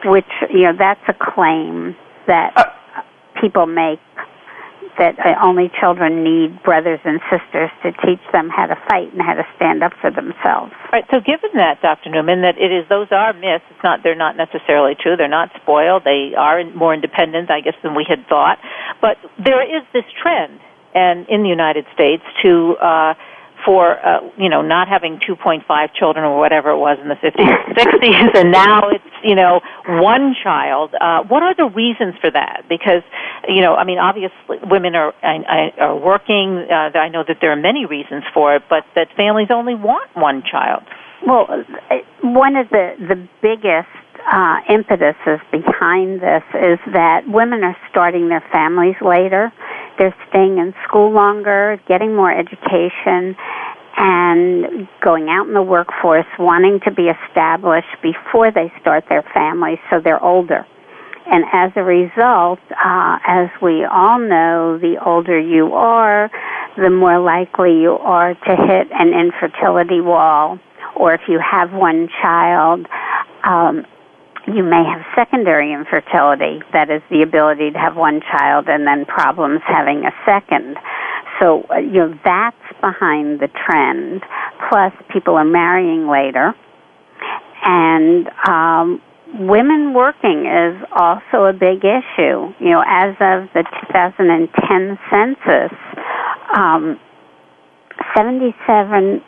which 0.04 0.30
you 0.50 0.62
know 0.62 0.72
that's 0.78 1.02
a 1.08 1.14
claim 1.14 1.96
that 2.26 2.54
people 3.40 3.66
make 3.66 4.00
that 4.98 5.16
uh, 5.18 5.34
only 5.42 5.70
children 5.80 6.22
need 6.22 6.62
brothers 6.62 7.00
and 7.04 7.20
sisters 7.32 7.70
to 7.82 7.92
teach 8.04 8.20
them 8.32 8.50
how 8.50 8.66
to 8.66 8.76
fight 8.88 9.12
and 9.12 9.22
how 9.22 9.32
to 9.32 9.46
stand 9.56 9.82
up 9.82 9.92
for 10.00 10.10
themselves. 10.10 10.72
Right. 10.92 11.04
So, 11.10 11.20
given 11.20 11.50
that, 11.54 11.80
Dr. 11.80 12.10
Newman, 12.10 12.42
that 12.42 12.58
it 12.58 12.72
is 12.72 12.84
those 12.88 13.08
are 13.10 13.32
myths. 13.32 13.64
It's 13.70 13.82
not 13.82 14.00
they're 14.02 14.14
not 14.14 14.36
necessarily 14.36 14.94
true. 15.00 15.16
They're 15.16 15.28
not 15.28 15.50
spoiled. 15.62 16.04
They 16.04 16.34
are 16.36 16.62
more 16.74 16.92
independent, 16.92 17.50
I 17.50 17.60
guess, 17.60 17.74
than 17.82 17.94
we 17.94 18.04
had 18.08 18.26
thought. 18.28 18.58
But 19.00 19.16
there 19.42 19.62
is 19.64 19.84
this 19.92 20.04
trend, 20.20 20.60
and 20.94 21.26
in 21.28 21.42
the 21.42 21.48
United 21.48 21.86
States, 21.94 22.22
to 22.42 22.76
uh, 22.76 23.14
for 23.64 23.98
uh, 24.04 24.20
you 24.36 24.48
know 24.48 24.62
not 24.62 24.88
having 24.88 25.20
2.5 25.20 25.64
children 25.94 26.24
or 26.24 26.38
whatever 26.38 26.70
it 26.70 26.78
was 26.78 26.98
in 27.00 27.08
the 27.08 27.14
50s 27.14 27.74
60s 27.76 28.38
and 28.38 28.50
now 28.50 28.88
it's 28.88 29.04
you 29.22 29.35
know 29.35 29.61
one 29.87 30.35
child 30.42 30.94
uh, 31.00 31.22
what 31.24 31.42
are 31.42 31.54
the 31.54 31.66
reasons 31.66 32.14
for 32.20 32.30
that? 32.30 32.64
Because 32.68 33.02
you 33.48 33.61
know 33.61 33.74
i 33.74 33.85
mean 33.85 33.98
obviously 33.98 34.59
women 34.62 34.94
are 34.94 35.14
are 35.24 35.96
working 35.96 36.66
uh, 36.70 36.96
i 36.98 37.09
know 37.09 37.24
that 37.26 37.38
there 37.40 37.52
are 37.52 37.56
many 37.56 37.87
reasons 37.87 38.24
for 38.35 38.56
it 38.56 38.62
but 38.68 38.85
that 38.94 39.09
families 39.16 39.48
only 39.50 39.74
want 39.74 40.09
one 40.14 40.42
child. 40.50 40.83
Well 41.26 41.46
one 42.22 42.56
of 42.56 42.68
the 42.70 42.94
the 42.98 43.28
biggest 43.42 43.88
uh, 44.30 44.61
impetuses 44.68 45.40
behind 45.50 46.20
this 46.20 46.44
is 46.54 46.78
that 46.92 47.22
women 47.26 47.64
are 47.64 47.76
starting 47.90 48.28
their 48.28 48.44
families 48.52 48.96
later. 49.00 49.52
They're 49.98 50.14
staying 50.28 50.59
in 50.59 50.74
school 50.87 51.12
longer, 51.12 51.80
getting 51.88 52.14
more 52.14 52.33
education, 52.33 53.37
and 54.02 54.88
going 55.02 55.28
out 55.28 55.46
in 55.46 55.52
the 55.52 55.62
workforce, 55.62 56.24
wanting 56.38 56.80
to 56.80 56.90
be 56.90 57.08
established 57.08 58.00
before 58.02 58.50
they 58.50 58.72
start 58.80 59.04
their 59.10 59.22
families 59.34 59.78
so 59.90 60.00
they're 60.00 60.22
older. 60.22 60.66
And 61.26 61.44
as 61.52 61.70
a 61.76 61.84
result, 61.84 62.60
uh, 62.70 63.18
as 63.26 63.50
we 63.60 63.84
all 63.84 64.18
know, 64.18 64.78
the 64.78 64.96
older 65.04 65.38
you 65.38 65.74
are, 65.74 66.30
the 66.78 66.88
more 66.88 67.20
likely 67.20 67.78
you 67.82 67.98
are 67.98 68.32
to 68.32 68.56
hit 68.56 68.88
an 68.90 69.12
infertility 69.12 70.00
wall. 70.00 70.58
Or 70.96 71.12
if 71.12 71.20
you 71.28 71.38
have 71.38 71.72
one 71.72 72.08
child, 72.22 72.86
um, 73.44 73.84
you 74.46 74.64
may 74.64 74.82
have 74.82 75.04
secondary 75.14 75.72
infertility, 75.74 76.62
that 76.72 76.90
is 76.90 77.02
the 77.10 77.20
ability 77.20 77.70
to 77.72 77.78
have 77.78 77.96
one 77.96 78.22
child 78.22 78.68
and 78.68 78.86
then 78.86 79.04
problems 79.04 79.60
having 79.66 80.04
a 80.06 80.12
second. 80.24 80.78
So, 81.40 81.64
uh, 81.70 81.79
you 81.79 81.92
know, 81.92 82.14
that's 82.24 82.81
behind 82.81 83.40
the 83.40 83.48
trend. 83.66 84.22
Plus, 84.68 84.92
people 85.12 85.37
are 85.37 85.44
marrying 85.44 86.09
later. 86.09 86.55
And 87.62 88.29
um, 88.48 89.03
women 89.38 89.94
working 89.94 90.46
is 90.46 90.83
also 90.92 91.44
a 91.44 91.53
big 91.53 91.85
issue. 91.85 92.53
You 92.59 92.70
know, 92.70 92.85
as 92.87 93.14
of 93.20 93.48
the 93.55 93.64
2010 93.88 94.98
census, 95.10 95.79
um, 96.56 96.98
77% 98.17 99.21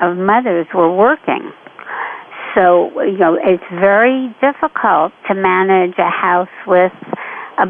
of 0.00 0.16
mothers 0.16 0.66
were 0.74 0.94
working. 0.94 1.52
So, 2.54 3.02
you 3.02 3.18
know, 3.18 3.34
it's 3.34 3.64
very 3.80 4.34
difficult 4.40 5.12
to 5.28 5.34
manage 5.34 5.94
a 5.98 6.08
house 6.10 6.48
with 6.66 6.92
a, 7.58 7.66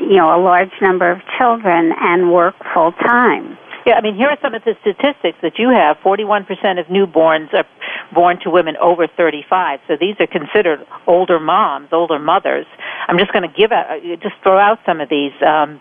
you 0.00 0.16
know, 0.16 0.34
a 0.34 0.40
large 0.40 0.72
number 0.80 1.10
of 1.10 1.18
children 1.38 1.92
and 2.00 2.32
work 2.32 2.54
full 2.74 2.92
time. 2.92 3.58
Yeah, 3.86 3.94
I 3.94 4.00
mean, 4.00 4.16
here 4.16 4.28
are 4.28 4.38
some 4.42 4.52
of 4.52 4.64
the 4.64 4.74
statistics 4.80 5.38
that 5.42 5.58
you 5.58 5.70
have. 5.70 5.96
41% 5.98 6.42
of 6.80 6.86
newborns 6.86 7.54
are 7.54 7.64
born 8.12 8.40
to 8.42 8.50
women 8.50 8.76
over 8.78 9.06
35. 9.06 9.78
So 9.86 9.94
these 9.98 10.16
are 10.18 10.26
considered 10.26 10.80
older 11.06 11.38
moms, 11.38 11.90
older 11.92 12.18
mothers. 12.18 12.66
I'm 13.06 13.16
just 13.16 13.32
going 13.32 13.48
to 13.48 13.54
give 13.56 13.70
out, 13.70 13.86
uh, 13.90 14.16
just 14.16 14.34
throw 14.42 14.58
out 14.58 14.80
some 14.84 15.00
of 15.00 15.08
these. 15.08 15.32
Um, 15.46 15.80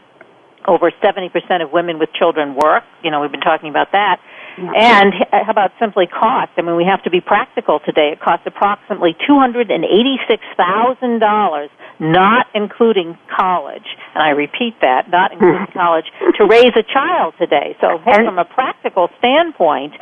over 0.68 0.92
70% 0.92 1.30
of 1.62 1.72
women 1.72 2.00
with 2.00 2.12
children 2.14 2.56
work. 2.56 2.84
You 3.04 3.12
know, 3.12 3.22
we've 3.22 3.32
been 3.32 3.42
talking 3.42 3.70
about 3.70 3.92
that. 3.92 4.20
And 4.58 5.14
how 5.32 5.50
about 5.50 5.72
simply 5.80 6.08
cost? 6.08 6.52
I 6.58 6.62
mean, 6.62 6.76
we 6.76 6.84
have 6.86 7.02
to 7.04 7.10
be 7.10 7.22
practical 7.22 7.80
today. 7.86 8.12
It 8.14 8.22
costs 8.22 8.46
approximately 8.46 9.16
$286,000, 9.28 11.70
not 12.00 12.48
including 12.54 13.18
college. 13.36 13.88
And 14.14 14.24
I 14.24 14.30
repeat 14.30 14.80
that, 14.82 15.10
not 15.10 15.34
including 15.34 15.68
college, 15.74 16.06
to 16.38 16.46
raise 16.46 16.72
a 16.76 16.84
child 16.84 17.34
today. 17.38 17.76
So 17.82 17.98
hey, 18.06 18.24
from 18.26 18.40
a 18.40 18.46
practical 18.46 19.10
standpoint, 19.20 19.94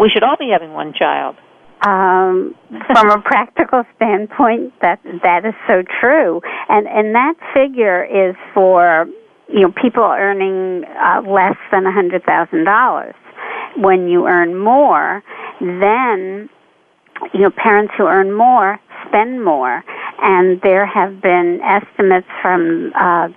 we 0.00 0.08
should 0.08 0.22
all 0.22 0.38
be 0.38 0.48
having 0.52 0.72
one 0.72 0.94
child. 0.94 1.36
Um, 1.84 2.54
from 2.86 3.10
a 3.10 3.20
practical 3.20 3.82
standpoint, 3.96 4.72
that 4.82 5.00
that 5.24 5.44
is 5.44 5.54
so 5.66 5.82
true, 6.00 6.40
and 6.68 6.86
and 6.86 7.12
that 7.16 7.34
figure 7.52 8.04
is 8.04 8.36
for 8.54 9.08
you 9.48 9.62
know 9.62 9.72
people 9.72 10.04
earning 10.04 10.84
uh, 10.84 11.22
less 11.26 11.56
than 11.72 11.84
a 11.84 11.90
hundred 11.90 12.22
thousand 12.22 12.62
dollars. 12.64 13.16
When 13.76 14.08
you 14.08 14.26
earn 14.26 14.58
more, 14.58 15.22
then 15.60 16.48
you 17.32 17.40
know 17.40 17.50
parents 17.50 17.94
who 17.96 18.06
earn 18.06 18.32
more 18.32 18.80
spend 19.08 19.44
more, 19.44 19.84
and 20.22 20.60
there 20.62 20.86
have 20.86 21.20
been 21.20 21.60
estimates 21.62 22.26
from 22.40 22.92
uh, 22.94 23.28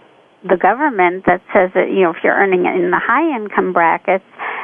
the 0.48 0.58
government 0.58 1.26
that 1.26 1.42
says 1.54 1.72
that 1.74 1.90
you 1.90 2.02
know 2.02 2.12
if 2.12 2.18
you're 2.24 2.36
earning 2.36 2.66
in 2.66 2.92
the 2.92 3.00
high 3.00 3.36
income 3.36 3.74
brackets 3.74 4.24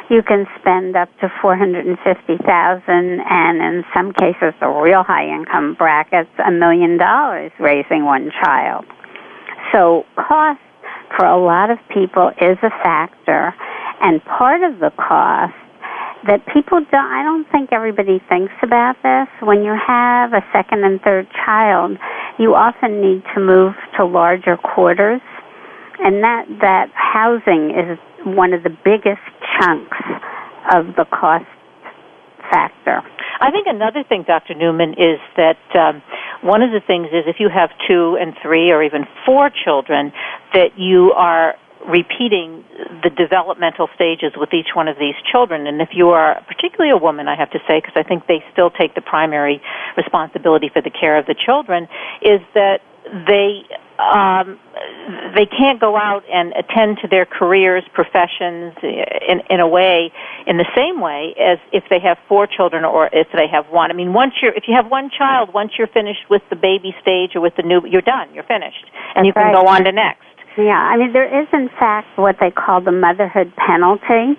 you 0.10 0.22
can 0.22 0.46
spend 0.60 0.96
up 0.98 1.08
to 1.22 1.32
450,000 1.42 2.84
and 2.90 3.62
in 3.62 3.84
some 3.96 4.12
cases 4.12 4.54
the 4.60 4.68
real 4.68 5.04
high 5.04 5.26
income 5.26 5.74
brackets 5.74 6.30
a 6.46 6.52
million 6.52 6.98
dollars 6.98 7.52
raising 7.60 8.04
one 8.04 8.30
child. 8.44 8.86
So 9.72 10.06
cost 10.16 10.60
for 11.16 11.26
a 11.26 11.38
lot 11.42 11.70
of 11.70 11.78
people 11.94 12.30
is 12.42 12.58
a 12.62 12.70
factor 12.84 13.54
and 14.02 14.24
part 14.26 14.64
of 14.64 14.80
the 14.80 14.92
cost 14.98 15.54
that 16.28 16.46
people 16.54 16.80
don't 16.92 17.12
I 17.12 17.24
don't 17.24 17.50
think 17.52 17.72
everybody 17.72 18.22
thinks 18.30 18.54
about 18.62 18.96
this 19.04 19.28
when 19.42 19.64
you 19.64 19.76
have 19.76 20.34
a 20.34 20.42
second 20.54 20.84
and 20.84 21.02
third 21.02 21.28
child 21.46 21.98
you 22.38 22.56
often 22.56 23.02
need 23.02 23.24
to 23.34 23.40
move 23.40 23.74
to 23.98 24.06
larger 24.06 24.58
quarters 24.58 25.22
and 26.00 26.24
that 26.24 26.46
that 26.62 26.90
housing 26.94 27.72
is 27.72 27.98
one 28.26 28.54
of 28.54 28.64
the 28.64 28.76
biggest 28.84 29.22
chunks 29.60 29.98
of 30.74 30.96
the 30.96 31.06
cost 31.06 31.46
factor. 32.50 33.02
I 33.40 33.50
think 33.50 33.66
another 33.68 34.04
thing, 34.08 34.24
Dr. 34.28 34.54
Newman, 34.54 34.94
is 34.94 35.20
that 35.38 35.58
um, 35.74 36.04
one 36.44 36.62
of 36.62 36.72
the 36.72 36.82
things 36.86 37.08
is 37.08 37.24
if 37.26 37.38
you 37.40 37.50
have 37.50 37.70
two 37.88 38.18
and 38.20 38.34
three 38.42 38.72
or 38.72 38.84
even 38.84 39.06
four 39.26 39.50
children, 39.50 40.12
that 40.54 40.78
you 40.78 41.14
are 41.16 41.56
repeating 41.88 42.64
the 43.04 43.10
developmental 43.10 43.90
stages 43.96 44.34
with 44.36 44.54
each 44.54 44.76
one 44.76 44.88
of 44.88 44.98
these 45.00 45.16
children. 45.32 45.68
And 45.68 45.82
if 45.82 45.90
you 45.94 46.10
are, 46.10 46.44
particularly 46.48 46.92
a 46.92 46.98
woman, 46.98 47.28
I 47.28 47.36
have 47.36 47.52
to 47.52 47.60
say, 47.68 47.80
because 47.80 47.96
I 47.96 48.04
think 48.04 48.28
they 48.28 48.44
still 48.52 48.70
take 48.70 48.96
the 48.96 49.02
primary 49.02 49.62
responsibility 49.98 50.70
for 50.70 50.82
the 50.82 50.92
care 50.92 51.18
of 51.18 51.26
the 51.26 51.36
children, 51.36 51.88
is 52.22 52.42
that 52.54 52.82
they 53.28 53.66
um, 54.02 54.60
they 55.36 55.46
can't 55.46 55.80
go 55.80 55.96
out 55.96 56.24
and 56.32 56.54
attend 56.54 56.98
to 57.02 57.08
their 57.08 57.26
careers, 57.26 57.84
professions 57.94 58.74
in, 58.82 59.42
in 59.50 59.60
a 59.60 59.68
way, 59.68 60.12
in 60.48 60.58
the 60.58 60.66
same 60.76 61.00
way 61.00 61.36
as 61.40 61.60
if 61.72 61.84
they 61.90 62.00
have 62.00 62.18
four 62.28 62.48
children 62.48 62.84
or 62.84 63.10
if 63.14 63.28
they 63.34 63.48
have 63.48 63.68
one. 63.68 63.92
I 63.92 63.94
mean, 63.94 64.14
once 64.14 64.34
you're, 64.42 64.54
if 64.54 64.64
you 64.68 64.76
have 64.76 64.90
one 64.90 65.12
child, 65.16 65.54
once 65.54 65.74
you're 65.78 65.88
finished 65.88 66.30
with 66.30 66.42
the 66.50 66.56
baby 66.56 66.96
stage 67.02 67.36
or 67.36 67.42
with 67.42 67.56
the 67.58 67.64
new, 67.64 67.86
you're 67.86 68.02
done, 68.02 68.34
you're 68.34 68.44
finished, 68.44 68.86
and 69.16 69.26
That's 69.26 69.28
you 69.28 69.34
can 69.34 69.54
right. 69.54 69.54
go 69.54 69.68
on 69.68 69.84
to 69.84 69.92
next. 69.92 70.26
Yeah, 70.58 70.78
I 70.78 70.98
mean, 70.98 71.14
there 71.14 71.42
is 71.42 71.48
in 71.54 71.70
fact 71.80 72.08
what 72.18 72.36
they 72.40 72.52
call 72.52 72.82
the 72.82 72.92
motherhood 72.92 73.54
penalty 73.56 74.38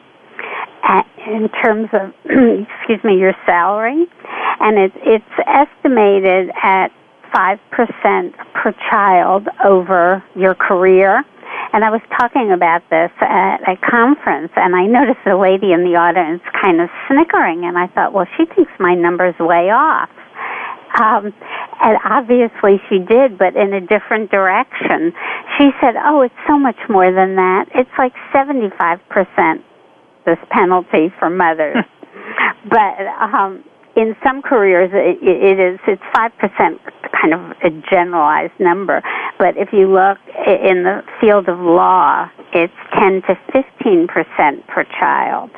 in 1.27 1.49
terms 1.63 1.89
of, 1.93 2.13
excuse 2.25 3.03
me, 3.05 3.19
your 3.19 3.35
salary, 3.47 4.07
and 4.61 4.79
it's 4.79 4.97
it's 5.03 5.25
estimated 5.47 6.51
at 6.63 6.89
5% 7.35 7.59
per 8.55 8.73
child 8.91 9.49
over 9.65 10.23
your 10.37 10.55
career. 10.55 11.25
And 11.73 11.85
I 11.85 11.91
was 11.91 12.03
talking 12.21 12.53
about 12.53 12.83
this 12.91 13.11
at 13.21 13.63
a 13.67 13.77
conference, 13.77 14.53
and 14.57 14.77
I 14.77 14.87
noticed 14.87 15.25
a 15.27 15.37
lady 15.37 15.73
in 15.73 15.85
the 15.85 15.97
audience 15.97 16.43
kind 16.61 16.81
of 16.81 16.91
snickering, 17.09 17.65
and 17.65 17.79
I 17.79 17.87
thought, 17.89 18.13
well, 18.13 18.27
she 18.37 18.45
thinks 18.45 18.71
my 18.79 18.95
number's 18.95 19.39
way 19.39 19.71
off. 19.71 20.11
Um, 21.01 21.33
and 21.81 21.99
obviously 22.05 22.81
she 22.89 22.99
did, 22.99 23.39
but 23.39 23.57
in 23.57 23.73
a 23.73 23.81
different 23.81 24.31
direction. 24.31 25.13
She 25.59 25.71
said, 25.81 25.95
oh, 25.97 26.23
it's 26.23 26.35
so 26.47 26.59
much 26.59 26.79
more 26.89 27.11
than 27.13 27.37
that. 27.37 27.67
It's 27.75 27.91
like 27.99 28.13
75% 28.35 29.01
this 30.25 30.39
penalty 30.51 31.13
for 31.19 31.31
mothers. 31.31 31.85
but 32.71 33.07
um, 33.21 33.65
in 33.97 34.17
some 34.25 34.43
careers 34.43 34.91
it, 34.93 35.19
it 35.23 35.61
is 35.61 35.79
it's 35.87 36.03
five 36.15 36.33
percent 36.39 36.81
kind 37.13 37.35
of 37.35 37.41
a 37.63 37.71
generalized 37.91 38.59
number 38.59 39.03
but 39.39 39.57
if 39.57 39.69
you 39.73 39.93
look 39.93 40.19
in 40.47 40.83
the 40.85 41.03
field 41.21 41.49
of 41.49 41.59
law 41.59 42.29
it's 42.55 42.73
ten 42.95 43.21
to 43.23 43.39
fifteen 43.53 44.07
percent 44.07 44.67
per 44.69 44.85
child 44.99 45.51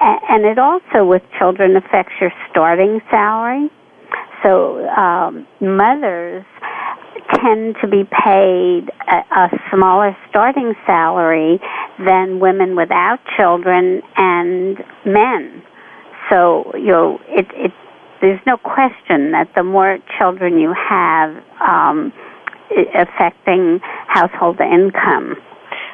and 0.00 0.44
it 0.44 0.58
also 0.58 1.04
with 1.04 1.22
children 1.38 1.76
affects 1.76 2.14
your 2.20 2.32
starting 2.50 3.00
salary 3.10 3.70
so 4.42 4.86
um, 4.88 5.46
mothers 5.60 6.44
tend 7.34 7.76
to 7.82 7.88
be 7.88 8.04
paid 8.04 8.88
a, 9.10 9.16
a 9.36 9.48
smaller 9.72 10.16
starting 10.28 10.74
salary 10.86 11.60
than 12.06 12.40
women 12.40 12.76
without 12.76 13.18
children 13.36 14.00
and 14.16 14.78
men 15.04 15.62
so 16.30 16.72
you 16.74 16.92
know, 16.92 17.18
it, 17.28 17.46
it 17.54 17.72
there's 18.20 18.40
no 18.46 18.56
question 18.56 19.30
that 19.32 19.48
the 19.54 19.62
more 19.62 19.98
children 20.18 20.58
you 20.58 20.74
have, 20.74 21.36
um, 21.60 22.12
affecting 22.94 23.78
household 24.08 24.60
income. 24.60 25.36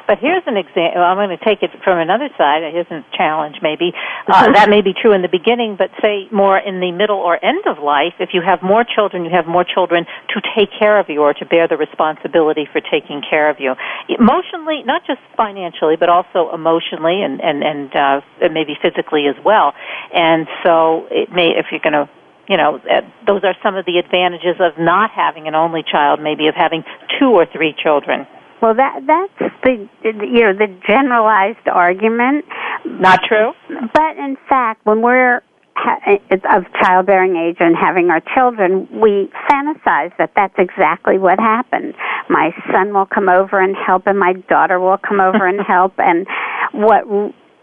But 0.07 0.19
here's 0.19 0.43
an 0.45 0.57
example. 0.57 1.01
I'm 1.01 1.17
going 1.17 1.35
to 1.35 1.43
take 1.43 1.63
it 1.63 1.71
from 1.83 1.97
another 1.99 2.29
side. 2.37 2.61
Here's 2.61 2.89
a 2.91 3.03
challenge, 3.15 3.57
maybe. 3.61 3.93
Uh, 4.27 4.51
that 4.51 4.69
may 4.69 4.81
be 4.81 4.91
true 4.91 5.13
in 5.13 5.21
the 5.21 5.29
beginning, 5.29 5.75
but 5.77 5.91
say 6.01 6.27
more 6.31 6.57
in 6.57 6.79
the 6.79 6.91
middle 6.91 7.17
or 7.17 7.37
end 7.45 7.63
of 7.67 7.77
life. 7.77 8.13
If 8.19 8.29
you 8.33 8.41
have 8.41 8.61
more 8.63 8.83
children, 8.83 9.23
you 9.23 9.29
have 9.29 9.45
more 9.45 9.63
children 9.63 10.05
to 10.29 10.41
take 10.57 10.69
care 10.77 10.99
of 10.99 11.09
you 11.09 11.21
or 11.21 11.33
to 11.35 11.45
bear 11.45 11.67
the 11.67 11.77
responsibility 11.77 12.67
for 12.69 12.81
taking 12.81 13.21
care 13.21 13.49
of 13.49 13.59
you. 13.59 13.75
Emotionally, 14.09 14.81
not 14.83 15.05
just 15.05 15.21
financially, 15.37 15.95
but 15.95 16.09
also 16.09 16.49
emotionally 16.53 17.21
and, 17.21 17.39
and, 17.39 17.63
and 17.63 17.95
uh, 17.95 18.21
maybe 18.51 18.75
physically 18.81 19.27
as 19.27 19.35
well. 19.45 19.73
And 20.11 20.47
so 20.65 21.07
it 21.11 21.31
may, 21.31 21.49
if 21.55 21.67
you're 21.71 21.85
going 21.85 21.93
to 21.93 22.09
you 22.47 22.57
know, 22.57 22.79
uh, 22.89 23.01
those 23.25 23.43
are 23.43 23.55
some 23.63 23.75
of 23.75 23.85
the 23.85 23.97
advantages 23.97 24.57
of 24.59 24.77
not 24.77 25.11
having 25.11 25.47
an 25.47 25.55
only 25.55 25.83
child, 25.83 26.21
maybe 26.21 26.47
of 26.47 26.55
having 26.55 26.83
two 27.19 27.29
or 27.29 27.45
three 27.45 27.73
children. 27.81 28.27
Well, 28.65 28.73
that 28.73 29.01
that's 29.05 29.53
the 29.61 29.87
you 30.01 30.41
know 30.41 30.57
the 30.57 30.73
generalized 30.87 31.67
argument. 31.71 32.45
Not 32.83 33.21
true. 33.21 33.51
But 33.93 34.17
in 34.17 34.37
fact, 34.49 34.83
when 34.87 35.03
we're 35.03 35.43
eh, 36.07 36.17
of 36.51 36.63
childbearing 36.81 37.35
age 37.35 37.57
and 37.59 37.75
having 37.79 38.09
our 38.09 38.23
children, 38.33 38.89
we 38.91 39.29
fantasize 39.47 40.17
that 40.17 40.31
that's 40.35 40.55
exactly 40.57 41.19
what 41.19 41.37
happened. 41.37 41.93
My 42.27 42.49
son 42.73 42.91
will 42.91 43.05
come 43.05 43.29
over 43.29 43.61
and 43.61 43.75
help, 43.85 44.07
and 44.07 44.17
my 44.17 44.33
daughter 44.49 44.79
will 44.79 44.97
come 44.97 45.21
over 45.21 45.45
and 45.45 45.61
help. 45.67 45.93
And 45.99 46.25
what 46.73 47.05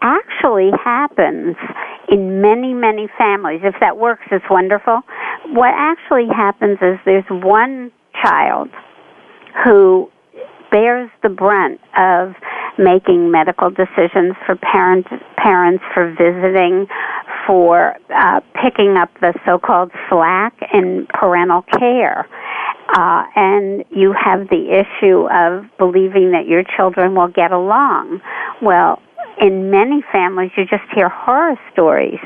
actually 0.02 0.70
happens 0.84 1.56
in 2.08 2.40
many, 2.40 2.74
many 2.74 3.08
families, 3.18 3.62
if 3.64 3.74
that 3.80 3.98
works, 3.98 4.22
it's 4.30 4.44
wonderful. 4.48 5.00
What 5.48 5.74
actually 5.74 6.28
happens 6.28 6.78
is 6.80 7.00
there's 7.04 7.26
one 7.28 7.90
child 8.22 8.68
who 9.64 10.08
bears 10.72 11.10
the 11.22 11.28
brunt 11.28 11.80
of 11.96 12.34
making 12.78 13.30
medical 13.30 13.70
decisions 13.70 14.34
for 14.46 14.56
parent, 14.56 15.06
parents, 15.36 15.84
for 15.94 16.10
visiting, 16.10 16.86
for 17.46 17.94
uh, 18.14 18.40
picking 18.62 18.96
up 18.96 19.10
the 19.20 19.34
so-called 19.46 19.92
slack 20.08 20.54
in 20.72 21.06
parental 21.12 21.62
care. 21.78 22.26
Uh, 22.88 23.24
and 23.36 23.84
you 23.90 24.12
have 24.12 24.48
the 24.48 24.82
issue 24.82 25.28
of 25.30 25.64
believing 25.78 26.32
that 26.32 26.46
your 26.46 26.64
children 26.76 27.14
will 27.14 27.28
get 27.28 27.52
along. 27.52 28.20
Well, 28.60 29.00
in 29.40 29.70
many 29.70 30.02
families, 30.12 30.50
you 30.56 30.64
just 30.64 30.84
hear 30.94 31.08
horror 31.08 31.56
stories 31.72 32.20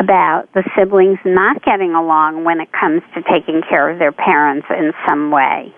about 0.00 0.48
the 0.54 0.62
siblings 0.76 1.18
not 1.24 1.62
getting 1.64 1.94
along 1.94 2.44
when 2.44 2.60
it 2.60 2.68
comes 2.72 3.02
to 3.14 3.22
taking 3.22 3.62
care 3.68 3.90
of 3.90 3.98
their 3.98 4.12
parents 4.12 4.66
in 4.70 4.92
some 5.06 5.30
way. 5.30 5.74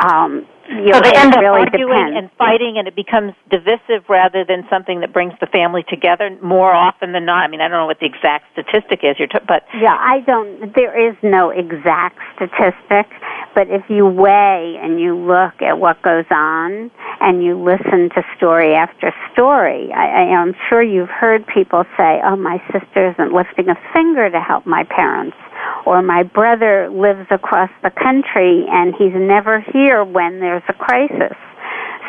Um, 0.00 0.46
you 0.68 0.92
so 0.92 0.98
know, 0.98 1.00
they 1.00 1.12
end 1.16 1.34
up 1.34 1.40
really 1.40 1.60
arguing 1.60 1.88
depends. 1.88 2.16
and 2.16 2.30
fighting, 2.38 2.78
and 2.78 2.88
it 2.88 2.96
becomes 2.96 3.32
divisive 3.50 4.08
rather 4.08 4.44
than 4.44 4.64
something 4.70 5.00
that 5.00 5.12
brings 5.12 5.34
the 5.40 5.46
family 5.46 5.84
together 5.88 6.30
more 6.42 6.72
often 6.72 7.12
than 7.12 7.24
not. 7.24 7.44
I 7.44 7.48
mean, 7.48 7.60
I 7.60 7.68
don't 7.68 7.78
know 7.78 7.86
what 7.86 8.00
the 8.00 8.06
exact 8.06 8.52
statistic 8.52 9.00
is, 9.02 9.18
you're 9.18 9.28
t- 9.28 9.38
but 9.46 9.64
Yeah, 9.74 9.96
I 9.98 10.20
don't. 10.26 10.74
There 10.74 10.94
is 10.96 11.16
no 11.22 11.50
exact 11.50 12.18
statistic, 12.36 13.06
But 13.54 13.68
if 13.70 13.82
you 13.88 14.06
weigh 14.06 14.76
and 14.82 15.00
you 15.00 15.14
look 15.16 15.62
at 15.62 15.78
what 15.78 16.02
goes 16.02 16.24
on 16.30 16.90
and 17.20 17.42
you 17.42 17.56
listen 17.62 18.10
to 18.14 18.22
story 18.36 18.74
after 18.74 19.14
story, 19.32 19.92
I, 19.92 20.06
I, 20.06 20.22
I'm 20.34 20.54
sure 20.68 20.82
you've 20.82 21.08
heard 21.08 21.46
people 21.46 21.84
say, 21.96 22.20
oh, 22.24 22.36
my 22.36 22.58
sister 22.72 23.10
isn't 23.10 23.32
lifting 23.32 23.68
a 23.68 23.76
finger 23.92 24.28
to 24.28 24.40
help 24.40 24.66
my 24.66 24.84
parents. 24.84 25.36
Or 25.86 26.02
my 26.02 26.24
brother 26.24 26.90
lives 26.90 27.26
across 27.30 27.70
the 27.82 27.90
country 27.90 28.66
and 28.68 28.94
he's 28.98 29.14
never 29.14 29.60
here 29.72 30.04
when 30.04 30.40
there's 30.40 30.64
a 30.68 30.74
crisis. 30.74 31.36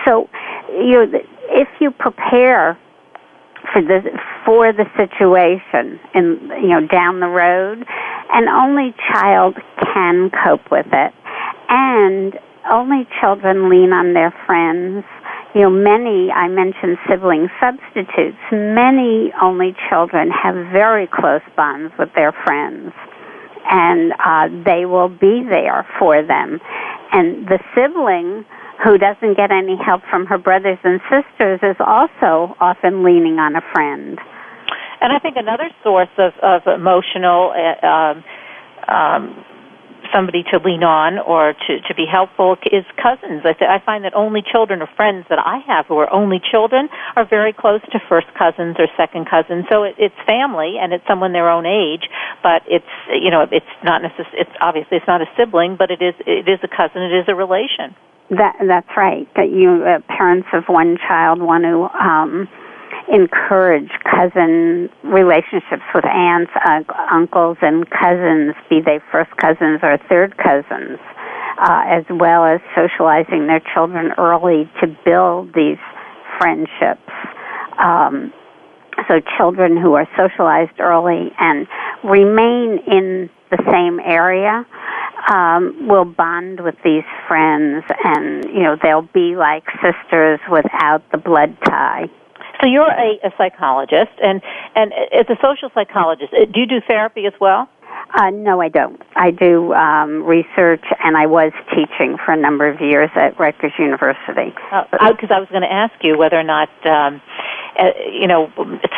So, 0.05 0.29
you 0.69 1.05
know, 1.05 1.19
if 1.49 1.67
you 1.79 1.91
prepare 1.91 2.77
for 3.73 3.81
the 3.81 4.01
for 4.45 4.71
the 4.73 4.85
situation 4.95 5.99
in 6.13 6.51
you 6.61 6.69
know 6.69 6.87
down 6.87 7.19
the 7.19 7.27
road, 7.27 7.85
an 8.31 8.47
only 8.47 8.93
child 9.11 9.55
can 9.93 10.29
cope 10.43 10.69
with 10.71 10.87
it, 10.91 11.13
and 11.69 12.33
only 12.71 13.07
children 13.21 13.69
lean 13.69 13.93
on 13.93 14.13
their 14.13 14.33
friends. 14.45 15.05
You 15.53 15.61
know, 15.61 15.69
many, 15.69 16.31
I 16.31 16.47
mentioned 16.47 16.97
sibling 17.07 17.47
substitutes, 17.61 18.37
many 18.51 19.31
only 19.41 19.75
children 19.89 20.29
have 20.29 20.55
very 20.71 21.07
close 21.07 21.45
bonds 21.55 21.93
with 21.97 22.09
their 22.13 22.33
friends, 22.43 22.91
and 23.71 24.11
uh, 24.19 24.49
they 24.65 24.85
will 24.85 25.07
be 25.07 25.45
there 25.47 25.87
for 25.97 26.21
them. 26.21 26.59
And 27.13 27.47
the 27.47 27.59
sibling 27.73 28.43
who 28.83 28.97
doesn't 28.97 29.37
get 29.37 29.51
any 29.51 29.77
help 29.77 30.01
from 30.09 30.25
her 30.25 30.37
brothers 30.37 30.77
and 30.83 30.99
sisters 31.07 31.59
is 31.63 31.77
also 31.79 32.55
often 32.59 33.03
leaning 33.03 33.39
on 33.39 33.55
a 33.55 33.61
friend. 33.73 34.19
And 34.99 35.13
I 35.13 35.19
think 35.19 35.37
another 35.37 35.69
source 35.83 36.09
of, 36.17 36.33
of 36.43 36.67
emotional 36.67 37.53
uh, 37.55 37.85
um, 37.85 38.23
um, 38.87 39.45
somebody 40.15 40.43
to 40.53 40.59
lean 40.63 40.83
on 40.83 41.19
or 41.19 41.51
to, 41.51 41.71
to 41.83 41.93
be 41.93 42.05
helpful 42.07 42.55
is 42.71 42.87
cousins. 42.95 43.43
I, 43.43 43.51
th- 43.51 43.67
I 43.67 43.83
find 43.83 44.05
that 44.05 44.15
only 44.15 44.41
children 44.41 44.81
or 44.81 44.87
friends 44.95 45.25
that 45.29 45.39
I 45.39 45.59
have 45.67 45.87
who 45.87 45.97
are 45.99 46.11
only 46.11 46.39
children 46.39 46.87
are 47.17 47.27
very 47.27 47.51
close 47.51 47.81
to 47.91 47.99
first 48.07 48.27
cousins 48.39 48.77
or 48.79 48.87
second 48.95 49.27
cousins. 49.27 49.65
So 49.69 49.83
it, 49.83 49.95
it's 49.99 50.15
family 50.25 50.77
and 50.79 50.93
it's 50.93 51.03
someone 51.05 51.33
their 51.33 51.49
own 51.49 51.65
age, 51.65 52.07
but 52.41 52.63
it's 52.67 52.87
you 53.11 53.29
know 53.29 53.43
it's 53.51 53.75
not 53.83 54.01
necess- 54.01 54.31
It's 54.33 54.55
obviously 54.61 54.97
it's 54.97 55.07
not 55.07 55.21
a 55.21 55.27
sibling, 55.35 55.75
but 55.75 55.91
it 55.91 56.01
is 56.01 56.15
it 56.25 56.47
is 56.47 56.59
a 56.63 56.71
cousin. 56.71 57.03
It 57.03 57.13
is 57.13 57.25
a 57.27 57.35
relation. 57.35 57.91
That 58.31 58.55
that's 58.65 58.89
right. 58.95 59.27
That 59.35 59.51
you 59.51 59.83
uh, 59.83 59.99
parents 60.07 60.47
of 60.53 60.63
one 60.67 60.97
child 60.97 61.41
want 61.41 61.63
to 61.65 61.85
um, 61.93 62.47
encourage 63.11 63.89
cousin 64.03 64.89
relationships 65.03 65.83
with 65.93 66.05
aunts, 66.05 66.51
uncles, 67.11 67.57
and 67.61 67.85
cousins, 67.89 68.55
be 68.69 68.81
they 68.81 68.99
first 69.11 69.31
cousins 69.37 69.79
or 69.83 69.97
third 70.09 70.35
cousins, 70.37 70.99
uh, 71.59 71.83
as 71.87 72.03
well 72.09 72.45
as 72.45 72.59
socializing 72.75 73.47
their 73.47 73.61
children 73.73 74.11
early 74.17 74.69
to 74.81 74.87
build 75.05 75.53
these 75.53 75.77
friendships. 76.39 77.11
Um, 77.77 78.33
so 79.07 79.19
children 79.37 79.77
who 79.77 79.93
are 79.93 80.07
socialized 80.17 80.79
early 80.79 81.31
and 81.37 81.67
remain 82.03 82.79
in 82.87 83.29
the 83.51 83.61
same 83.71 83.99
area 83.99 84.65
um, 85.31 85.87
will 85.87 86.05
bond 86.05 86.59
with 86.61 86.75
these 86.83 87.03
friends, 87.27 87.83
and 88.03 88.45
you 88.45 88.63
know 88.63 88.75
they'll 88.81 89.09
be 89.13 89.35
like 89.35 89.63
sisters 89.81 90.39
without 90.49 91.03
the 91.11 91.17
blood 91.17 91.57
tie. 91.65 92.05
So 92.61 92.67
you're 92.67 92.89
a, 92.89 93.19
a 93.23 93.31
psychologist, 93.37 94.11
and 94.21 94.41
and 94.75 94.93
as 95.13 95.25
a 95.29 95.37
social 95.41 95.69
psychologist, 95.73 96.33
uh, 96.33 96.45
do 96.45 96.59
you 96.59 96.67
do 96.67 96.81
therapy 96.87 97.25
as 97.25 97.33
well? 97.39 97.69
Uh, 98.13 98.29
no, 98.29 98.61
I 98.61 98.69
don't. 98.69 99.01
I 99.15 99.31
do 99.31 99.73
um, 99.73 100.23
research, 100.23 100.83
and 101.03 101.17
I 101.17 101.25
was 101.25 101.51
teaching 101.69 102.17
for 102.23 102.33
a 102.33 102.37
number 102.37 102.67
of 102.67 102.79
years 102.79 103.09
at 103.15 103.37
Rutgers 103.39 103.73
University. 103.79 104.53
Because 104.53 104.87
uh, 104.93 105.33
I 105.33 105.39
was 105.39 105.49
going 105.49 105.63
to 105.63 105.71
ask 105.71 105.93
you 106.01 106.17
whether 106.17 106.39
or 106.39 106.43
not 106.43 106.69
um, 106.85 107.21
you 108.11 108.27
know, 108.27 108.47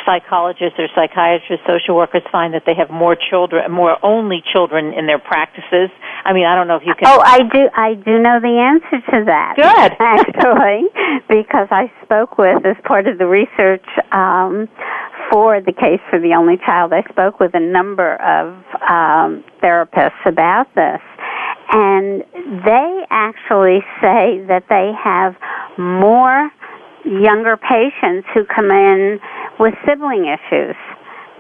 psychologists 0.06 0.78
or 0.78 0.88
psychiatrists, 0.96 1.66
social 1.68 1.96
workers 1.96 2.22
find 2.32 2.54
that 2.54 2.64
they 2.66 2.76
have 2.76 2.90
more 2.90 3.16
children, 3.16 3.72
more 3.72 3.98
only 4.06 4.44
children 4.54 4.94
in 4.94 5.08
their 5.08 5.20
practices. 5.20 5.90
I 6.24 6.34
mean, 6.34 6.46
I 6.46 6.56
don't 6.56 6.68
know 6.68 6.76
if 6.76 6.84
you 6.86 6.94
can. 6.94 7.08
Oh, 7.08 7.20
I 7.20 7.40
do. 7.40 7.70
I 7.76 7.94
do 7.96 8.20
know 8.20 8.40
the 8.40 8.58
answer 8.58 9.02
to 9.12 9.26
that. 9.26 9.56
Good, 9.56 9.92
actually, 10.00 10.90
because 11.28 11.68
I 11.72 11.92
spoke 12.04 12.38
with 12.38 12.66
as 12.66 12.78
part 12.86 13.08
of 13.08 13.18
the 13.18 13.26
research 13.26 13.86
um, 14.12 14.68
for 15.32 15.60
the 15.62 15.74
case 15.74 16.02
for 16.10 16.20
the 16.20 16.34
only 16.38 16.58
child. 16.58 16.94
I 16.94 17.04
spoke 17.10 17.40
with 17.40 17.52
a 17.54 17.60
number 17.60 18.16
of 18.16 18.54
um, 18.88 19.44
therapists 19.62 20.26
about 20.26 20.68
this. 20.76 21.02
And 21.70 22.24
they 22.64 23.04
actually 23.10 23.80
say 24.00 24.40
that 24.48 24.64
they 24.70 24.94
have 25.04 25.36
more 25.78 26.50
younger 27.06 27.58
patients 27.58 28.28
who 28.34 28.46
come 28.46 28.72
in 28.72 29.20
with 29.60 29.74
sibling 29.86 30.26
issues 30.26 30.76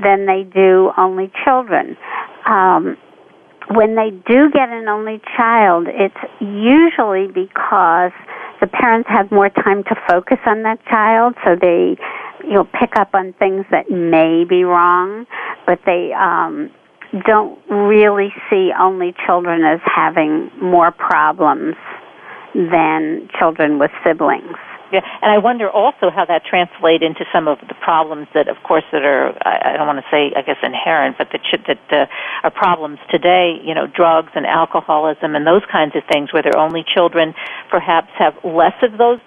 than 0.03 0.25
they 0.25 0.43
do 0.43 0.91
only 0.97 1.31
children. 1.43 1.97
Um, 2.45 2.97
when 3.69 3.95
they 3.95 4.11
do 4.11 4.49
get 4.51 4.69
an 4.69 4.87
only 4.87 5.21
child, 5.35 5.87
it's 5.89 6.15
usually 6.39 7.27
because 7.27 8.11
the 8.61 8.67
parents 8.67 9.09
have 9.09 9.31
more 9.31 9.49
time 9.49 9.83
to 9.83 9.95
focus 10.07 10.37
on 10.45 10.63
that 10.63 10.79
child, 10.85 11.35
so 11.43 11.55
they 11.59 11.97
you 12.43 12.53
know 12.53 12.63
pick 12.79 12.95
up 12.95 13.09
on 13.13 13.33
things 13.33 13.65
that 13.71 13.89
may 13.89 14.45
be 14.45 14.63
wrong, 14.63 15.25
but 15.65 15.79
they 15.85 16.11
um, 16.13 16.71
don't 17.25 17.59
really 17.69 18.33
see 18.49 18.71
only 18.79 19.13
children 19.25 19.63
as 19.63 19.79
having 19.83 20.49
more 20.61 20.91
problems 20.91 21.75
than 22.55 23.27
children 23.37 23.79
with 23.79 23.91
siblings. 24.05 24.57
Yeah, 24.91 25.01
and 25.21 25.31
I 25.31 25.37
wonder 25.37 25.69
also 25.69 26.09
how 26.09 26.25
that 26.25 26.45
translates 26.45 27.03
into 27.03 27.25
some 27.33 27.47
of 27.47 27.59
the 27.67 27.75
problems 27.75 28.27
that, 28.33 28.47
of 28.47 28.55
course, 28.63 28.83
that 28.91 29.03
are 29.03 29.35
I 29.45 29.75
don't 29.75 29.87
want 29.87 29.99
to 29.99 30.09
say 30.09 30.31
I 30.35 30.41
guess 30.41 30.57
inherent, 30.63 31.17
but 31.17 31.27
that 31.31 31.41
should, 31.49 31.65
that 31.67 31.83
uh, 31.91 32.05
are 32.43 32.51
problems 32.51 32.99
today. 33.09 33.59
You 33.63 33.75
know, 33.75 33.87
drugs 33.87 34.31
and 34.35 34.45
alcoholism 34.45 35.35
and 35.35 35.45
those 35.45 35.63
kinds 35.71 35.95
of 35.95 36.03
things, 36.11 36.31
where 36.31 36.43
their 36.43 36.57
only 36.57 36.85
children 36.95 37.33
perhaps 37.69 38.09
have 38.17 38.33
less 38.43 38.75
of 38.81 38.97
those 38.97 39.19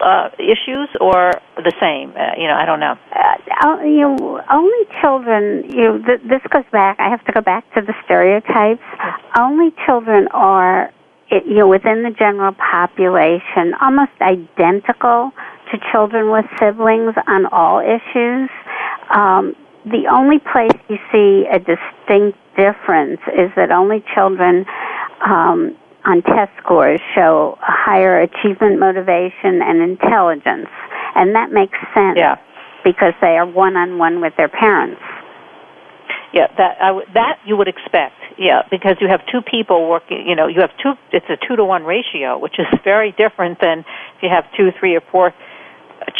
uh, 0.00 0.30
issues 0.38 0.88
or 1.00 1.32
the 1.56 1.72
same? 1.80 2.12
Uh, 2.16 2.32
you 2.36 2.46
know, 2.48 2.54
I 2.54 2.64
don't 2.64 2.80
know. 2.80 2.96
Uh, 3.12 3.82
you 3.84 4.00
know, 4.00 4.40
only 4.50 4.84
children. 5.00 5.70
You 5.70 5.82
know, 5.82 6.02
th- 6.04 6.22
this 6.22 6.42
goes 6.50 6.64
back. 6.72 6.98
I 6.98 7.08
have 7.08 7.24
to 7.26 7.32
go 7.32 7.40
back 7.40 7.64
to 7.74 7.80
the 7.80 7.94
stereotypes. 8.04 8.82
Only 9.38 9.72
children 9.86 10.28
are 10.32 10.92
it, 11.32 11.46
you 11.46 11.56
know, 11.56 11.68
within 11.68 12.02
the 12.02 12.10
general 12.10 12.52
population, 12.52 13.72
almost 13.80 14.12
identical 14.20 15.32
to 15.72 15.78
children 15.90 16.30
with 16.30 16.44
siblings 16.60 17.14
on 17.26 17.46
all 17.46 17.80
issues. 17.80 18.50
Um, 19.08 19.56
the 19.88 20.06
only 20.12 20.38
place 20.38 20.76
you 20.88 20.98
see 21.10 21.48
a 21.50 21.58
distinct 21.58 22.38
difference 22.54 23.20
is 23.32 23.50
that 23.56 23.72
only 23.72 24.04
children 24.14 24.66
um, 25.24 25.74
on 26.04 26.20
test 26.22 26.52
scores 26.62 27.00
show 27.14 27.56
a 27.62 27.72
higher 27.72 28.20
achievement 28.20 28.78
motivation 28.78 29.62
and 29.62 29.80
intelligence, 29.80 30.68
and 31.16 31.34
that 31.34 31.50
makes 31.50 31.78
sense 31.94 32.18
yeah. 32.18 32.36
because 32.84 33.14
they 33.22 33.38
are 33.38 33.46
one 33.46 33.76
on 33.76 33.96
one 33.96 34.20
with 34.20 34.36
their 34.36 34.48
parents. 34.50 35.00
Yeah, 36.32 36.46
that 36.56 36.80
I 36.80 36.88
w- 36.88 37.06
that 37.14 37.40
you 37.44 37.56
would 37.56 37.68
expect. 37.68 38.14
Yeah, 38.38 38.62
because 38.70 38.96
you 39.00 39.08
have 39.08 39.20
two 39.30 39.42
people 39.42 39.88
working. 39.88 40.26
You 40.26 40.34
know, 40.34 40.46
you 40.46 40.60
have 40.62 40.70
two. 40.82 40.94
It's 41.12 41.26
a 41.28 41.36
two 41.46 41.56
to 41.56 41.64
one 41.64 41.84
ratio, 41.84 42.38
which 42.38 42.58
is 42.58 42.66
very 42.84 43.12
different 43.12 43.60
than 43.60 43.80
if 43.80 44.22
you 44.22 44.28
have 44.30 44.44
two, 44.56 44.70
three, 44.78 44.96
or 44.96 45.02
four 45.12 45.34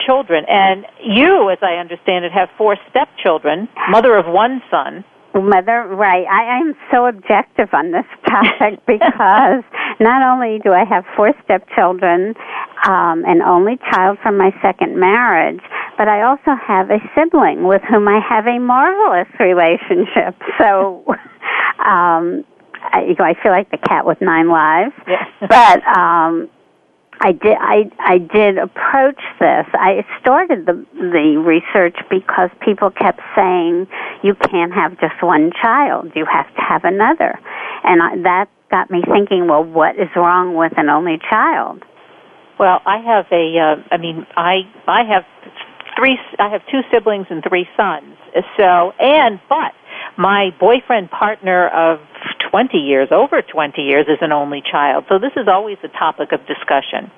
children. 0.06 0.44
And 0.48 0.86
you, 1.02 1.50
as 1.50 1.58
I 1.62 1.74
understand 1.76 2.24
it, 2.24 2.32
have 2.32 2.50
four 2.58 2.76
stepchildren, 2.90 3.68
mother 3.90 4.16
of 4.16 4.26
one 4.26 4.62
son. 4.70 5.04
Mother, 5.34 5.86
right. 5.88 6.26
I 6.26 6.58
am 6.60 6.74
so 6.92 7.06
objective 7.06 7.72
on 7.72 7.90
this 7.90 8.04
topic 8.28 8.80
because 8.86 9.64
not 9.98 10.22
only 10.22 10.60
do 10.62 10.72
I 10.72 10.84
have 10.84 11.04
four 11.16 11.32
stepchildren, 11.44 12.34
um, 12.86 13.24
an 13.24 13.40
only 13.40 13.78
child 13.90 14.18
from 14.22 14.36
my 14.36 14.50
second 14.60 14.98
marriage, 14.98 15.60
but 15.98 16.08
I 16.08 16.22
also 16.22 16.54
have 16.66 16.90
a 16.90 16.98
sibling 17.14 17.64
with 17.64 17.82
whom 17.82 18.08
I 18.08 18.20
have 18.20 18.46
a 18.46 18.58
marvelous 18.58 19.28
relationship. 19.38 20.36
So, 20.58 21.04
um, 21.84 22.44
I, 22.92 23.04
you 23.08 23.16
know, 23.18 23.24
I 23.24 23.34
feel 23.42 23.50
like 23.50 23.70
the 23.70 23.78
cat 23.78 24.06
with 24.06 24.20
nine 24.20 24.48
lives. 24.48 24.92
Yeah. 25.08 25.24
but 25.40 25.82
um, 25.86 26.48
I 27.20 27.32
did 27.32 27.56
I 27.60 27.90
I 28.00 28.18
did 28.18 28.58
approach 28.58 29.20
this. 29.38 29.66
I 29.74 30.04
started 30.20 30.66
the 30.66 30.84
the 30.94 31.36
research 31.38 31.96
because 32.10 32.50
people 32.60 32.90
kept 32.90 33.20
saying 33.36 33.86
you 34.22 34.34
can't 34.34 34.72
have 34.72 34.98
just 35.00 35.22
one 35.22 35.52
child. 35.60 36.10
You 36.14 36.26
have 36.30 36.52
to 36.54 36.60
have 36.60 36.84
another. 36.84 37.38
And 37.84 38.02
I, 38.02 38.16
that 38.22 38.48
got 38.70 38.90
me 38.90 39.02
thinking, 39.06 39.46
well, 39.46 39.62
what 39.62 39.96
is 39.96 40.08
wrong 40.16 40.56
with 40.56 40.72
an 40.76 40.88
only 40.88 41.18
child? 41.30 41.84
Well, 42.58 42.80
I 42.84 42.98
have 42.98 43.26
a 43.30 43.58
uh, 43.58 43.94
I 43.94 43.98
mean, 43.98 44.26
I 44.36 44.62
I 44.88 45.04
have 45.04 45.24
three 46.02 46.18
I 46.38 46.48
have 46.48 46.62
two 46.66 46.80
siblings 46.90 47.26
and 47.30 47.42
three 47.48 47.68
sons. 47.76 48.16
So, 48.56 48.92
and 48.98 49.40
but 49.48 49.72
my 50.18 50.50
boyfriend 50.58 51.10
partner 51.10 51.68
of 51.68 52.00
20 52.50 52.76
years, 52.78 53.08
over 53.10 53.40
20 53.40 53.82
years, 53.82 54.06
is 54.08 54.18
an 54.20 54.32
only 54.32 54.62
child. 54.62 55.04
So 55.08 55.18
this 55.18 55.32
is 55.36 55.46
always 55.46 55.78
a 55.84 55.88
topic 55.88 56.32
of 56.32 56.40
discussion. 56.46 57.10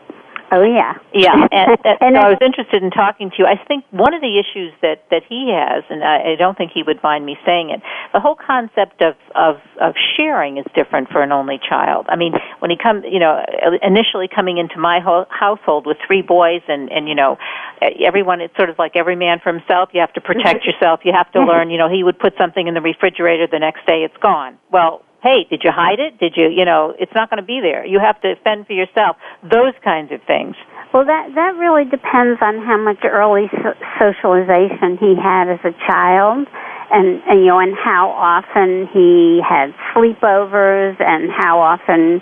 Oh 0.54 0.62
yeah, 0.62 0.94
yeah. 1.12 1.34
And, 1.50 1.78
and 2.00 2.14
so 2.14 2.20
I 2.22 2.28
was 2.30 2.38
interested 2.40 2.82
in 2.82 2.90
talking 2.90 3.30
to 3.30 3.36
you. 3.38 3.46
I 3.46 3.58
think 3.66 3.84
one 3.90 4.14
of 4.14 4.20
the 4.20 4.38
issues 4.38 4.72
that 4.82 5.02
that 5.10 5.22
he 5.28 5.50
has, 5.50 5.82
and 5.90 6.04
I, 6.04 6.32
I 6.32 6.36
don't 6.38 6.56
think 6.56 6.70
he 6.72 6.82
would 6.82 7.02
mind 7.02 7.26
me 7.26 7.36
saying 7.44 7.70
it, 7.70 7.82
the 8.12 8.20
whole 8.20 8.36
concept 8.38 9.02
of 9.02 9.14
of 9.34 9.58
of 9.80 9.94
sharing 10.16 10.58
is 10.58 10.64
different 10.74 11.10
for 11.10 11.22
an 11.22 11.32
only 11.32 11.58
child. 11.58 12.06
I 12.08 12.14
mean, 12.14 12.34
when 12.60 12.70
he 12.70 12.76
comes, 12.78 13.02
you 13.10 13.18
know, 13.18 13.42
initially 13.82 14.28
coming 14.28 14.58
into 14.58 14.78
my 14.78 15.00
ho- 15.00 15.26
household 15.28 15.86
with 15.86 15.98
three 16.06 16.22
boys, 16.22 16.62
and 16.68 16.90
and 16.92 17.08
you 17.08 17.14
know, 17.16 17.36
everyone, 17.82 18.40
it's 18.40 18.54
sort 18.56 18.70
of 18.70 18.78
like 18.78 18.94
every 18.94 19.16
man 19.16 19.40
for 19.42 19.52
himself. 19.52 19.90
You 19.92 20.00
have 20.00 20.12
to 20.14 20.20
protect 20.20 20.64
yourself. 20.68 21.00
You 21.02 21.12
have 21.12 21.30
to 21.32 21.40
learn. 21.50 21.70
You 21.70 21.78
know, 21.78 21.90
he 21.90 22.04
would 22.04 22.18
put 22.18 22.34
something 22.38 22.66
in 22.66 22.74
the 22.74 22.82
refrigerator. 22.82 23.48
The 23.50 23.58
next 23.58 23.86
day, 23.86 24.06
it's 24.06 24.16
gone. 24.22 24.58
Well, 24.70 25.02
hey, 25.24 25.48
did 25.48 25.62
you 25.64 25.72
hide 25.72 25.98
it? 25.98 26.20
Did 26.20 26.36
you, 26.36 26.52
you 26.52 26.66
know, 26.66 26.92
it's 27.00 27.12
not 27.14 27.30
going 27.30 27.40
to 27.40 27.46
be 27.46 27.60
there. 27.64 27.84
You 27.84 27.98
have 27.98 28.20
to 28.20 28.36
fend 28.44 28.66
for 28.66 28.74
yourself. 28.74 29.16
Those 29.42 29.72
kinds 29.82 30.12
of 30.12 30.20
things. 30.28 30.54
Well, 30.92 31.06
that 31.06 31.32
that 31.34 31.56
really 31.56 31.88
depends 31.88 32.38
on 32.44 32.60
how 32.60 32.76
much 32.76 33.00
early 33.02 33.48
so- 33.50 33.80
socialization 33.98 35.00
he 35.00 35.16
had 35.16 35.48
as 35.48 35.64
a 35.64 35.72
child, 35.88 36.46
and, 36.92 37.24
and 37.24 37.40
you 37.40 37.48
know, 37.48 37.58
and 37.58 37.74
how 37.74 38.12
often 38.12 38.86
he 38.92 39.40
had 39.40 39.72
sleepovers, 39.96 41.00
and 41.00 41.32
how 41.32 41.58
often, 41.58 42.20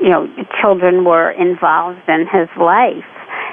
you 0.00 0.08
know, 0.08 0.30
children 0.62 1.04
were 1.04 1.32
involved 1.32 2.06
in 2.08 2.24
his 2.30 2.48
life 2.56 3.04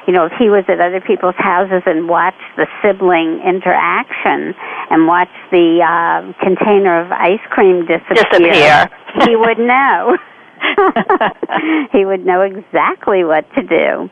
you 0.07 0.13
know, 0.13 0.25
if 0.25 0.33
he 0.39 0.49
was 0.49 0.65
at 0.67 0.79
other 0.79 1.01
people's 1.01 1.35
houses 1.37 1.83
and 1.85 2.09
watched 2.09 2.41
the 2.57 2.65
sibling 2.81 3.41
interaction 3.45 4.53
and 4.89 5.07
watched 5.07 5.37
the 5.51 5.81
uh, 5.81 6.33
container 6.43 7.01
of 7.01 7.11
ice 7.11 7.43
cream 7.49 7.85
disappear, 7.85 8.25
disappear. 8.31 8.89
he 9.25 9.35
would 9.35 9.59
know. 9.59 10.17
he 11.91 12.05
would 12.05 12.25
know 12.25 12.41
exactly 12.41 13.23
what 13.23 13.45
to 13.53 13.61
do. 13.61 14.09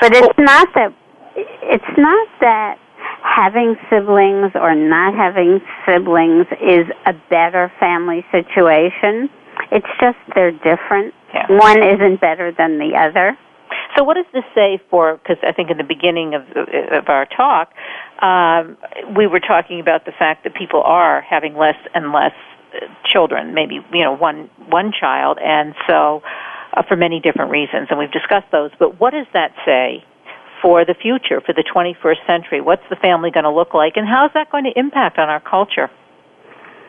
But 0.00 0.14
it's 0.14 0.38
not 0.38 0.68
that 0.74 0.94
it's 1.36 1.98
not 1.98 2.28
that 2.40 2.78
having 3.22 3.76
siblings 3.90 4.52
or 4.54 4.74
not 4.74 5.14
having 5.14 5.60
siblings 5.86 6.46
is 6.60 6.86
a 7.06 7.14
better 7.30 7.72
family 7.78 8.24
situation. 8.30 9.28
It's 9.70 9.86
just 10.00 10.18
they're 10.34 10.52
different. 10.52 11.14
Yeah. 11.34 11.46
One 11.48 11.82
isn't 11.82 12.20
better 12.20 12.52
than 12.56 12.78
the 12.78 12.96
other. 12.96 13.36
So, 13.96 14.04
what 14.04 14.14
does 14.14 14.26
this 14.32 14.44
say 14.54 14.80
for? 14.90 15.16
Because 15.16 15.38
I 15.42 15.52
think 15.52 15.70
in 15.70 15.76
the 15.78 15.84
beginning 15.84 16.34
of 16.34 16.42
of 16.92 17.08
our 17.08 17.26
talk, 17.26 17.72
um, 18.22 18.76
we 19.16 19.26
were 19.26 19.40
talking 19.40 19.80
about 19.80 20.04
the 20.04 20.12
fact 20.12 20.44
that 20.44 20.54
people 20.54 20.82
are 20.82 21.20
having 21.20 21.56
less 21.56 21.76
and 21.94 22.12
less 22.12 22.34
uh, 22.74 22.86
children, 23.04 23.54
maybe 23.54 23.80
you 23.92 24.04
know 24.04 24.14
one 24.14 24.50
one 24.68 24.92
child, 24.92 25.38
and 25.42 25.74
so 25.88 26.22
uh, 26.74 26.82
for 26.82 26.96
many 26.96 27.20
different 27.20 27.50
reasons, 27.50 27.88
and 27.90 27.98
we've 27.98 28.12
discussed 28.12 28.50
those. 28.52 28.70
But 28.78 29.00
what 29.00 29.10
does 29.10 29.26
that 29.32 29.52
say 29.64 30.04
for 30.62 30.84
the 30.84 30.94
future, 30.94 31.40
for 31.40 31.52
the 31.52 31.64
21st 31.64 32.26
century? 32.26 32.60
What's 32.60 32.82
the 32.90 32.96
family 32.96 33.30
going 33.30 33.44
to 33.44 33.52
look 33.52 33.74
like, 33.74 33.96
and 33.96 34.06
how 34.06 34.26
is 34.26 34.32
that 34.34 34.50
going 34.50 34.64
to 34.64 34.78
impact 34.78 35.18
on 35.18 35.28
our 35.28 35.40
culture? 35.40 35.90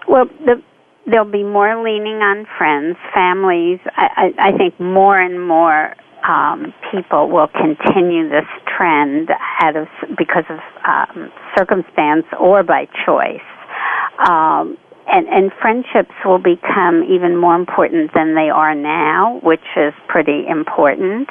Well, 0.07 0.25
the 0.45 0.61
there'll 1.05 1.25
be 1.25 1.43
more 1.43 1.83
leaning 1.83 2.21
on 2.21 2.45
friends, 2.57 2.97
families. 3.13 3.79
I, 3.95 4.33
I, 4.37 4.49
I 4.49 4.57
think 4.57 4.79
more 4.79 5.19
and 5.19 5.47
more 5.47 5.95
um, 6.27 6.73
people 6.91 7.29
will 7.29 7.47
continue 7.47 8.29
this 8.29 8.47
trend 8.77 9.29
out 9.61 9.75
of 9.75 9.87
because 10.17 10.45
of 10.49 10.59
um, 10.87 11.31
circumstance 11.57 12.25
or 12.39 12.63
by 12.63 12.87
choice. 13.05 13.45
Um, 14.27 14.77
and, 15.11 15.27
and 15.27 15.51
friendships 15.61 16.13
will 16.23 16.37
become 16.39 17.03
even 17.03 17.35
more 17.35 17.55
important 17.55 18.11
than 18.13 18.35
they 18.35 18.49
are 18.49 18.75
now, 18.75 19.39
which 19.41 19.65
is 19.75 19.93
pretty 20.07 20.45
important. 20.47 21.29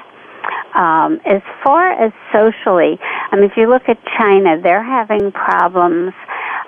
Um, 0.75 1.21
as 1.25 1.43
far 1.65 1.93
as 1.93 2.13
socially, 2.33 2.99
I 3.31 3.37
mean, 3.37 3.45
if 3.45 3.57
you 3.57 3.69
look 3.69 3.89
at 3.89 3.99
China, 4.19 4.61
they're 4.61 4.83
having 4.83 5.31
problems 5.33 6.13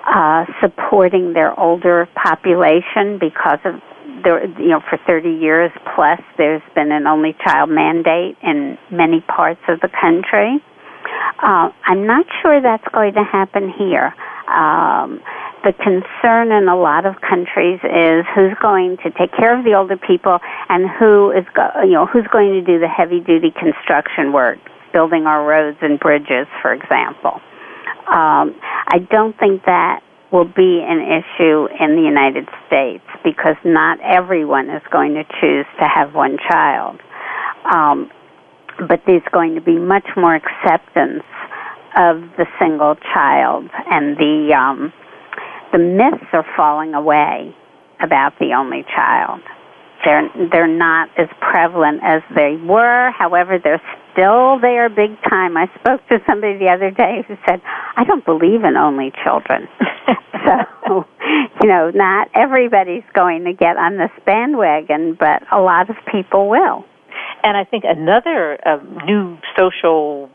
uh, 0.07 0.45
supporting 0.61 1.33
their 1.33 1.57
older 1.59 2.07
population 2.15 3.19
because 3.19 3.59
of 3.65 3.75
there, 4.23 4.45
you 4.59 4.69
know, 4.69 4.81
for 4.89 4.97
30 5.05 5.29
years 5.29 5.71
plus, 5.95 6.19
there's 6.37 6.61
been 6.75 6.91
an 6.91 7.07
only 7.07 7.35
child 7.43 7.69
mandate 7.69 8.37
in 8.41 8.77
many 8.91 9.21
parts 9.21 9.61
of 9.67 9.79
the 9.81 9.89
country. 9.89 10.63
Uh, 11.41 11.69
I'm 11.85 12.05
not 12.05 12.25
sure 12.41 12.61
that's 12.61 12.87
going 12.93 13.13
to 13.13 13.23
happen 13.23 13.71
here. 13.77 14.13
Um, 14.47 15.21
the 15.63 15.73
concern 15.73 16.51
in 16.51 16.67
a 16.67 16.75
lot 16.75 17.05
of 17.05 17.21
countries 17.21 17.79
is 17.83 18.25
who's 18.35 18.53
going 18.61 18.97
to 19.03 19.11
take 19.11 19.31
care 19.37 19.57
of 19.57 19.63
the 19.63 19.73
older 19.73 19.97
people 19.97 20.39
and 20.69 20.89
who 20.89 21.31
is, 21.31 21.45
go- 21.53 21.83
you 21.83 21.93
know, 21.93 22.05
who's 22.05 22.27
going 22.31 22.53
to 22.53 22.61
do 22.61 22.79
the 22.79 22.87
heavy 22.87 23.19
duty 23.19 23.51
construction 23.51 24.33
work, 24.33 24.57
building 24.91 25.25
our 25.25 25.45
roads 25.45 25.77
and 25.81 25.99
bridges, 25.99 26.47
for 26.61 26.73
example. 26.73 27.39
Um, 28.09 28.55
I 28.87 28.99
don't 29.09 29.37
think 29.37 29.65
that 29.65 30.01
will 30.31 30.45
be 30.45 30.81
an 30.87 31.01
issue 31.01 31.67
in 31.79 31.95
the 31.95 32.03
United 32.03 32.47
States 32.67 33.03
because 33.23 33.55
not 33.65 33.99
everyone 34.01 34.69
is 34.69 34.81
going 34.91 35.13
to 35.15 35.23
choose 35.41 35.65
to 35.79 35.87
have 35.87 36.13
one 36.15 36.37
child. 36.49 36.99
Um, 37.65 38.09
but 38.87 39.01
there's 39.05 39.27
going 39.31 39.55
to 39.55 39.61
be 39.61 39.77
much 39.77 40.07
more 40.15 40.35
acceptance 40.35 41.23
of 41.97 42.21
the 42.37 42.45
single 42.57 42.95
child, 43.13 43.69
and 43.91 44.17
the 44.17 44.53
um, 44.55 44.93
the 45.73 45.77
myths 45.77 46.25
are 46.31 46.45
falling 46.55 46.93
away 46.93 47.53
about 47.99 48.39
the 48.39 48.53
only 48.57 48.83
child. 48.83 49.41
They're 50.03 50.29
they're 50.51 50.67
not 50.67 51.09
as 51.17 51.27
prevalent 51.39 52.01
as 52.03 52.21
they 52.35 52.55
were. 52.57 53.11
However, 53.11 53.59
they're 53.59 53.81
still 54.11 54.59
there 54.59 54.89
big 54.89 55.11
time. 55.29 55.57
I 55.57 55.69
spoke 55.79 56.05
to 56.07 56.19
somebody 56.27 56.57
the 56.57 56.69
other 56.69 56.91
day 56.91 57.23
who 57.27 57.37
said, 57.47 57.61
"I 57.95 58.03
don't 58.03 58.25
believe 58.25 58.63
in 58.63 58.77
only 58.77 59.11
children." 59.23 59.67
so, 60.45 61.05
you 61.61 61.67
know, 61.67 61.91
not 61.93 62.29
everybody's 62.33 63.03
going 63.13 63.45
to 63.45 63.53
get 63.53 63.77
on 63.77 63.97
this 63.97 64.11
bandwagon, 64.25 65.15
but 65.19 65.43
a 65.51 65.59
lot 65.59 65.89
of 65.89 65.95
people 66.11 66.49
will. 66.49 66.85
And 67.43 67.57
I 67.57 67.63
think 67.63 67.83
another 67.87 68.59
uh, 68.65 68.79
new 69.05 69.37
social 69.57 70.29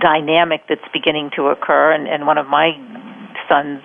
dynamic 0.00 0.62
that's 0.68 0.86
beginning 0.92 1.30
to 1.36 1.48
occur, 1.48 1.92
and, 1.92 2.08
and 2.08 2.26
one 2.26 2.38
of 2.38 2.46
my 2.46 2.72
sons 3.48 3.82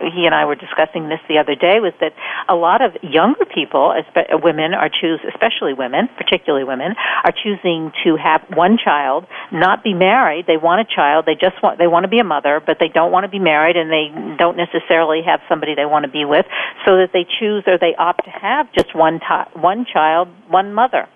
he 0.00 0.26
and 0.26 0.34
I 0.34 0.44
were 0.44 0.54
discussing 0.54 1.08
this 1.08 1.20
the 1.28 1.38
other 1.38 1.54
day 1.54 1.80
was 1.80 1.92
that 2.00 2.12
a 2.48 2.54
lot 2.54 2.82
of 2.82 2.92
younger 3.02 3.44
people, 3.44 3.94
women 4.42 4.74
are 4.74 4.88
choose, 4.88 5.20
especially 5.28 5.72
women, 5.72 6.08
particularly 6.16 6.64
women, 6.64 6.94
are 7.24 7.32
choosing 7.32 7.92
to 8.04 8.16
have 8.16 8.42
one 8.54 8.78
child, 8.82 9.26
not 9.52 9.84
be 9.84 9.94
married. 9.94 10.46
They 10.46 10.56
want 10.56 10.80
a 10.80 10.88
child. 10.88 11.26
They 11.26 11.34
just 11.34 11.62
want 11.62 11.78
they 11.78 11.86
want 11.86 12.04
to 12.04 12.08
be 12.08 12.18
a 12.18 12.24
mother, 12.24 12.60
but 12.64 12.78
they 12.80 12.88
don't 12.88 13.12
want 13.12 13.24
to 13.24 13.30
be 13.30 13.38
married, 13.38 13.76
and 13.76 13.90
they 13.90 14.10
don't 14.38 14.56
necessarily 14.56 15.22
have 15.26 15.40
somebody 15.48 15.74
they 15.74 15.86
want 15.86 16.04
to 16.04 16.10
be 16.10 16.24
with, 16.24 16.46
so 16.84 16.96
that 16.96 17.10
they 17.12 17.24
choose 17.38 17.64
or 17.66 17.78
they 17.78 17.94
opt 17.98 18.24
to 18.24 18.30
have 18.30 18.72
just 18.72 18.94
one 18.94 19.20
t- 19.20 19.50
one 19.58 19.86
child, 19.90 20.28
one 20.48 20.72
mother. 20.72 21.08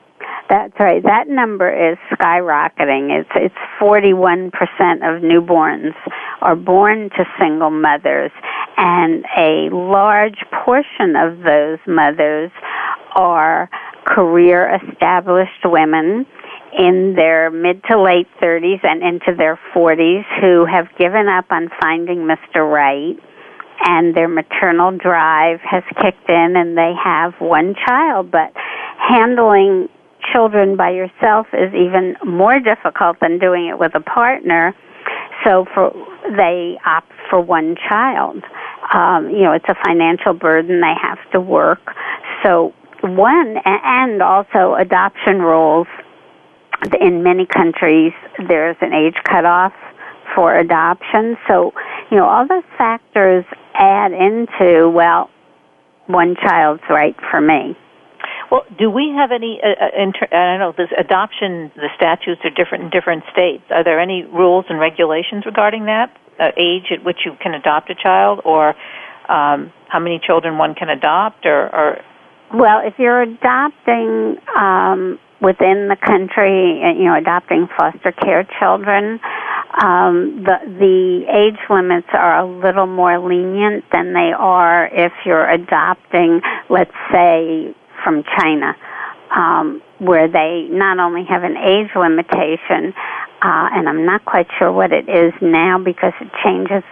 That's 0.50 0.74
right. 0.80 1.00
That 1.04 1.28
number 1.28 1.70
is 1.70 1.96
skyrocketing. 2.12 3.20
It's 3.20 3.30
it's 3.36 3.54
41% 3.80 4.50
of 4.50 5.22
newborns 5.22 5.94
are 6.42 6.56
born 6.56 7.08
to 7.10 7.24
single 7.38 7.70
mothers 7.70 8.32
and 8.76 9.24
a 9.38 9.68
large 9.70 10.42
portion 10.64 11.14
of 11.14 11.38
those 11.44 11.78
mothers 11.86 12.50
are 13.14 13.70
career 14.04 14.80
established 14.82 15.64
women 15.64 16.26
in 16.76 17.14
their 17.14 17.52
mid 17.52 17.84
to 17.84 18.02
late 18.02 18.26
30s 18.42 18.80
and 18.82 19.04
into 19.04 19.36
their 19.38 19.56
40s 19.72 20.24
who 20.40 20.66
have 20.66 20.86
given 20.98 21.28
up 21.28 21.44
on 21.50 21.68
finding 21.80 22.26
Mr. 22.26 22.68
Right 22.68 23.16
and 23.84 24.16
their 24.16 24.28
maternal 24.28 24.90
drive 24.90 25.60
has 25.60 25.84
kicked 26.02 26.28
in 26.28 26.56
and 26.56 26.76
they 26.76 26.92
have 27.04 27.34
one 27.38 27.76
child 27.86 28.32
but 28.32 28.52
handling 28.98 29.88
children 30.32 30.76
by 30.76 30.90
yourself 30.90 31.46
is 31.52 31.72
even 31.74 32.16
more 32.24 32.60
difficult 32.60 33.18
than 33.20 33.38
doing 33.38 33.66
it 33.66 33.78
with 33.78 33.94
a 33.94 34.00
partner. 34.00 34.74
So 35.44 35.66
for 35.74 35.92
they 36.36 36.78
opt 36.84 37.12
for 37.28 37.40
one 37.40 37.76
child. 37.88 38.42
Um, 38.92 39.30
you 39.30 39.42
know, 39.42 39.52
it's 39.52 39.68
a 39.68 39.76
financial 39.84 40.34
burden. 40.34 40.80
They 40.80 40.94
have 41.00 41.18
to 41.32 41.40
work. 41.40 41.94
So 42.42 42.74
one 43.02 43.56
and 43.64 44.22
also 44.22 44.74
adoption 44.74 45.40
rules 45.40 45.86
in 47.00 47.22
many 47.22 47.46
countries. 47.46 48.12
There's 48.48 48.76
an 48.80 48.92
age 48.92 49.16
cutoff 49.24 49.72
for 50.34 50.56
adoption. 50.56 51.36
So 51.48 51.72
you 52.10 52.16
know, 52.18 52.26
all 52.26 52.46
those 52.46 52.64
factors 52.76 53.44
add 53.74 54.12
into 54.12 54.88
well, 54.90 55.30
one 56.06 56.36
child's 56.36 56.82
right 56.90 57.16
for 57.30 57.40
me. 57.40 57.76
Well, 58.50 58.64
do 58.78 58.90
we 58.90 59.14
have 59.16 59.30
any? 59.30 59.60
Uh, 59.62 59.68
uh 59.68 60.02
inter- 60.02 60.28
I 60.32 60.50
don't 60.50 60.58
know. 60.58 60.74
This 60.76 60.90
adoption, 60.98 61.70
the 61.76 61.88
statutes 61.96 62.40
are 62.44 62.50
different 62.50 62.84
in 62.84 62.90
different 62.90 63.24
states. 63.32 63.62
Are 63.70 63.84
there 63.84 64.00
any 64.00 64.24
rules 64.24 64.64
and 64.68 64.78
regulations 64.80 65.46
regarding 65.46 65.86
that? 65.86 66.16
Uh, 66.38 66.50
age 66.56 66.90
at 66.90 67.04
which 67.04 67.18
you 67.24 67.36
can 67.40 67.54
adopt 67.54 67.90
a 67.90 67.94
child, 67.94 68.40
or 68.44 68.70
um, 69.28 69.72
how 69.88 70.00
many 70.00 70.18
children 70.26 70.56
one 70.58 70.74
can 70.74 70.88
adopt, 70.88 71.44
or, 71.44 71.68
or 71.74 71.98
Well, 72.52 72.80
if 72.82 72.94
you're 72.98 73.22
adopting 73.22 74.36
um, 74.56 75.18
within 75.40 75.88
the 75.88 75.96
country, 75.96 76.82
uh, 76.82 76.92
you 76.98 77.04
know, 77.04 77.16
adopting 77.16 77.68
foster 77.76 78.12
care 78.12 78.48
children, 78.58 79.20
um, 79.82 80.42
the 80.44 80.58
the 80.66 81.24
age 81.28 81.60
limits 81.68 82.08
are 82.12 82.40
a 82.40 82.46
little 82.46 82.86
more 82.86 83.18
lenient 83.18 83.84
than 83.92 84.12
they 84.12 84.32
are 84.36 84.86
if 84.86 85.12
you're 85.24 85.48
adopting, 85.48 86.40
let's 86.68 86.96
say, 87.12 87.74
from 88.04 88.24
China, 88.38 88.76
um, 89.34 89.82
where 89.98 90.28
they 90.28 90.68
not 90.70 90.98
only 90.98 91.24
have 91.28 91.42
an 91.42 91.56
age 91.56 91.90
limitation, 91.94 92.92
uh, 93.42 93.68
and 93.72 93.88
I'm 93.88 94.04
not 94.04 94.24
quite 94.24 94.46
sure 94.58 94.72
what 94.72 94.92
it 94.92 95.08
is 95.08 95.32
now 95.40 95.78
because 95.78 96.12
it 96.20 96.28
changes 96.44 96.84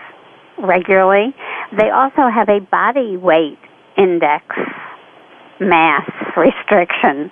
regularly. 0.58 1.34
They 1.76 1.90
also 1.90 2.28
have 2.32 2.48
a 2.48 2.60
body 2.60 3.16
weight 3.16 3.58
index 3.96 4.44
mass 5.60 6.08
restriction. 6.36 7.30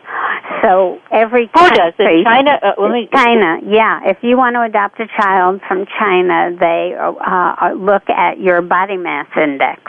So 0.62 0.98
every 1.10 1.46
Who 1.46 1.58
country, 1.60 1.76
does 1.76 1.94
it? 1.98 2.24
China? 2.24 2.58
Uh, 2.62 2.88
me. 2.88 3.08
China, 3.12 3.58
yeah. 3.66 4.00
If 4.04 4.18
you 4.22 4.36
want 4.36 4.54
to 4.54 4.62
adopt 4.62 5.00
a 5.00 5.06
child 5.16 5.60
from 5.68 5.86
China, 5.98 6.56
they 6.58 6.94
uh, 6.98 7.12
uh, 7.12 7.72
look 7.74 8.08
at 8.08 8.40
your 8.40 8.62
body 8.62 8.96
mass 8.96 9.26
index. 9.36 9.80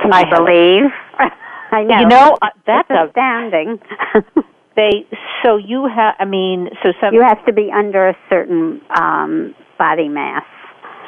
Can 0.00 0.12
I 0.12 0.22
you 0.22 0.36
believe? 0.36 0.90
I 1.70 1.82
know. 1.84 2.00
You 2.00 2.08
know, 2.08 2.36
uh, 2.42 2.48
that's 2.66 2.88
it's 2.90 2.98
a 2.98 3.08
astounding. 3.08 3.78
they. 4.76 5.06
So 5.44 5.56
you 5.56 5.88
have. 5.88 6.14
I 6.18 6.24
mean, 6.24 6.68
so 6.82 6.92
some. 7.00 7.14
you 7.14 7.22
have 7.22 7.44
to 7.46 7.52
be 7.52 7.70
under 7.72 8.08
a 8.08 8.16
certain 8.28 8.80
um, 8.94 9.54
body 9.78 10.08
mass. 10.08 10.44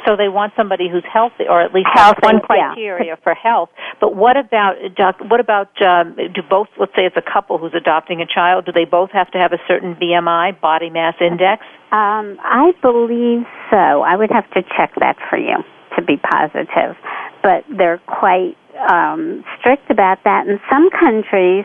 So 0.07 0.17
they 0.17 0.29
want 0.29 0.53
somebody 0.57 0.89
who's 0.91 1.05
healthy, 1.11 1.45
or 1.49 1.63
at 1.63 1.73
least 1.73 1.89
Healthy, 1.95 2.21
has 2.23 2.33
one 2.33 2.41
yeah. 2.51 2.75
criteria 2.75 3.17
for 3.23 3.35
health. 3.35 3.71
But 4.01 4.17
what 4.17 4.37
about 4.37 4.75
doc, 4.97 5.17
what 5.29 5.39
about 5.39 5.71
um, 5.81 6.17
do 6.17 6.43
both? 6.43 6.69
Let's 6.79 6.93
say 6.97 7.07
it's 7.07 7.17
a 7.17 7.23
couple 7.23 7.59
who's 7.59 7.75
adopting 7.75 8.21
a 8.21 8.27
child. 8.27 8.67
Do 8.67 8.73
they 8.73 8.85
both 8.85 9.11
have 9.13 9.31
to 9.31 9.39
have 9.39 9.53
a 9.53 9.61
certain 9.69 9.95
BMI, 9.95 10.61
body 10.61 10.91
mass 10.91 11.15
index? 11.21 11.63
Um, 11.93 12.39
I 12.43 12.73
believe 12.83 13.47
so. 13.71 14.03
I 14.03 14.17
would 14.17 14.31
have 14.31 14.51
to 14.55 14.63
check 14.77 14.93
that 14.99 15.17
for 15.31 15.39
you 15.39 15.63
to 15.97 16.03
be 16.03 16.17
positive. 16.17 16.97
But 17.43 17.65
they're 17.71 18.01
quite 18.07 18.57
um, 18.89 19.45
strict 19.59 19.91
about 19.91 20.19
that. 20.25 20.47
And 20.47 20.61
some 20.71 20.91
countries 20.91 21.65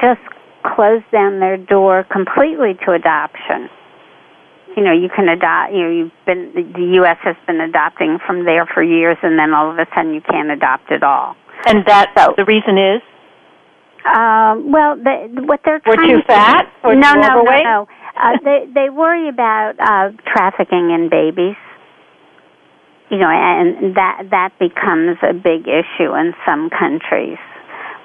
just 0.00 0.20
close 0.74 1.02
down 1.12 1.40
their 1.40 1.56
door 1.56 2.04
completely 2.10 2.74
to 2.86 2.92
adoption. 2.92 3.68
You 4.76 4.84
know, 4.84 4.92
you 4.92 5.08
can 5.08 5.28
adopt. 5.28 5.72
You 5.72 5.82
know, 5.82 5.90
you've 5.90 6.12
been 6.26 6.52
the 6.54 6.94
U.S. 7.02 7.16
has 7.22 7.36
been 7.46 7.60
adopting 7.60 8.18
from 8.26 8.44
there 8.44 8.66
for 8.66 8.82
years, 8.82 9.16
and 9.22 9.38
then 9.38 9.52
all 9.54 9.70
of 9.70 9.78
a 9.78 9.86
sudden 9.94 10.14
you 10.14 10.20
can't 10.20 10.50
adopt 10.50 10.92
at 10.92 11.02
all. 11.02 11.36
And 11.66 11.84
that 11.86 12.12
the 12.36 12.44
reason 12.44 12.78
is 12.78 13.02
Um, 14.06 14.70
well, 14.70 14.94
the, 14.96 15.42
what 15.46 15.60
they're 15.64 15.80
We're 15.84 15.96
trying 15.96 16.08
too 16.10 16.20
to- 16.22 16.26
fat 16.26 16.72
or 16.84 16.94
no, 16.94 17.12
too 17.14 17.20
no, 17.20 17.40
overweight? 17.40 17.64
no, 17.64 17.86
no. 17.86 17.88
Uh, 18.20 18.36
they 18.44 18.66
they 18.72 18.90
worry 18.90 19.28
about 19.28 19.74
uh, 19.80 20.10
trafficking 20.26 20.90
in 20.90 21.08
babies. 21.10 21.56
You 23.10 23.18
know, 23.18 23.30
and 23.30 23.96
that 23.96 24.28
that 24.30 24.52
becomes 24.58 25.16
a 25.22 25.32
big 25.32 25.66
issue 25.66 26.14
in 26.14 26.34
some 26.46 26.68
countries 26.68 27.38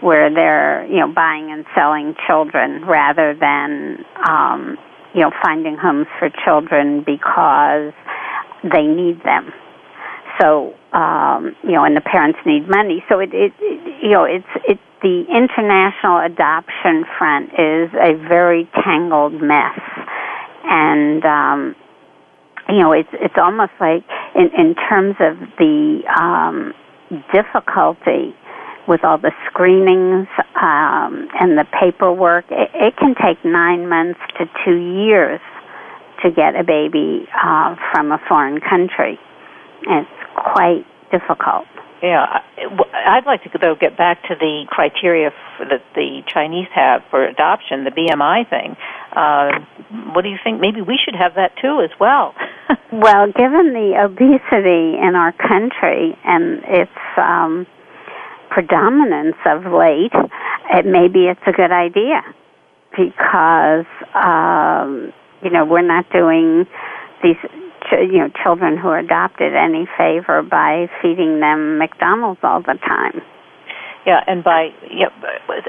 where 0.01 0.33
they're 0.33 0.85
you 0.87 0.99
know 0.99 1.07
buying 1.07 1.51
and 1.51 1.65
selling 1.75 2.15
children 2.27 2.85
rather 2.85 3.33
than 3.33 4.05
um, 4.27 4.77
you 5.13 5.21
know 5.21 5.31
finding 5.41 5.77
homes 5.77 6.07
for 6.19 6.29
children 6.45 7.03
because 7.05 7.93
they 8.63 8.83
need 8.83 9.23
them. 9.23 9.51
So 10.39 10.73
um, 10.93 11.55
you 11.63 11.71
know, 11.71 11.83
and 11.83 11.95
the 11.95 12.01
parents 12.01 12.39
need 12.45 12.69
money. 12.69 13.03
So 13.09 13.19
it, 13.19 13.33
it, 13.33 13.53
it 13.59 14.03
you 14.03 14.11
know 14.11 14.23
it's 14.23 14.47
it 14.67 14.79
the 15.01 15.25
international 15.27 16.19
adoption 16.19 17.03
front 17.17 17.51
is 17.59 17.91
a 17.93 18.15
very 18.27 18.69
tangled 18.83 19.33
mess, 19.33 19.79
and 20.63 21.25
um, 21.25 21.75
you 22.69 22.79
know 22.79 22.91
it's 22.91 23.09
it's 23.13 23.35
almost 23.37 23.73
like 23.79 24.03
in 24.35 24.49
in 24.57 24.75
terms 24.75 25.15
of 25.19 25.37
the 25.57 26.01
um, 26.19 26.73
difficulty 27.33 28.35
with 28.87 29.03
all 29.03 29.17
the 29.17 29.31
screenings 29.47 30.27
um, 30.61 31.27
and 31.39 31.57
the 31.57 31.65
paperwork, 31.79 32.45
it, 32.49 32.69
it 32.73 32.97
can 32.97 33.15
take 33.15 33.43
nine 33.45 33.87
months 33.87 34.19
to 34.37 34.45
two 34.65 34.75
years 34.75 35.39
to 36.21 36.31
get 36.31 36.55
a 36.55 36.63
baby 36.63 37.27
uh, 37.41 37.75
from 37.91 38.11
a 38.11 38.19
foreign 38.27 38.59
country. 38.59 39.19
It's 39.83 40.09
quite 40.35 40.85
difficult. 41.11 41.65
Yeah, 42.03 42.41
I'd 42.93 43.25
like 43.25 43.43
to 43.43 43.49
though 43.61 43.75
get 43.79 43.97
back 43.97 44.23
to 44.23 44.35
the 44.37 44.65
criteria 44.67 45.31
that 45.59 45.81
the 45.95 46.21
Chinese 46.27 46.67
have 46.75 47.01
for 47.09 47.23
adoption, 47.23 47.85
the 47.85 47.91
BMI 47.91 48.49
thing. 48.49 48.75
Uh, 49.15 49.63
what 50.13 50.23
do 50.23 50.29
you 50.29 50.37
think? 50.43 50.59
Maybe 50.59 50.81
we 50.81 50.99
should 51.03 51.15
have 51.15 51.35
that 51.35 51.55
too 51.61 51.81
as 51.81 51.97
well. 51.99 52.35
Well, 52.91 53.25
given 53.25 53.73
the 53.73 53.97
obesity 54.05 54.99
in 55.01 55.15
our 55.15 55.31
country 55.31 56.15
and 56.23 56.61
its 56.63 56.91
um, 57.17 57.65
predominance 58.51 59.35
of 59.47 59.65
late, 59.65 60.13
it 60.69 60.85
maybe 60.85 61.25
it's 61.25 61.41
a 61.47 61.51
good 61.51 61.71
idea 61.71 62.21
because 62.95 63.87
um, 64.13 65.11
you 65.41 65.49
know 65.49 65.65
we're 65.65 65.81
not 65.81 66.05
doing 66.11 66.67
these 67.23 67.37
you 68.01 68.19
know 68.19 68.29
children 68.43 68.77
who 68.77 68.87
are 68.89 68.99
adopted 68.99 69.53
any 69.55 69.87
favor 69.97 70.41
by 70.41 70.89
feeding 71.01 71.39
them 71.39 71.77
McDonald's 71.77 72.39
all 72.43 72.61
the 72.61 72.77
time. 72.85 73.21
Yeah, 74.05 74.23
and 74.27 74.43
by 74.43 74.69
yeah, 74.91 75.09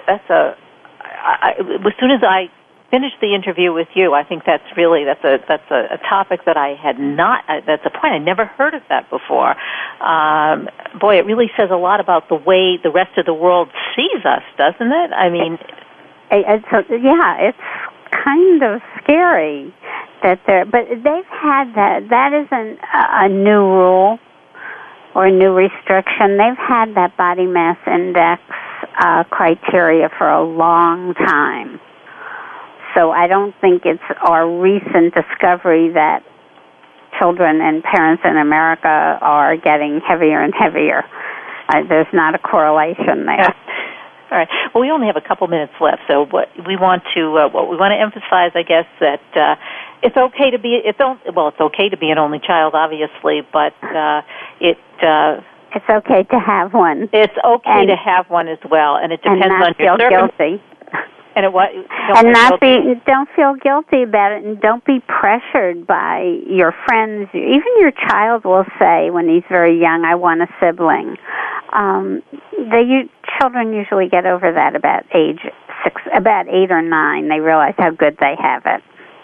that's 0.06 0.28
a. 0.30 0.56
I, 1.02 1.54
I, 1.58 1.86
as 1.86 1.92
soon 2.00 2.10
as 2.10 2.22
I 2.22 2.50
finished 2.90 3.16
the 3.20 3.34
interview 3.34 3.72
with 3.72 3.88
you, 3.94 4.12
I 4.14 4.24
think 4.24 4.42
that's 4.46 4.64
really 4.76 5.04
that's 5.04 5.24
a 5.24 5.38
that's 5.48 5.70
a, 5.70 5.94
a 5.94 5.98
topic 6.08 6.40
that 6.46 6.56
I 6.56 6.74
had 6.74 6.98
not. 6.98 7.44
Uh, 7.48 7.60
that's 7.66 7.84
a 7.86 7.90
point 7.90 8.14
I 8.14 8.18
never 8.18 8.44
heard 8.46 8.74
of 8.74 8.82
that 8.88 9.08
before. 9.10 9.54
Um, 10.02 10.68
boy, 11.00 11.18
it 11.18 11.26
really 11.26 11.50
says 11.56 11.70
a 11.70 11.76
lot 11.76 12.00
about 12.00 12.28
the 12.28 12.34
way 12.36 12.78
the 12.82 12.90
rest 12.90 13.16
of 13.18 13.26
the 13.26 13.34
world 13.34 13.68
sees 13.96 14.24
us, 14.24 14.42
doesn't 14.58 14.92
it? 14.92 15.10
I 15.12 15.28
mean, 15.30 15.58
It- 16.30 16.44
It's 16.48 16.72
a, 16.90 16.98
yeah, 16.98 17.36
it's 17.38 17.58
kind 18.10 18.62
of 18.62 18.80
scary 19.02 19.72
that 20.24 20.40
they're. 20.46 20.64
But 20.64 20.88
they've 20.88 21.30
had 21.30 21.70
that. 21.76 22.08
That 22.10 22.32
isn't 22.32 22.78
a, 22.92 23.28
new 23.28 23.62
rule 23.62 24.18
or 25.14 25.26
a 25.26 25.30
new 25.30 25.52
restriction. 25.52 26.36
They've 26.36 26.58
had 26.58 26.96
that 26.96 27.16
body 27.16 27.46
mass 27.46 27.78
index 27.86 28.42
uh, 28.98 29.24
criteria 29.30 30.08
for 30.18 30.28
a 30.28 30.42
long 30.42 31.14
time. 31.14 31.78
So 32.96 33.10
I 33.10 33.26
don't 33.26 33.54
think 33.60 33.82
it's 33.84 34.02
our 34.26 34.48
recent 34.48 35.14
discovery 35.14 35.92
that 35.94 36.24
children 37.18 37.60
and 37.60 37.82
parents 37.82 38.22
in 38.24 38.36
America 38.36 39.18
are 39.20 39.56
getting 39.56 40.00
heavier 40.06 40.40
and 40.40 40.52
heavier. 40.56 41.04
Uh, 41.68 41.82
there's 41.88 42.10
not 42.12 42.34
a 42.34 42.38
correlation 42.38 43.26
there. 43.26 43.54
All 44.34 44.40
right. 44.40 44.48
Well, 44.74 44.82
we 44.82 44.90
only 44.90 45.06
have 45.06 45.14
a 45.14 45.20
couple 45.20 45.46
minutes 45.46 45.74
left, 45.80 46.02
so 46.08 46.26
what 46.26 46.48
we 46.66 46.76
want 46.76 47.04
to 47.14 47.38
uh, 47.38 47.48
what 47.50 47.70
we 47.70 47.76
want 47.76 47.92
to 47.92 48.00
emphasize, 48.00 48.50
I 48.56 48.64
guess, 48.66 48.84
that 48.98 49.22
uh, 49.36 49.54
it's 50.02 50.16
okay 50.16 50.50
to 50.50 50.58
be 50.58 50.74
it's 50.84 50.98
on, 51.00 51.20
well, 51.36 51.48
it's 51.48 51.60
okay 51.60 51.88
to 51.88 51.96
be 51.96 52.10
an 52.10 52.18
only 52.18 52.40
child, 52.40 52.74
obviously, 52.74 53.42
but 53.52 53.74
uh, 53.84 54.22
it 54.60 54.76
uh, 55.00 55.40
It's 55.72 55.88
okay 55.88 56.24
to 56.24 56.38
have 56.40 56.74
one. 56.74 57.08
it's 57.12 57.36
okay 57.44 57.80
And- 57.86 57.88
to 57.90 57.96
have 57.96 58.28
one 58.28 58.48
as 58.48 58.58
well, 58.68 58.96
and 58.96 59.12
it 59.12 59.20
and 59.24 59.40
depends 59.40 59.60
not 59.60 59.68
on 59.68 59.74
your 59.78 59.96
feel 59.98 60.10
circum- 60.10 60.30
guilty. 60.36 60.62
And 61.36 61.44
it 61.44 61.52
what 61.52 61.70
and 61.72 62.32
not 62.32 62.60
be 62.60 62.94
don't 63.06 63.28
feel 63.34 63.54
guilty 63.54 64.02
about 64.02 64.32
it 64.32 64.44
and 64.44 64.60
don't 64.60 64.84
be 64.84 65.00
pressured 65.00 65.86
by 65.86 66.38
your 66.46 66.72
friends 66.86 67.28
even 67.34 67.66
your 67.80 67.90
child 67.90 68.44
will 68.44 68.64
say 68.78 69.10
when 69.10 69.28
he's 69.28 69.42
very 69.48 69.80
young 69.80 70.04
i 70.04 70.14
want 70.14 70.42
a 70.42 70.46
sibling 70.60 71.16
um 71.72 72.22
they 72.52 72.82
you, 72.82 73.08
children 73.40 73.72
usually 73.72 74.08
get 74.08 74.26
over 74.26 74.52
that 74.52 74.76
about 74.76 75.04
age 75.14 75.40
six 75.82 76.00
about 76.14 76.46
eight 76.48 76.70
or 76.70 76.82
nine 76.82 77.28
they 77.28 77.40
realize 77.40 77.74
how 77.78 77.90
good 77.90 78.16
they 78.20 78.36
have 78.38 78.62
it 78.66 78.82